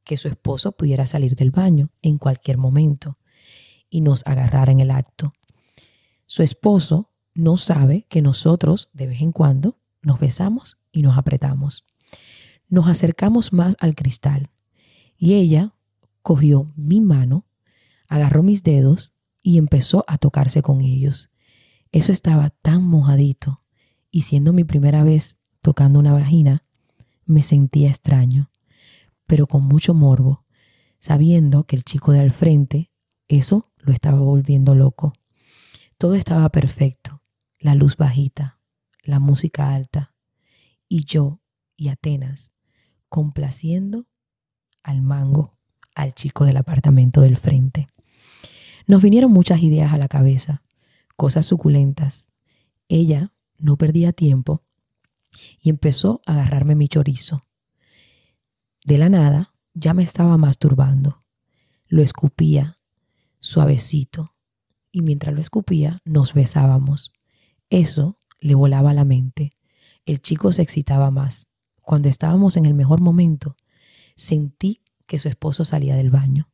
que 0.04 0.16
su 0.16 0.28
esposo 0.28 0.72
pudiera 0.72 1.06
salir 1.06 1.36
del 1.36 1.50
baño 1.50 1.90
en 2.00 2.18
cualquier 2.18 2.58
momento 2.58 3.18
y 3.90 4.00
nos 4.00 4.26
agarrara 4.26 4.72
en 4.72 4.80
el 4.80 4.90
acto. 4.90 5.34
Su 6.26 6.42
esposo 6.42 7.10
no 7.34 7.56
sabe 7.58 8.06
que 8.08 8.22
nosotros 8.22 8.90
de 8.94 9.06
vez 9.06 9.20
en 9.20 9.32
cuando 9.32 9.78
nos 10.00 10.18
besamos 10.18 10.78
y 10.90 11.02
nos 11.02 11.18
apretamos. 11.18 11.84
Nos 12.72 12.88
acercamos 12.88 13.52
más 13.52 13.76
al 13.80 13.94
cristal 13.94 14.48
y 15.18 15.34
ella 15.34 15.74
cogió 16.22 16.72
mi 16.74 17.02
mano, 17.02 17.44
agarró 18.08 18.42
mis 18.42 18.62
dedos 18.62 19.12
y 19.42 19.58
empezó 19.58 20.06
a 20.08 20.16
tocarse 20.16 20.62
con 20.62 20.80
ellos. 20.80 21.28
Eso 21.90 22.12
estaba 22.12 22.48
tan 22.48 22.82
mojadito 22.82 23.62
y 24.10 24.22
siendo 24.22 24.54
mi 24.54 24.64
primera 24.64 25.04
vez 25.04 25.36
tocando 25.60 25.98
una 25.98 26.14
vagina, 26.14 26.64
me 27.26 27.42
sentía 27.42 27.90
extraño 27.90 28.48
pero 29.32 29.46
con 29.46 29.64
mucho 29.64 29.94
morbo, 29.94 30.44
sabiendo 30.98 31.64
que 31.64 31.74
el 31.74 31.84
chico 31.84 32.12
de 32.12 32.20
al 32.20 32.32
frente, 32.32 32.90
eso 33.28 33.72
lo 33.78 33.92
estaba 33.92 34.20
volviendo 34.20 34.74
loco. 34.74 35.14
Todo 35.96 36.14
estaba 36.16 36.50
perfecto, 36.50 37.22
la 37.58 37.74
luz 37.74 37.96
bajita, 37.96 38.60
la 39.02 39.20
música 39.20 39.74
alta, 39.74 40.14
y 40.88 41.06
yo 41.06 41.40
y 41.76 41.88
Atenas 41.88 42.52
complaciendo 43.12 44.06
al 44.82 45.02
mango, 45.02 45.58
al 45.94 46.14
chico 46.14 46.46
del 46.46 46.56
apartamento 46.56 47.20
del 47.20 47.36
frente. 47.36 47.86
Nos 48.86 49.02
vinieron 49.02 49.30
muchas 49.30 49.60
ideas 49.62 49.92
a 49.92 49.98
la 49.98 50.08
cabeza, 50.08 50.62
cosas 51.14 51.44
suculentas. 51.44 52.32
Ella 52.88 53.34
no 53.58 53.76
perdía 53.76 54.14
tiempo 54.14 54.62
y 55.60 55.68
empezó 55.68 56.22
a 56.24 56.32
agarrarme 56.32 56.74
mi 56.74 56.88
chorizo. 56.88 57.44
De 58.82 58.96
la 58.96 59.10
nada 59.10 59.52
ya 59.74 59.92
me 59.92 60.04
estaba 60.04 60.38
masturbando. 60.38 61.22
Lo 61.88 62.00
escupía, 62.00 62.78
suavecito, 63.40 64.34
y 64.90 65.02
mientras 65.02 65.34
lo 65.34 65.42
escupía 65.42 66.00
nos 66.06 66.32
besábamos. 66.32 67.12
Eso 67.68 68.18
le 68.40 68.54
volaba 68.54 68.94
la 68.94 69.04
mente. 69.04 69.58
El 70.06 70.22
chico 70.22 70.50
se 70.50 70.62
excitaba 70.62 71.10
más. 71.10 71.51
Cuando 71.82 72.08
estábamos 72.08 72.56
en 72.56 72.64
el 72.64 72.74
mejor 72.74 73.00
momento, 73.00 73.56
sentí 74.14 74.82
que 75.06 75.18
su 75.18 75.28
esposo 75.28 75.64
salía 75.64 75.96
del 75.96 76.10
baño. 76.10 76.50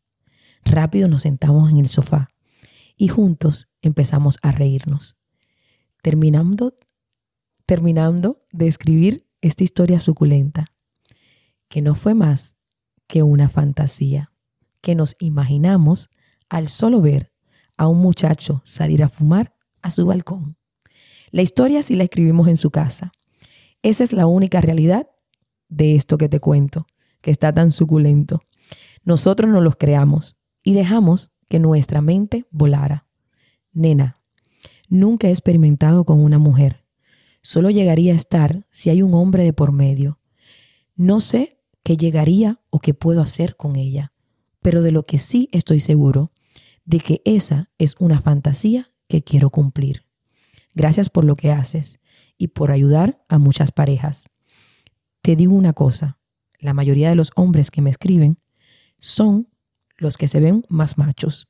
Rápido 0.65 1.09
nos 1.09 1.23
sentamos 1.23 1.71
en 1.71 1.79
el 1.79 1.89
sofá 1.89 2.29
y 2.97 3.09
juntos 3.09 3.71
empezamos 3.81 4.39
a 4.43 4.51
reírnos. 4.51 5.17
Terminando, 6.03 6.79
terminando 7.67 8.45
de 8.53 8.67
escribir 8.67 9.27
esta 9.41 9.65
historia 9.65 10.01
suculenta, 10.01 10.67
que 11.69 11.83
no 11.83 11.95
fue 11.95 12.15
más 12.15 12.57
que 13.07 13.23
una 13.23 13.49
fantasía 13.49 14.33
que 14.81 14.95
nos 14.95 15.17
imaginamos 15.21 16.11
al 16.49 16.69
solo 16.69 17.01
ver 17.01 17.33
a 17.77 17.89
un 17.89 17.99
muchacho 17.99 18.63
salir 18.65 19.03
a 19.03 19.09
fumar 19.09 19.55
a 19.83 19.91
su 19.91 20.07
balcón. 20.07 20.57
La 21.31 21.43
historia 21.43 21.83
sí 21.83 21.95
la 21.95 22.05
escribimos 22.05 22.49
en 22.49 22.57
su 22.57 22.71
casa. 22.71 23.13
Esa 23.83 24.03
es 24.03 24.13
la 24.13 24.27
única 24.27 24.61
realidad 24.61 25.09
de 25.69 25.95
esto 25.95 26.19
que 26.19 26.29
te 26.29 26.41
cuento, 26.41 26.87
que 27.21 27.31
está 27.31 27.53
tan 27.53 27.73
suculento. 27.73 28.43
Nosotros 29.05 29.51
nos 29.51 29.63
los 29.63 29.77
creamos 29.77 30.37
y 30.63 30.75
dejamos 30.75 31.37
que 31.49 31.59
nuestra 31.59 32.01
mente 32.01 32.47
volara. 32.51 33.07
Nena, 33.73 34.21
nunca 34.89 35.29
he 35.29 35.31
experimentado 35.31 36.05
con 36.05 36.21
una 36.21 36.39
mujer. 36.39 36.85
Solo 37.43 37.71
llegaría 37.71 38.13
a 38.13 38.17
estar 38.17 38.67
si 38.71 38.91
hay 38.91 39.03
un 39.03 39.15
hombre 39.15 39.45
de 39.45 39.53
por 39.53 39.73
medio. 39.73 40.19
No 40.97 41.21
sé 41.21 41.61
qué 41.83 41.97
llegaría 41.97 42.61
o 42.71 42.81
qué 42.81 42.95
puedo 42.95 43.23
hacer 43.23 43.57
con 43.57 43.77
ella. 43.77 44.13
Pero 44.61 44.83
de 44.83 44.93
lo 44.93 45.05
que 45.05 45.19
sí 45.19 45.49
estoy 45.53 45.81
seguro, 45.81 46.33
de 46.85 47.01
que 47.01 47.23
esa 47.25 47.71
es 47.79 47.95
una 47.99 48.21
fantasía 48.21 48.91
que 49.09 49.23
quiero 49.23 49.51
cumplir. 49.51 50.05
Gracias 50.75 51.09
por 51.09 51.25
lo 51.25 51.37
que 51.37 51.51
haces 51.51 52.01
y 52.37 52.49
por 52.49 52.71
ayudar 52.71 53.25
a 53.29 53.39
muchas 53.39 53.73
parejas. 53.73 54.29
Te 55.29 55.37
digo 55.37 55.53
una 55.53 55.75
cosa, 55.75 56.19
la 56.59 56.73
mayoría 56.73 57.11
de 57.11 57.15
los 57.15 57.33
hombres 57.37 57.71
que 57.71 57.83
me 57.83 57.91
escriben 57.91 58.39
son 58.99 59.47
los 59.99 60.17
que 60.17 60.27
se 60.27 60.41
ven 60.41 60.65
más 60.71 60.97
machos. 60.97 61.49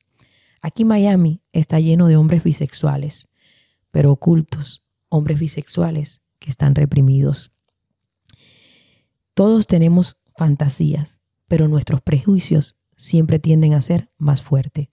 Aquí 0.61 0.83
Miami 0.83 1.43
está 1.53 1.79
lleno 1.79 2.07
de 2.07 2.17
hombres 2.17 2.43
bisexuales, 2.43 3.29
pero 3.89 4.11
ocultos, 4.11 4.83
hombres 5.07 5.39
bisexuales 5.39 6.19
que 6.39 6.49
están 6.49 6.75
reprimidos. 6.75 7.53
Todos 9.33 9.65
tenemos 9.65 10.17
fantasías, 10.35 11.21
pero 11.47 11.69
nuestros 11.69 12.01
prejuicios 12.01 12.77
siempre 12.97 13.39
tienden 13.39 13.75
a 13.75 13.81
ser 13.81 14.11
más 14.17 14.43
fuertes. 14.43 14.89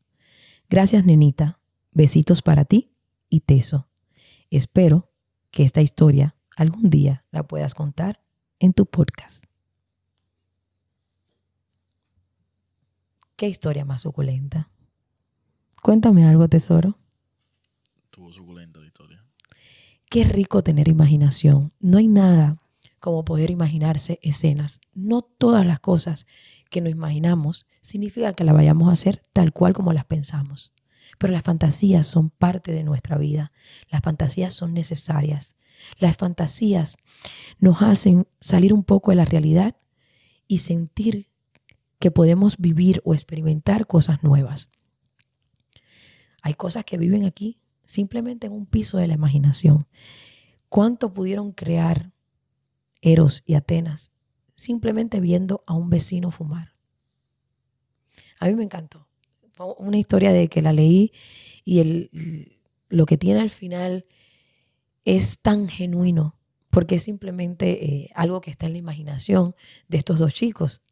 Gracias, 0.70 1.05
nenita. 1.05 1.59
Besitos 1.91 2.41
para 2.41 2.64
ti 2.64 2.93
y 3.28 3.41
Teso. 3.41 3.89
Espero 4.49 5.11
que 5.51 5.64
esta 5.64 5.82
historia 5.82 6.37
algún 6.57 6.89
día 6.89 7.24
la 7.32 7.43
puedas 7.49 7.74
contar 7.74 8.24
en 8.59 8.72
tu 8.72 8.86
podcast. 8.86 9.44
¿Qué 13.36 13.48
historia 13.48 13.84
más 13.84 14.02
suculenta? 14.02 14.70
Cuéntame 15.82 16.26
algo, 16.26 16.48
tesoro. 16.48 16.98
Tuvo 18.11 18.32
suculenta 18.32 18.80
la 18.80 18.86
historia. 18.86 19.24
Qué 20.09 20.24
rico 20.24 20.62
tener 20.62 20.88
imaginación. 20.88 21.72
No 21.80 21.98
hay 21.98 22.09
nada 22.09 22.57
como 22.98 23.24
poder 23.24 23.50
imaginarse 23.50 24.18
escenas. 24.22 24.80
No 24.94 25.20
todas 25.20 25.66
las 25.66 25.80
cosas 25.80 26.26
que 26.70 26.80
nos 26.80 26.90
imaginamos 26.90 27.66
significa 27.82 28.32
que 28.32 28.44
las 28.44 28.54
vayamos 28.54 28.88
a 28.88 28.92
hacer 28.92 29.22
tal 29.32 29.52
cual 29.52 29.74
como 29.74 29.92
las 29.92 30.07
pensamos. 30.07 30.72
Pero 31.18 31.32
las 31.32 31.42
fantasías 31.42 32.07
son 32.07 32.30
parte 32.30 32.72
de 32.72 32.84
nuestra 32.84 33.18
vida. 33.18 33.52
Las 33.90 34.00
fantasías 34.00 34.54
son 34.54 34.74
necesarias. 34.74 35.57
Las 35.98 36.16
fantasías 36.16 36.96
nos 37.58 37.82
hacen 37.82 38.26
salir 38.40 38.72
un 38.72 38.84
poco 38.84 39.10
de 39.10 39.16
la 39.16 39.24
realidad 39.24 39.76
y 40.46 40.58
sentir 40.58 41.28
que 41.98 42.10
podemos 42.10 42.58
vivir 42.58 43.00
o 43.04 43.14
experimentar 43.14 43.86
cosas 43.86 44.22
nuevas. 44.22 44.68
Hay 46.42 46.54
cosas 46.54 46.84
que 46.84 46.98
viven 46.98 47.24
aquí 47.24 47.58
simplemente 47.84 48.46
en 48.46 48.52
un 48.52 48.66
piso 48.66 48.98
de 48.98 49.06
la 49.06 49.14
imaginación. 49.14 49.86
¿Cuánto 50.68 51.12
pudieron 51.14 51.52
crear 51.52 52.12
Eros 53.00 53.42
y 53.46 53.54
Atenas, 53.54 54.12
simplemente 54.56 55.20
viendo 55.20 55.62
a 55.66 55.74
un 55.74 55.90
vecino 55.90 56.30
fumar. 56.30 56.74
A 58.40 58.48
mí 58.48 58.54
me 58.54 58.64
encantó. 58.64 59.06
Una 59.78 59.96
historia 59.96 60.32
de 60.32 60.48
que 60.48 60.60
la 60.60 60.72
leí 60.72 61.12
y 61.64 61.78
el, 61.78 62.58
lo 62.88 63.06
que 63.06 63.16
tiene 63.16 63.40
al 63.40 63.50
final 63.50 64.06
es 65.07 65.38
tan 65.40 65.68
genuino, 65.68 66.36
porque 66.68 66.96
es 66.96 67.04
simplemente 67.04 67.84
eh, 67.86 68.11
algo 68.14 68.40
que 68.42 68.50
está 68.50 68.66
en 68.66 68.72
la 68.72 68.78
imaginación 68.78 69.54
de 69.88 69.96
estos 69.98 70.18
dos 70.18 70.34
chicos. 70.34 70.82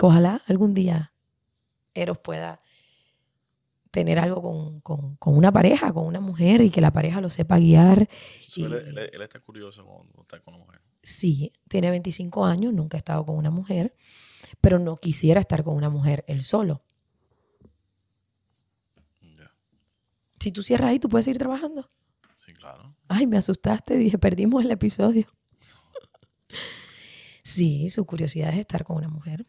Ojalá 0.00 0.40
algún 0.46 0.72
día 0.72 1.12
Eros 1.94 2.18
pueda 2.18 2.60
tener 3.90 4.18
algo 4.18 4.42
con, 4.42 4.80
con- 4.82 5.16
con 5.16 5.36
una 5.36 5.50
pareja, 5.50 5.92
con 5.92 6.04
una 6.06 6.20
mujer, 6.20 6.60
y 6.60 6.70
que 6.70 6.80
la 6.82 6.92
pareja 6.92 7.20
lo 7.22 7.28
sepa 7.30 7.58
guiar. 7.58 8.08
Entonces, 8.56 8.56
él, 8.56 8.94
Y- 8.94 8.98
él- 9.00 9.10
él 9.14 9.22
está 9.22 9.40
curioso 9.40 9.84
cuando 9.84 10.20
está 10.22 10.38
con 10.40 10.52
la 10.54 10.58
mujer. 10.60 10.80
Sí, 11.02 11.52
tiene 11.68 11.90
25 11.90 12.44
años, 12.44 12.72
nunca 12.74 12.96
ha 12.96 13.00
estado 13.00 13.24
con 13.24 13.36
una 13.36 13.50
mujer, 13.50 13.94
pero 14.60 14.78
no 14.78 14.96
quisiera 14.96 15.40
estar 15.40 15.64
con 15.64 15.74
una 15.76 15.88
mujer 15.88 16.24
él 16.28 16.42
solo. 16.42 16.82
Si 20.40 20.52
tú 20.52 20.62
cierras 20.62 20.90
ahí, 20.90 20.98
tú 21.00 21.08
puedes 21.08 21.24
seguir 21.24 21.38
trabajando. 21.38 21.88
Sí, 22.46 22.54
claro. 22.54 22.94
Ay, 23.08 23.26
me 23.26 23.36
asustaste, 23.38 23.96
dije, 23.96 24.18
perdimos 24.18 24.64
el 24.64 24.70
episodio. 24.70 25.26
Sí, 27.42 27.90
su 27.90 28.06
curiosidad 28.06 28.50
es 28.50 28.58
estar 28.58 28.84
con 28.84 28.98
una 28.98 29.08
mujer. 29.08 29.44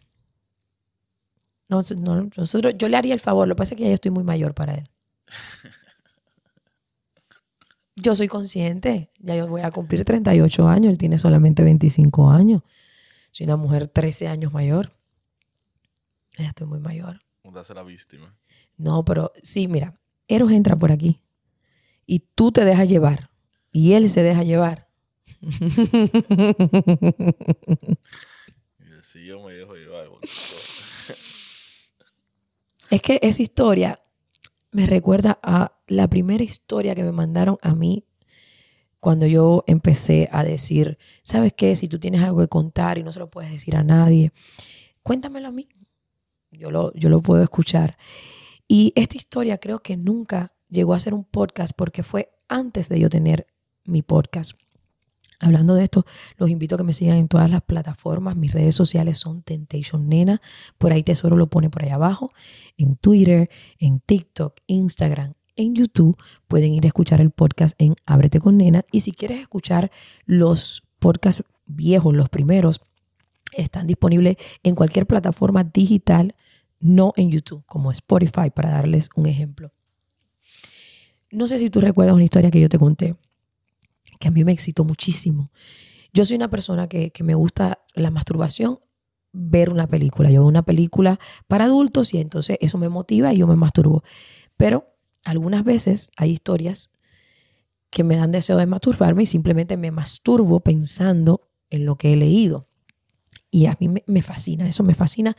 No, 1.69 1.81
no, 1.99 2.29
nosotros, 2.35 2.73
yo 2.75 2.89
le 2.89 2.97
haría 2.97 3.13
el 3.13 3.19
favor, 3.19 3.47
lo 3.47 3.53
que 3.53 3.59
pasa 3.59 3.75
es 3.75 3.77
que 3.77 3.83
ya 3.83 3.89
yo 3.89 3.93
estoy 3.93 4.09
muy 4.09 4.23
mayor 4.23 4.55
para 4.55 4.75
él. 4.75 4.89
Yo 7.99 8.13
soy 8.13 8.27
consciente, 8.27 9.09
ya 9.17 9.35
yo 9.35 9.47
voy 9.47 9.61
a 9.61 9.71
cumplir 9.71 10.05
38 10.05 10.67
años, 10.67 10.91
él 10.91 10.99
tiene 10.99 11.17
solamente 11.17 11.63
25 11.63 12.29
años. 12.29 12.61
Soy 13.31 13.45
una 13.45 13.57
mujer 13.57 13.87
13 13.87 14.27
años 14.27 14.53
mayor. 14.53 14.95
Ya 16.37 16.49
estoy 16.49 16.67
muy 16.67 16.79
mayor. 16.79 17.19
Hace 17.55 17.73
la 17.73 17.81
víctima. 17.81 18.37
No, 18.77 19.03
pero 19.03 19.33
sí, 19.41 19.67
mira, 19.67 19.99
Eros 20.27 20.51
entra 20.51 20.75
por 20.75 20.91
aquí 20.91 21.23
y 22.07 22.21
tú 22.33 22.51
te 22.51 22.65
dejas 22.65 22.89
llevar 22.89 23.29
y 23.71 23.93
él 23.93 24.09
se 24.09 24.23
deja 24.23 24.41
llevar. 24.41 24.87
Si 29.03 29.25
yo 29.25 29.41
me 29.41 29.53
dejo 29.53 29.73
llevar. 29.73 30.09
Es 32.89 33.01
que 33.01 33.19
esa 33.21 33.41
historia 33.41 34.01
me 34.71 34.85
recuerda 34.85 35.39
a 35.41 35.79
la 35.87 36.09
primera 36.09 36.43
historia 36.43 36.93
que 36.93 37.03
me 37.03 37.13
mandaron 37.13 37.57
a 37.61 37.73
mí 37.73 38.05
cuando 38.99 39.25
yo 39.25 39.63
empecé 39.65 40.27
a 40.31 40.43
decir, 40.43 40.97
¿sabes 41.23 41.53
qué? 41.53 41.75
Si 41.75 41.87
tú 41.87 41.99
tienes 41.99 42.21
algo 42.21 42.39
que 42.39 42.47
contar 42.47 42.97
y 42.97 43.03
no 43.03 43.13
se 43.13 43.19
lo 43.19 43.29
puedes 43.29 43.51
decir 43.51 43.75
a 43.75 43.83
nadie, 43.83 44.31
cuéntamelo 45.03 45.47
a 45.47 45.51
mí. 45.51 45.67
Yo 46.51 46.71
lo, 46.71 46.93
yo 46.93 47.09
lo 47.09 47.21
puedo 47.21 47.43
escuchar. 47.43 47.97
Y 48.67 48.91
esta 48.95 49.15
historia 49.15 49.57
creo 49.57 49.79
que 49.79 49.95
nunca 49.95 50.53
llegó 50.69 50.93
a 50.93 50.99
ser 50.99 51.13
un 51.13 51.23
podcast 51.23 51.73
porque 51.75 52.03
fue 52.03 52.31
antes 52.47 52.89
de 52.89 52.99
yo 52.99 53.09
tener 53.09 53.47
mi 53.85 54.01
podcast. 54.01 54.51
Hablando 55.39 55.75
de 55.75 55.83
esto, 55.83 56.05
los 56.37 56.49
invito 56.49 56.75
a 56.75 56.77
que 56.79 56.83
me 56.83 56.93
sigan 56.93 57.17
en 57.17 57.27
todas 57.27 57.49
las 57.49 57.61
plataformas. 57.61 58.35
Mis 58.35 58.53
redes 58.53 58.73
sociales 58.73 59.19
son 59.19 59.43
Temptation 59.43 60.09
Nena. 60.09 60.41
Por 60.79 60.91
ahí 60.91 61.03
Tesoro 61.03 61.35
lo 61.35 61.47
pone 61.47 61.69
por 61.69 61.83
ahí 61.83 61.89
abajo. 61.89 62.31
En 62.75 62.95
Twitter, 62.95 63.49
en 63.77 63.99
TikTok, 63.99 64.55
Instagram, 64.65 65.35
en 65.55 65.75
YouTube. 65.75 66.17
Pueden 66.47 66.73
ir 66.73 66.85
a 66.85 66.87
escuchar 66.87 67.21
el 67.21 67.29
podcast 67.29 67.75
en 67.77 67.95
Ábrete 68.07 68.39
con 68.39 68.57
Nena. 68.57 68.83
Y 68.91 69.01
si 69.01 69.11
quieres 69.11 69.39
escuchar 69.39 69.91
los 70.25 70.83
podcasts 70.97 71.43
viejos, 71.67 72.15
los 72.15 72.29
primeros, 72.29 72.81
están 73.51 73.85
disponibles 73.85 74.37
en 74.63 74.73
cualquier 74.73 75.05
plataforma 75.05 75.63
digital, 75.63 76.35
no 76.79 77.13
en 77.15 77.29
YouTube, 77.29 77.63
como 77.65 77.91
Spotify, 77.91 78.49
para 78.53 78.71
darles 78.71 79.09
un 79.15 79.27
ejemplo. 79.27 79.71
No 81.31 81.47
sé 81.47 81.59
si 81.59 81.69
tú 81.69 81.81
recuerdas 81.81 82.15
una 82.15 82.23
historia 82.23 82.51
que 82.51 82.59
yo 82.59 82.69
te 82.69 82.77
conté, 82.77 83.15
que 84.19 84.27
a 84.27 84.31
mí 84.31 84.43
me 84.43 84.51
excitó 84.51 84.83
muchísimo. 84.83 85.51
Yo 86.13 86.25
soy 86.25 86.37
una 86.37 86.49
persona 86.49 86.87
que, 86.87 87.11
me 87.21 87.35
gusta 87.35 87.79
la 87.93 88.11
masturbación, 88.11 88.79
ver 89.33 89.69
una 89.69 89.87
película. 89.87 90.29
Yo 90.29 90.41
veo 90.41 90.47
una 90.47 90.63
película 90.63 91.19
para 91.47 91.65
adultos 91.65 92.13
y 92.13 92.19
entonces 92.19 92.57
eso 92.61 92.77
me 92.77 92.89
motiva 92.89 93.33
y 93.33 93.37
yo 93.37 93.47
me 93.47 93.55
masturbo. 93.55 94.03
Pero 94.55 94.95
algunas 95.23 95.63
veces 95.63 96.11
hay 96.15 96.31
historias 96.31 96.89
que 97.89 98.03
me 98.03 98.15
dan 98.15 98.31
deseo 98.31 98.57
de 98.57 98.65
masturbarme 98.65 99.23
y 99.23 99.27
simplemente 99.27 99.77
me 99.77 99.91
masturbo 99.91 100.61
pensando 100.61 101.49
en 101.69 101.85
lo 101.85 101.97
que 101.97 102.13
he 102.13 102.15
leído. 102.15 102.67
Y 103.51 103.65
a 103.65 103.77
mí 103.79 103.87
me, 103.87 104.03
me 104.07 104.21
fascina, 104.21 104.67
eso 104.67 104.83
me 104.83 104.93
fascina 104.93 105.35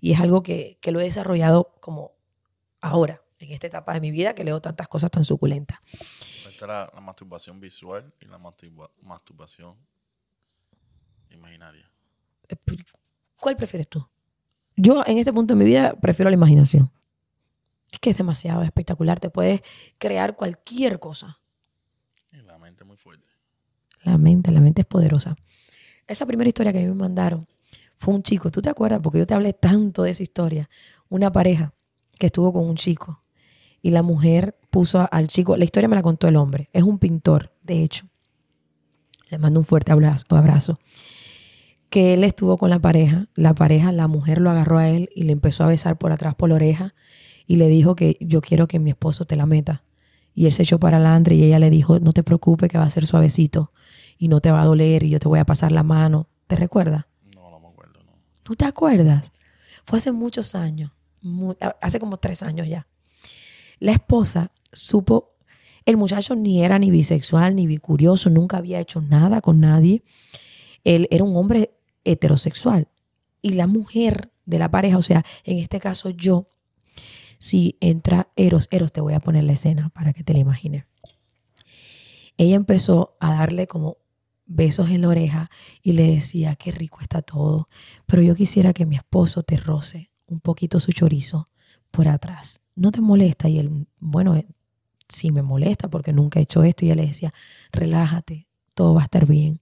y 0.00 0.12
es 0.12 0.20
algo 0.20 0.42
que, 0.42 0.78
que 0.80 0.92
lo 0.92 1.00
he 1.00 1.04
desarrollado 1.04 1.74
como 1.80 2.12
ahora, 2.80 3.21
en 3.42 3.52
esta 3.52 3.66
etapa 3.66 3.92
de 3.94 4.00
mi 4.00 4.10
vida 4.10 4.34
que 4.34 4.44
leo 4.44 4.60
tantas 4.60 4.88
cosas 4.88 5.10
tan 5.10 5.24
suculentas. 5.24 5.78
Esta 6.48 6.64
era 6.64 6.90
la 6.94 7.00
masturbación 7.00 7.60
visual 7.60 8.12
y 8.20 8.26
la 8.26 8.38
masturba- 8.38 8.90
masturbación 9.02 9.76
imaginaria. 11.30 11.90
Eh, 12.48 12.56
¿Cuál 13.40 13.56
prefieres 13.56 13.88
tú? 13.88 14.06
Yo 14.76 15.02
en 15.06 15.18
este 15.18 15.32
punto 15.32 15.54
de 15.54 15.58
mi 15.58 15.64
vida 15.64 15.94
prefiero 16.00 16.30
la 16.30 16.34
imaginación. 16.34 16.90
Es 17.90 17.98
que 17.98 18.10
es 18.10 18.16
demasiado 18.16 18.62
espectacular, 18.62 19.20
te 19.20 19.28
puedes 19.28 19.60
crear 19.98 20.34
cualquier 20.36 20.98
cosa. 20.98 21.38
Y 22.32 22.36
la 22.36 22.58
mente 22.58 22.84
muy 22.84 22.96
fuerte. 22.96 23.26
La 24.04 24.16
mente, 24.18 24.50
la 24.50 24.60
mente 24.60 24.80
es 24.82 24.86
poderosa. 24.86 25.36
Esa 26.06 26.26
primera 26.26 26.48
historia 26.48 26.72
que 26.72 26.78
a 26.78 26.82
mí 26.82 26.88
me 26.88 26.94
mandaron 26.94 27.46
fue 27.98 28.14
un 28.14 28.22
chico, 28.22 28.50
¿tú 28.50 28.62
te 28.62 28.70
acuerdas? 28.70 29.00
Porque 29.02 29.18
yo 29.18 29.26
te 29.26 29.34
hablé 29.34 29.52
tanto 29.52 30.02
de 30.02 30.10
esa 30.10 30.22
historia. 30.22 30.68
Una 31.08 31.30
pareja 31.30 31.74
que 32.18 32.26
estuvo 32.26 32.52
con 32.52 32.64
un 32.64 32.76
chico 32.76 33.21
y 33.82 33.90
la 33.90 34.02
mujer 34.02 34.56
puso 34.70 35.06
al 35.10 35.26
chico, 35.26 35.56
la 35.56 35.64
historia 35.64 35.88
me 35.88 35.96
la 35.96 36.02
contó 36.02 36.28
el 36.28 36.36
hombre, 36.36 36.70
es 36.72 36.84
un 36.84 36.98
pintor, 36.98 37.52
de 37.62 37.82
hecho. 37.82 38.06
Le 39.28 39.38
mando 39.38 39.60
un 39.60 39.66
fuerte 39.66 39.92
abrazo, 39.92 40.24
abrazo. 40.30 40.78
Que 41.90 42.14
él 42.14 42.24
estuvo 42.24 42.56
con 42.56 42.70
la 42.70 42.78
pareja, 42.78 43.28
la 43.34 43.54
pareja, 43.54 43.92
la 43.92 44.06
mujer 44.08 44.40
lo 44.40 44.50
agarró 44.50 44.78
a 44.78 44.88
él 44.88 45.10
y 45.14 45.24
le 45.24 45.32
empezó 45.32 45.64
a 45.64 45.66
besar 45.66 45.98
por 45.98 46.12
atrás 46.12 46.34
por 46.34 46.48
la 46.48 46.54
oreja 46.54 46.94
y 47.46 47.56
le 47.56 47.68
dijo 47.68 47.96
que 47.96 48.16
yo 48.20 48.40
quiero 48.40 48.66
que 48.66 48.78
mi 48.78 48.90
esposo 48.90 49.24
te 49.24 49.36
la 49.36 49.46
meta. 49.46 49.84
Y 50.34 50.46
él 50.46 50.52
se 50.52 50.62
echó 50.62 50.78
para 50.78 50.96
adelante 50.96 51.34
y 51.34 51.42
ella 51.42 51.58
le 51.58 51.68
dijo, 51.68 51.98
no 51.98 52.12
te 52.12 52.22
preocupes 52.22 52.70
que 52.70 52.78
va 52.78 52.84
a 52.84 52.90
ser 52.90 53.06
suavecito 53.06 53.72
y 54.16 54.28
no 54.28 54.40
te 54.40 54.50
va 54.50 54.62
a 54.62 54.64
doler 54.64 55.02
y 55.02 55.10
yo 55.10 55.18
te 55.18 55.28
voy 55.28 55.38
a 55.38 55.44
pasar 55.44 55.72
la 55.72 55.82
mano. 55.82 56.28
¿Te 56.46 56.56
recuerdas? 56.56 57.04
No, 57.34 57.50
no 57.50 57.60
me 57.60 57.68
acuerdo, 57.68 58.02
no. 58.04 58.12
¿Tú 58.42 58.54
te 58.56 58.64
acuerdas? 58.64 59.32
Fue 59.84 59.98
hace 59.98 60.12
muchos 60.12 60.54
años, 60.54 60.92
hace 61.80 61.98
como 61.98 62.16
tres 62.16 62.42
años 62.42 62.68
ya. 62.68 62.86
La 63.82 63.90
esposa 63.90 64.52
supo, 64.72 65.34
el 65.86 65.96
muchacho 65.96 66.36
ni 66.36 66.62
era 66.62 66.78
ni 66.78 66.92
bisexual 66.92 67.56
ni 67.56 67.66
bicurioso, 67.66 68.30
nunca 68.30 68.58
había 68.58 68.78
hecho 68.78 69.00
nada 69.00 69.40
con 69.40 69.58
nadie. 69.58 70.04
Él 70.84 71.08
era 71.10 71.24
un 71.24 71.36
hombre 71.36 71.74
heterosexual. 72.04 72.86
Y 73.40 73.54
la 73.54 73.66
mujer 73.66 74.30
de 74.46 74.60
la 74.60 74.70
pareja, 74.70 74.98
o 74.98 75.02
sea, 75.02 75.24
en 75.42 75.58
este 75.58 75.80
caso 75.80 76.10
yo, 76.10 76.48
si 77.38 77.76
entra 77.80 78.28
Eros, 78.36 78.68
Eros 78.70 78.92
te 78.92 79.00
voy 79.00 79.14
a 79.14 79.20
poner 79.20 79.42
la 79.42 79.54
escena 79.54 79.88
para 79.88 80.12
que 80.12 80.22
te 80.22 80.32
la 80.32 80.38
imagines. 80.38 80.84
Ella 82.36 82.54
empezó 82.54 83.16
a 83.18 83.34
darle 83.34 83.66
como 83.66 83.96
besos 84.46 84.90
en 84.90 85.00
la 85.00 85.08
oreja 85.08 85.50
y 85.82 85.94
le 85.94 86.06
decía, 86.06 86.54
qué 86.54 86.70
rico 86.70 87.00
está 87.00 87.20
todo, 87.20 87.68
pero 88.06 88.22
yo 88.22 88.36
quisiera 88.36 88.72
que 88.72 88.86
mi 88.86 88.94
esposo 88.94 89.42
te 89.42 89.56
roce 89.56 90.12
un 90.26 90.38
poquito 90.38 90.78
su 90.78 90.92
chorizo 90.92 91.48
por 91.90 92.06
atrás. 92.06 92.61
¿No 92.74 92.92
te 92.92 93.00
molesta? 93.00 93.48
Y 93.48 93.58
él, 93.58 93.86
bueno, 93.98 94.36
eh, 94.36 94.46
sí 95.08 95.30
me 95.30 95.42
molesta 95.42 95.88
porque 95.88 96.12
nunca 96.12 96.40
he 96.40 96.42
hecho 96.42 96.62
esto. 96.62 96.84
Y 96.84 96.88
ella 96.88 97.02
le 97.02 97.06
decía, 97.06 97.32
relájate, 97.72 98.48
todo 98.74 98.94
va 98.94 99.02
a 99.02 99.04
estar 99.04 99.26
bien. 99.26 99.60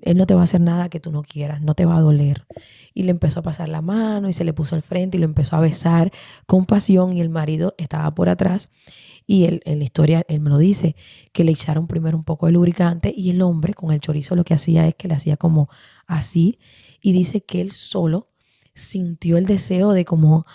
Él 0.00 0.16
no 0.16 0.26
te 0.26 0.34
va 0.34 0.42
a 0.42 0.44
hacer 0.44 0.60
nada 0.60 0.88
que 0.88 1.00
tú 1.00 1.10
no 1.10 1.22
quieras, 1.22 1.60
no 1.60 1.74
te 1.74 1.84
va 1.84 1.96
a 1.96 2.00
doler. 2.00 2.46
Y 2.94 3.02
le 3.02 3.10
empezó 3.10 3.40
a 3.40 3.42
pasar 3.42 3.68
la 3.68 3.82
mano 3.82 4.28
y 4.28 4.32
se 4.32 4.44
le 4.44 4.52
puso 4.52 4.76
al 4.76 4.82
frente 4.82 5.16
y 5.16 5.20
lo 5.20 5.26
empezó 5.26 5.56
a 5.56 5.60
besar 5.60 6.12
con 6.46 6.66
pasión 6.66 7.16
y 7.16 7.20
el 7.20 7.30
marido 7.30 7.74
estaba 7.78 8.14
por 8.14 8.28
atrás. 8.28 8.68
Y 9.26 9.44
él, 9.44 9.60
en 9.64 9.78
la 9.78 9.84
historia, 9.84 10.24
él 10.28 10.40
me 10.40 10.50
lo 10.50 10.58
dice, 10.58 10.94
que 11.32 11.44
le 11.44 11.52
echaron 11.52 11.86
primero 11.86 12.16
un 12.16 12.24
poco 12.24 12.46
de 12.46 12.52
lubricante 12.52 13.12
y 13.14 13.30
el 13.30 13.42
hombre 13.42 13.74
con 13.74 13.90
el 13.92 14.00
chorizo 14.00 14.36
lo 14.36 14.44
que 14.44 14.54
hacía 14.54 14.86
es 14.86 14.94
que 14.94 15.08
le 15.08 15.14
hacía 15.14 15.36
como 15.36 15.68
así 16.06 16.58
y 17.02 17.12
dice 17.12 17.42
que 17.42 17.60
él 17.60 17.72
solo 17.72 18.30
sintió 18.74 19.36
el 19.36 19.46
deseo 19.46 19.92
de 19.92 20.04
como 20.04 20.46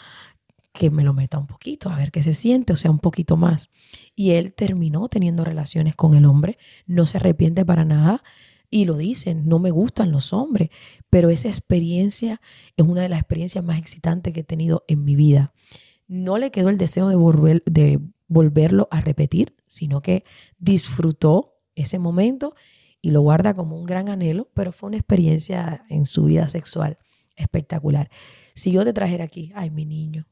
que 0.74 0.90
me 0.90 1.04
lo 1.04 1.14
meta 1.14 1.38
un 1.38 1.48
poquito, 1.48 1.90
a 1.90 1.96
ver 1.96 2.12
qué 2.12 2.24
se 2.24 2.34
siente, 2.34 2.74
o 2.74 2.76
sea, 2.76 2.92
un 2.92 3.00
poquito 3.00 3.38
más. 3.38 3.70
Y 4.16 4.32
él 4.32 4.54
terminó 4.54 5.08
teniendo 5.08 5.46
relaciones 5.46 5.96
con 5.96 6.16
el 6.16 6.26
hombre, 6.26 6.58
no 6.88 7.06
se 7.06 7.18
arrepiente 7.18 7.64
para 7.64 7.86
nada 7.86 8.24
y 8.72 8.86
lo 8.86 8.98
dicen, 8.98 9.48
no 9.48 9.60
me 9.60 9.70
gustan 9.70 10.12
los 10.12 10.34
hombres, 10.34 10.70
pero 11.12 11.30
esa 11.30 11.48
experiencia 11.48 12.42
es 12.76 12.86
una 12.86 13.04
de 13.04 13.10
las 13.10 13.20
experiencias 13.20 13.64
más 13.64 13.78
excitantes 13.78 14.34
que 14.34 14.40
he 14.40 14.44
tenido 14.44 14.84
en 14.88 15.04
mi 15.04 15.16
vida. 15.16 15.54
No 16.08 16.40
le 16.40 16.50
quedó 16.50 16.70
el 16.70 16.80
deseo 16.80 17.08
de, 17.08 17.16
volver, 17.16 17.64
de 17.66 18.00
volverlo 18.28 18.88
a 18.90 19.00
repetir, 19.00 19.56
sino 19.68 20.02
que 20.02 20.24
disfrutó 20.58 21.60
ese 21.76 22.00
momento 22.00 22.56
y 23.00 23.12
lo 23.12 23.22
guarda 23.22 23.54
como 23.54 23.78
un 23.78 23.86
gran 23.86 24.10
anhelo, 24.10 24.50
pero 24.56 24.72
fue 24.72 24.88
una 24.88 24.98
experiencia 24.98 25.86
en 25.90 26.08
su 26.08 26.24
vida 26.24 26.50
sexual 26.50 26.98
espectacular. 27.36 28.10
Si 28.56 28.72
yo 28.72 28.84
te 28.84 28.94
trajera 28.94 29.26
aquí, 29.26 29.52
ay, 29.56 29.70
mi 29.70 29.86
niño, 29.86 30.28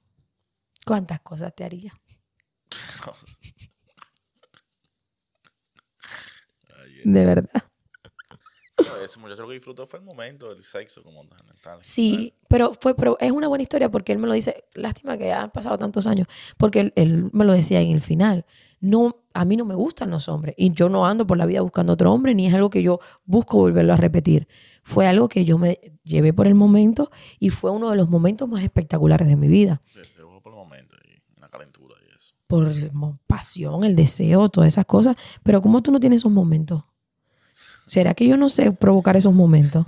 ¿cuántas 0.86 1.20
cosas 1.22 1.54
te 1.56 1.64
haría? 1.64 1.94
De 7.04 7.26
verdad. 7.26 7.64
No, 8.78 8.98
ese 8.98 9.20
muchacho 9.20 9.44
lo 9.44 9.48
que 9.48 9.56
disfrutó 9.56 9.86
fue 9.86 10.00
el 10.00 10.06
momento 10.06 10.50
del 10.50 10.64
sexo 10.64 11.04
como 11.04 11.28
tal. 11.28 11.40
Sí, 11.82 12.34
pero 12.48 12.74
fue, 12.74 12.96
pero 12.96 13.18
es 13.20 13.32
una 13.32 13.48
buena 13.48 13.62
historia 13.62 13.90
porque 13.90 14.12
él 14.12 14.18
me 14.18 14.28
lo 14.28 14.34
dice, 14.34 14.66
lástima 14.74 15.18
que 15.18 15.32
han 15.32 15.52
pasado 15.52 15.78
tantos 15.78 16.08
años, 16.08 16.28
porque 16.58 16.80
él, 16.80 16.94
él 16.96 17.30
me 17.32 17.46
lo 17.46 17.54
decía 17.54 17.82
en 17.82 17.92
el 17.92 18.02
final. 18.02 18.46
No, 18.80 19.24
a 19.34 19.46
mí 19.46 19.58
no 19.58 19.66
me 19.66 19.76
gustan 19.76 20.10
los 20.10 20.28
hombres 20.28 20.56
y 20.58 20.72
yo 20.72 20.90
no 20.90 21.06
ando 21.06 21.28
por 21.28 21.38
la 21.38 21.46
vida 21.46 21.62
buscando 21.62 21.94
otro 21.94 22.12
hombre 22.12 22.34
ni 22.34 22.48
es 22.48 22.54
algo 22.54 22.72
que 22.72 22.82
yo 22.82 23.00
busco 23.26 23.58
volverlo 23.58 23.94
a 23.94 23.98
repetir. 23.98 24.48
Fue 24.84 25.06
algo 25.08 25.30
que 25.30 25.46
yo 25.46 25.60
me 25.60 25.80
llevé 26.04 26.34
por 26.34 26.48
el 26.48 26.56
momento 26.56 27.12
y 27.40 27.52
fue 27.52 27.70
uno 27.70 27.92
de 27.92 27.96
los 27.96 28.10
momentos 28.10 28.50
más 28.50 28.64
espectaculares 28.64 29.28
de 29.28 29.36
mi 29.36 29.48
vida. 29.48 29.82
Sí, 29.86 30.00
se 30.04 30.24
fue 30.24 30.42
por 30.42 30.54
el 30.54 30.58
momento 30.58 30.96
y 31.06 31.40
la 31.40 31.50
calentura 31.50 31.96
y 32.04 32.16
eso. 32.16 32.34
Por 32.52 32.70
pasión, 33.28 33.84
el 33.86 33.96
deseo, 33.96 34.50
todas 34.50 34.68
esas 34.68 34.86
cosas. 34.86 35.16
Pero 35.42 35.62
¿cómo 35.62 35.82
tú 35.82 35.90
no 35.90 36.02
tienes 36.02 36.20
esos 36.20 36.34
momentos? 36.34 36.84
¿Será 37.86 38.14
que 38.14 38.28
yo 38.28 38.36
no 38.36 38.50
sé 38.50 38.74
provocar 38.74 39.16
esos 39.16 39.34
momentos? 39.34 39.86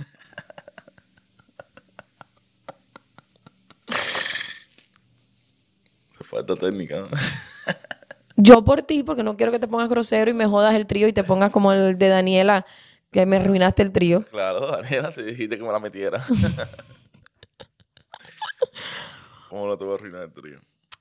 Fue 6.20 6.40
esta 6.40 6.56
técnica, 6.56 7.00
¿no? 7.00 7.08
Yo 8.36 8.64
por 8.64 8.80
ti, 8.80 9.02
porque 9.02 9.22
no 9.22 9.36
quiero 9.36 9.52
que 9.52 9.58
te 9.58 9.68
pongas 9.68 9.90
grosero 9.90 10.30
y 10.30 10.34
me 10.34 10.46
jodas 10.46 10.74
el 10.74 10.86
trío 10.86 11.06
y 11.06 11.12
te 11.12 11.22
pongas 11.22 11.50
como 11.50 11.70
el 11.72 11.98
de 11.98 12.08
Daniela, 12.08 12.64
que 13.10 13.26
me 13.26 13.36
arruinaste 13.36 13.82
el 13.82 13.92
trío. 13.92 14.24
Claro, 14.30 14.72
Daniela, 14.72 15.12
si 15.12 15.20
dijiste 15.22 15.58
que 15.58 15.62
me 15.62 15.70
la 15.70 15.80
metiera. 15.80 16.24
¿Cómo 19.50 19.66
no 19.66 19.76
te 19.76 19.84
voy 19.84 19.92
a 19.92 19.96
arruinar 19.96 20.22
el 20.22 20.32
trío? 20.32 20.60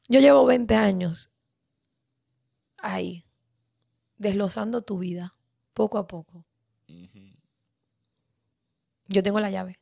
Yo 0.09 0.20
llevo 0.20 0.45
20 0.45 0.76
años 0.76 1.33
ahí, 2.84 3.26
desglosando 4.18 4.84
tu 4.84 5.00
vida, 5.00 5.36
poco 5.74 5.98
a 5.98 6.06
poco. 6.06 6.46
Yo 9.08 9.24
tengo 9.24 9.40
la 9.40 9.50
llave. 9.50 9.80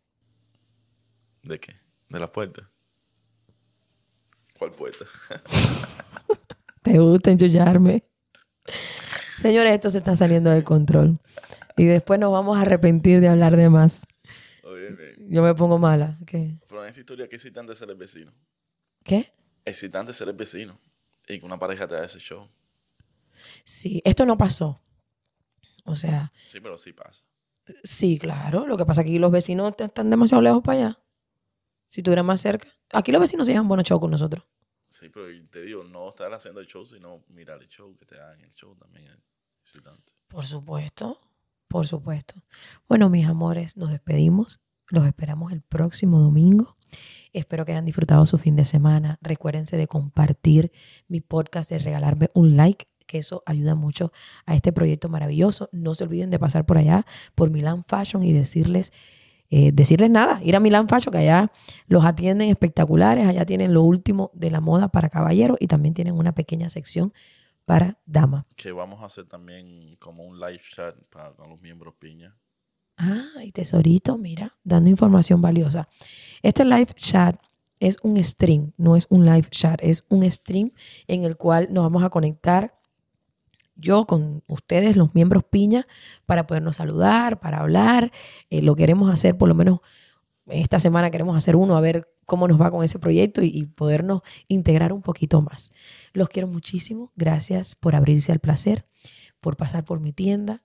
¿De 1.43 1.59
qué? 1.59 1.75
¿De 2.09 2.19
las 2.19 2.29
puertas? 2.29 2.65
¿Cuál 4.57 4.71
puerta? 4.71 5.05
¿Te 6.83 6.97
gusta 6.99 7.31
enchullarme? 7.31 8.03
Señores, 9.39 9.73
esto 9.73 9.89
se 9.89 9.97
está 9.97 10.15
saliendo 10.15 10.51
de 10.51 10.63
control. 10.63 11.19
Y 11.77 11.85
después 11.85 12.19
nos 12.19 12.31
vamos 12.31 12.57
a 12.57 12.61
arrepentir 12.61 13.21
de 13.21 13.27
hablar 13.27 13.55
de 13.55 13.69
más. 13.69 14.05
Oye, 14.63 14.91
bien. 14.91 15.15
Yo 15.29 15.41
me 15.41 15.55
pongo 15.55 15.79
mala. 15.79 16.19
¿Qué? 16.27 16.59
Pero 16.67 16.83
en 16.83 16.89
esta 16.89 16.99
historia, 16.99 17.27
qué 17.27 17.37
excitante 17.37 17.75
ser 17.75 17.89
el 17.89 17.95
vecino. 17.95 18.31
¿Qué? 19.03 19.33
Excitante 19.65 20.13
ser 20.13 20.27
el 20.27 20.35
vecino. 20.35 20.79
Y 21.27 21.39
que 21.39 21.45
una 21.45 21.57
pareja 21.57 21.87
te 21.87 21.95
haga 21.95 22.05
ese 22.05 22.19
show. 22.19 22.47
Sí, 23.65 24.01
esto 24.05 24.25
no 24.25 24.37
pasó. 24.37 24.81
O 25.85 25.95
sea, 25.95 26.31
Sí, 26.51 26.59
pero 26.59 26.77
sí 26.77 26.93
pasa. 26.93 27.23
sí, 27.83 28.17
claro. 28.19 28.67
Lo 28.67 28.77
que 28.77 28.85
pasa 28.85 29.01
es 29.01 29.05
que 29.05 29.11
aquí 29.11 29.19
los 29.19 29.31
vecinos 29.31 29.73
están 29.77 30.09
demasiado 30.09 30.41
lejos 30.41 30.61
para 30.63 30.77
allá. 30.77 30.99
Si 31.89 32.01
estuvieran 32.01 32.25
más 32.25 32.41
cerca. 32.41 32.67
Aquí 32.93 33.11
los 33.11 33.21
vecinos 33.21 33.45
se 33.47 33.53
llevan 33.53 33.67
buenos 33.67 33.85
show 33.85 33.99
con 33.99 34.11
nosotros. 34.11 34.45
Sí, 34.89 35.09
pero 35.09 35.25
te 35.49 35.61
digo, 35.61 35.83
no 35.83 36.09
estar 36.09 36.31
haciendo 36.33 36.59
el 36.59 36.67
show, 36.67 36.85
sino 36.85 37.23
mirar 37.29 37.61
el 37.61 37.69
show, 37.69 37.95
que 37.97 38.05
te 38.05 38.19
hagan 38.19 38.41
el 38.41 38.51
show 38.53 38.75
también 38.75 39.07
es 39.07 39.17
excitante. 39.61 40.13
Por 40.27 40.45
supuesto, 40.45 41.19
por 41.67 41.87
supuesto. 41.87 42.43
Bueno, 42.87 43.09
mis 43.09 43.25
amores, 43.25 43.77
nos 43.77 43.89
despedimos. 43.89 44.59
Los 44.89 45.05
esperamos 45.07 45.53
el 45.53 45.61
próximo 45.61 46.19
domingo. 46.19 46.77
Espero 47.31 47.63
que 47.63 47.71
hayan 47.71 47.85
disfrutado 47.85 48.25
su 48.25 48.37
fin 48.37 48.57
de 48.57 48.65
semana. 48.65 49.17
Recuérdense 49.21 49.77
de 49.77 49.87
compartir 49.87 50.73
mi 51.07 51.21
podcast, 51.21 51.69
de 51.69 51.79
regalarme 51.79 52.29
un 52.33 52.57
like, 52.57 52.85
que 53.05 53.19
eso 53.19 53.43
ayuda 53.45 53.75
mucho 53.75 54.11
a 54.45 54.55
este 54.55 54.71
proyecto 54.71 55.09
maravilloso. 55.09 55.69
No 55.71 55.95
se 55.95 56.03
olviden 56.03 56.29
de 56.29 56.39
pasar 56.39 56.65
por 56.65 56.77
allá, 56.77 57.05
por 57.35 57.49
Milan 57.49 57.83
Fashion 57.87 58.23
y 58.23 58.33
decirles, 58.33 58.91
eh, 59.49 59.71
decirles 59.73 60.09
nada, 60.09 60.39
ir 60.43 60.55
a 60.55 60.59
Milan 60.59 60.87
Fashion, 60.87 61.11
que 61.11 61.19
allá 61.19 61.51
los 61.87 62.05
atienden 62.05 62.49
espectaculares, 62.49 63.27
allá 63.27 63.45
tienen 63.45 63.73
lo 63.73 63.83
último 63.83 64.31
de 64.33 64.51
la 64.51 64.61
moda 64.61 64.89
para 64.89 65.09
caballeros 65.09 65.57
y 65.59 65.67
también 65.67 65.93
tienen 65.93 66.15
una 66.15 66.33
pequeña 66.33 66.69
sección 66.69 67.13
para 67.65 67.99
damas. 68.05 68.45
Que 68.55 68.71
vamos 68.71 69.01
a 69.01 69.05
hacer 69.05 69.25
también 69.25 69.95
como 69.97 70.23
un 70.23 70.39
live 70.39 70.61
chat 70.75 70.95
para 71.09 71.31
con 71.33 71.49
los 71.49 71.61
miembros 71.61 71.93
piña. 71.99 72.35
Ah, 72.97 73.43
y 73.43 73.51
tesorito, 73.51 74.17
mira, 74.17 74.57
dando 74.63 74.89
información 74.89 75.41
valiosa. 75.41 75.87
Este 76.43 76.65
live 76.65 76.93
chat 76.95 77.35
es 77.79 77.97
un 78.03 78.23
stream, 78.23 78.73
no 78.77 78.95
es 78.95 79.07
un 79.09 79.25
live 79.25 79.47
chat, 79.49 79.79
es 79.81 80.05
un 80.07 80.29
stream 80.29 80.71
en 81.07 81.23
el 81.23 81.35
cual 81.35 81.69
nos 81.71 81.83
vamos 81.83 82.03
a 82.03 82.09
conectar 82.09 82.79
yo 83.75 84.05
con 84.05 84.43
ustedes, 84.47 84.95
los 84.95 85.13
miembros 85.15 85.43
piña, 85.43 85.87
para 86.25 86.47
podernos 86.47 86.77
saludar, 86.77 87.39
para 87.39 87.59
hablar. 87.59 88.11
Eh, 88.49 88.61
lo 88.61 88.75
queremos 88.75 89.11
hacer, 89.11 89.37
por 89.37 89.49
lo 89.49 89.55
menos 89.55 89.79
esta 90.47 90.79
semana 90.79 91.11
queremos 91.11 91.37
hacer 91.37 91.55
uno, 91.55 91.77
a 91.77 91.81
ver 91.81 92.13
cómo 92.25 92.47
nos 92.47 92.59
va 92.59 92.71
con 92.71 92.83
ese 92.83 92.99
proyecto 92.99 93.41
y, 93.41 93.47
y 93.47 93.65
podernos 93.65 94.21
integrar 94.47 94.93
un 94.93 95.01
poquito 95.01 95.41
más. 95.41 95.71
Los 96.13 96.29
quiero 96.29 96.47
muchísimo. 96.47 97.11
Gracias 97.15 97.75
por 97.75 97.95
abrirse 97.95 98.31
al 98.31 98.39
placer, 98.39 98.85
por 99.39 99.57
pasar 99.57 99.85
por 99.85 99.99
mi 99.99 100.13
tienda 100.13 100.63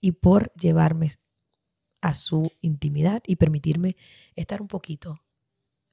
y 0.00 0.12
por 0.12 0.52
llevarme 0.54 1.10
a 2.00 2.14
su 2.14 2.52
intimidad 2.60 3.22
y 3.26 3.36
permitirme 3.36 3.96
estar 4.34 4.60
un 4.62 4.68
poquito 4.68 5.20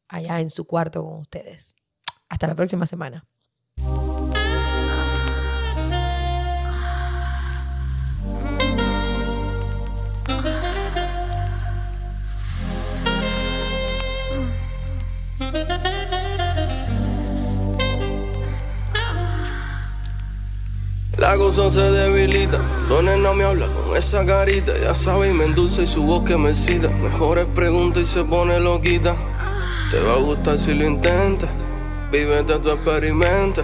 allá 0.07 0.39
en 0.39 0.49
su 0.49 0.65
cuarto 0.65 1.03
con 1.03 1.19
ustedes. 1.19 1.75
Hasta 2.29 2.47
la 2.47 2.55
próxima 2.55 2.85
semana. 2.85 3.25
La 21.23 21.37
cosa 21.37 21.71
se 21.71 21.79
debilita, 21.79 22.57
Donde 22.89 23.15
no 23.15 23.33
me 23.33 23.45
habla 23.45 23.67
con 23.67 23.95
esa 23.95 24.25
carita, 24.25 24.73
ya 24.77 24.93
sabe 24.93 25.29
y 25.29 25.33
me 25.33 25.45
endulza 25.45 25.81
y 25.81 25.87
su 25.87 26.03
voz 26.03 26.25
que 26.25 26.35
me 26.35 26.49
excita. 26.49 26.89
Mejores 26.89 27.45
preguntas 27.55 28.03
y 28.03 28.05
se 28.05 28.25
pone 28.25 28.59
loquita. 28.59 29.15
Te 29.89 30.01
va 30.01 30.15
a 30.15 30.17
gustar 30.17 30.57
si 30.57 30.73
lo 30.73 30.85
intentas, 30.85 31.49
vívete 32.11 32.59
tu 32.59 32.71
experimenta. 32.71 33.63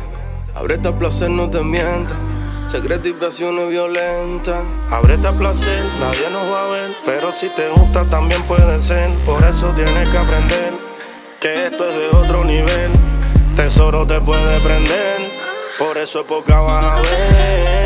Abrete 0.55 0.87
al 0.87 0.97
placer, 0.97 1.29
no 1.31 1.49
te 1.49 1.61
mientas. 1.61 2.15
Secreto 2.69 3.09
y 3.09 3.11
pasiones 3.11 3.69
violentas. 3.69 4.61
Ábrete 4.89 5.27
a 5.27 5.33
placer, 5.33 5.83
nadie 5.99 6.29
nos 6.31 6.49
va 6.49 6.63
a 6.63 6.69
ver, 6.69 6.91
pero 7.05 7.33
si 7.33 7.49
te 7.49 7.67
gusta 7.71 8.05
también 8.05 8.41
puede 8.43 8.81
ser. 8.81 9.11
Por 9.25 9.43
eso 9.43 9.67
tienes 9.75 10.07
que 10.07 10.17
aprender 10.17 10.73
que 11.41 11.65
esto 11.65 11.83
es 11.89 11.93
de 11.93 12.17
otro 12.17 12.45
nivel. 12.45 12.89
Tesoro 13.57 14.07
te 14.07 14.21
puede 14.21 14.61
prender, 14.61 15.28
por 15.79 15.97
eso 15.97 16.19
es 16.19 16.25
poca 16.25 16.59
vas 16.59 16.99
a. 16.99 17.78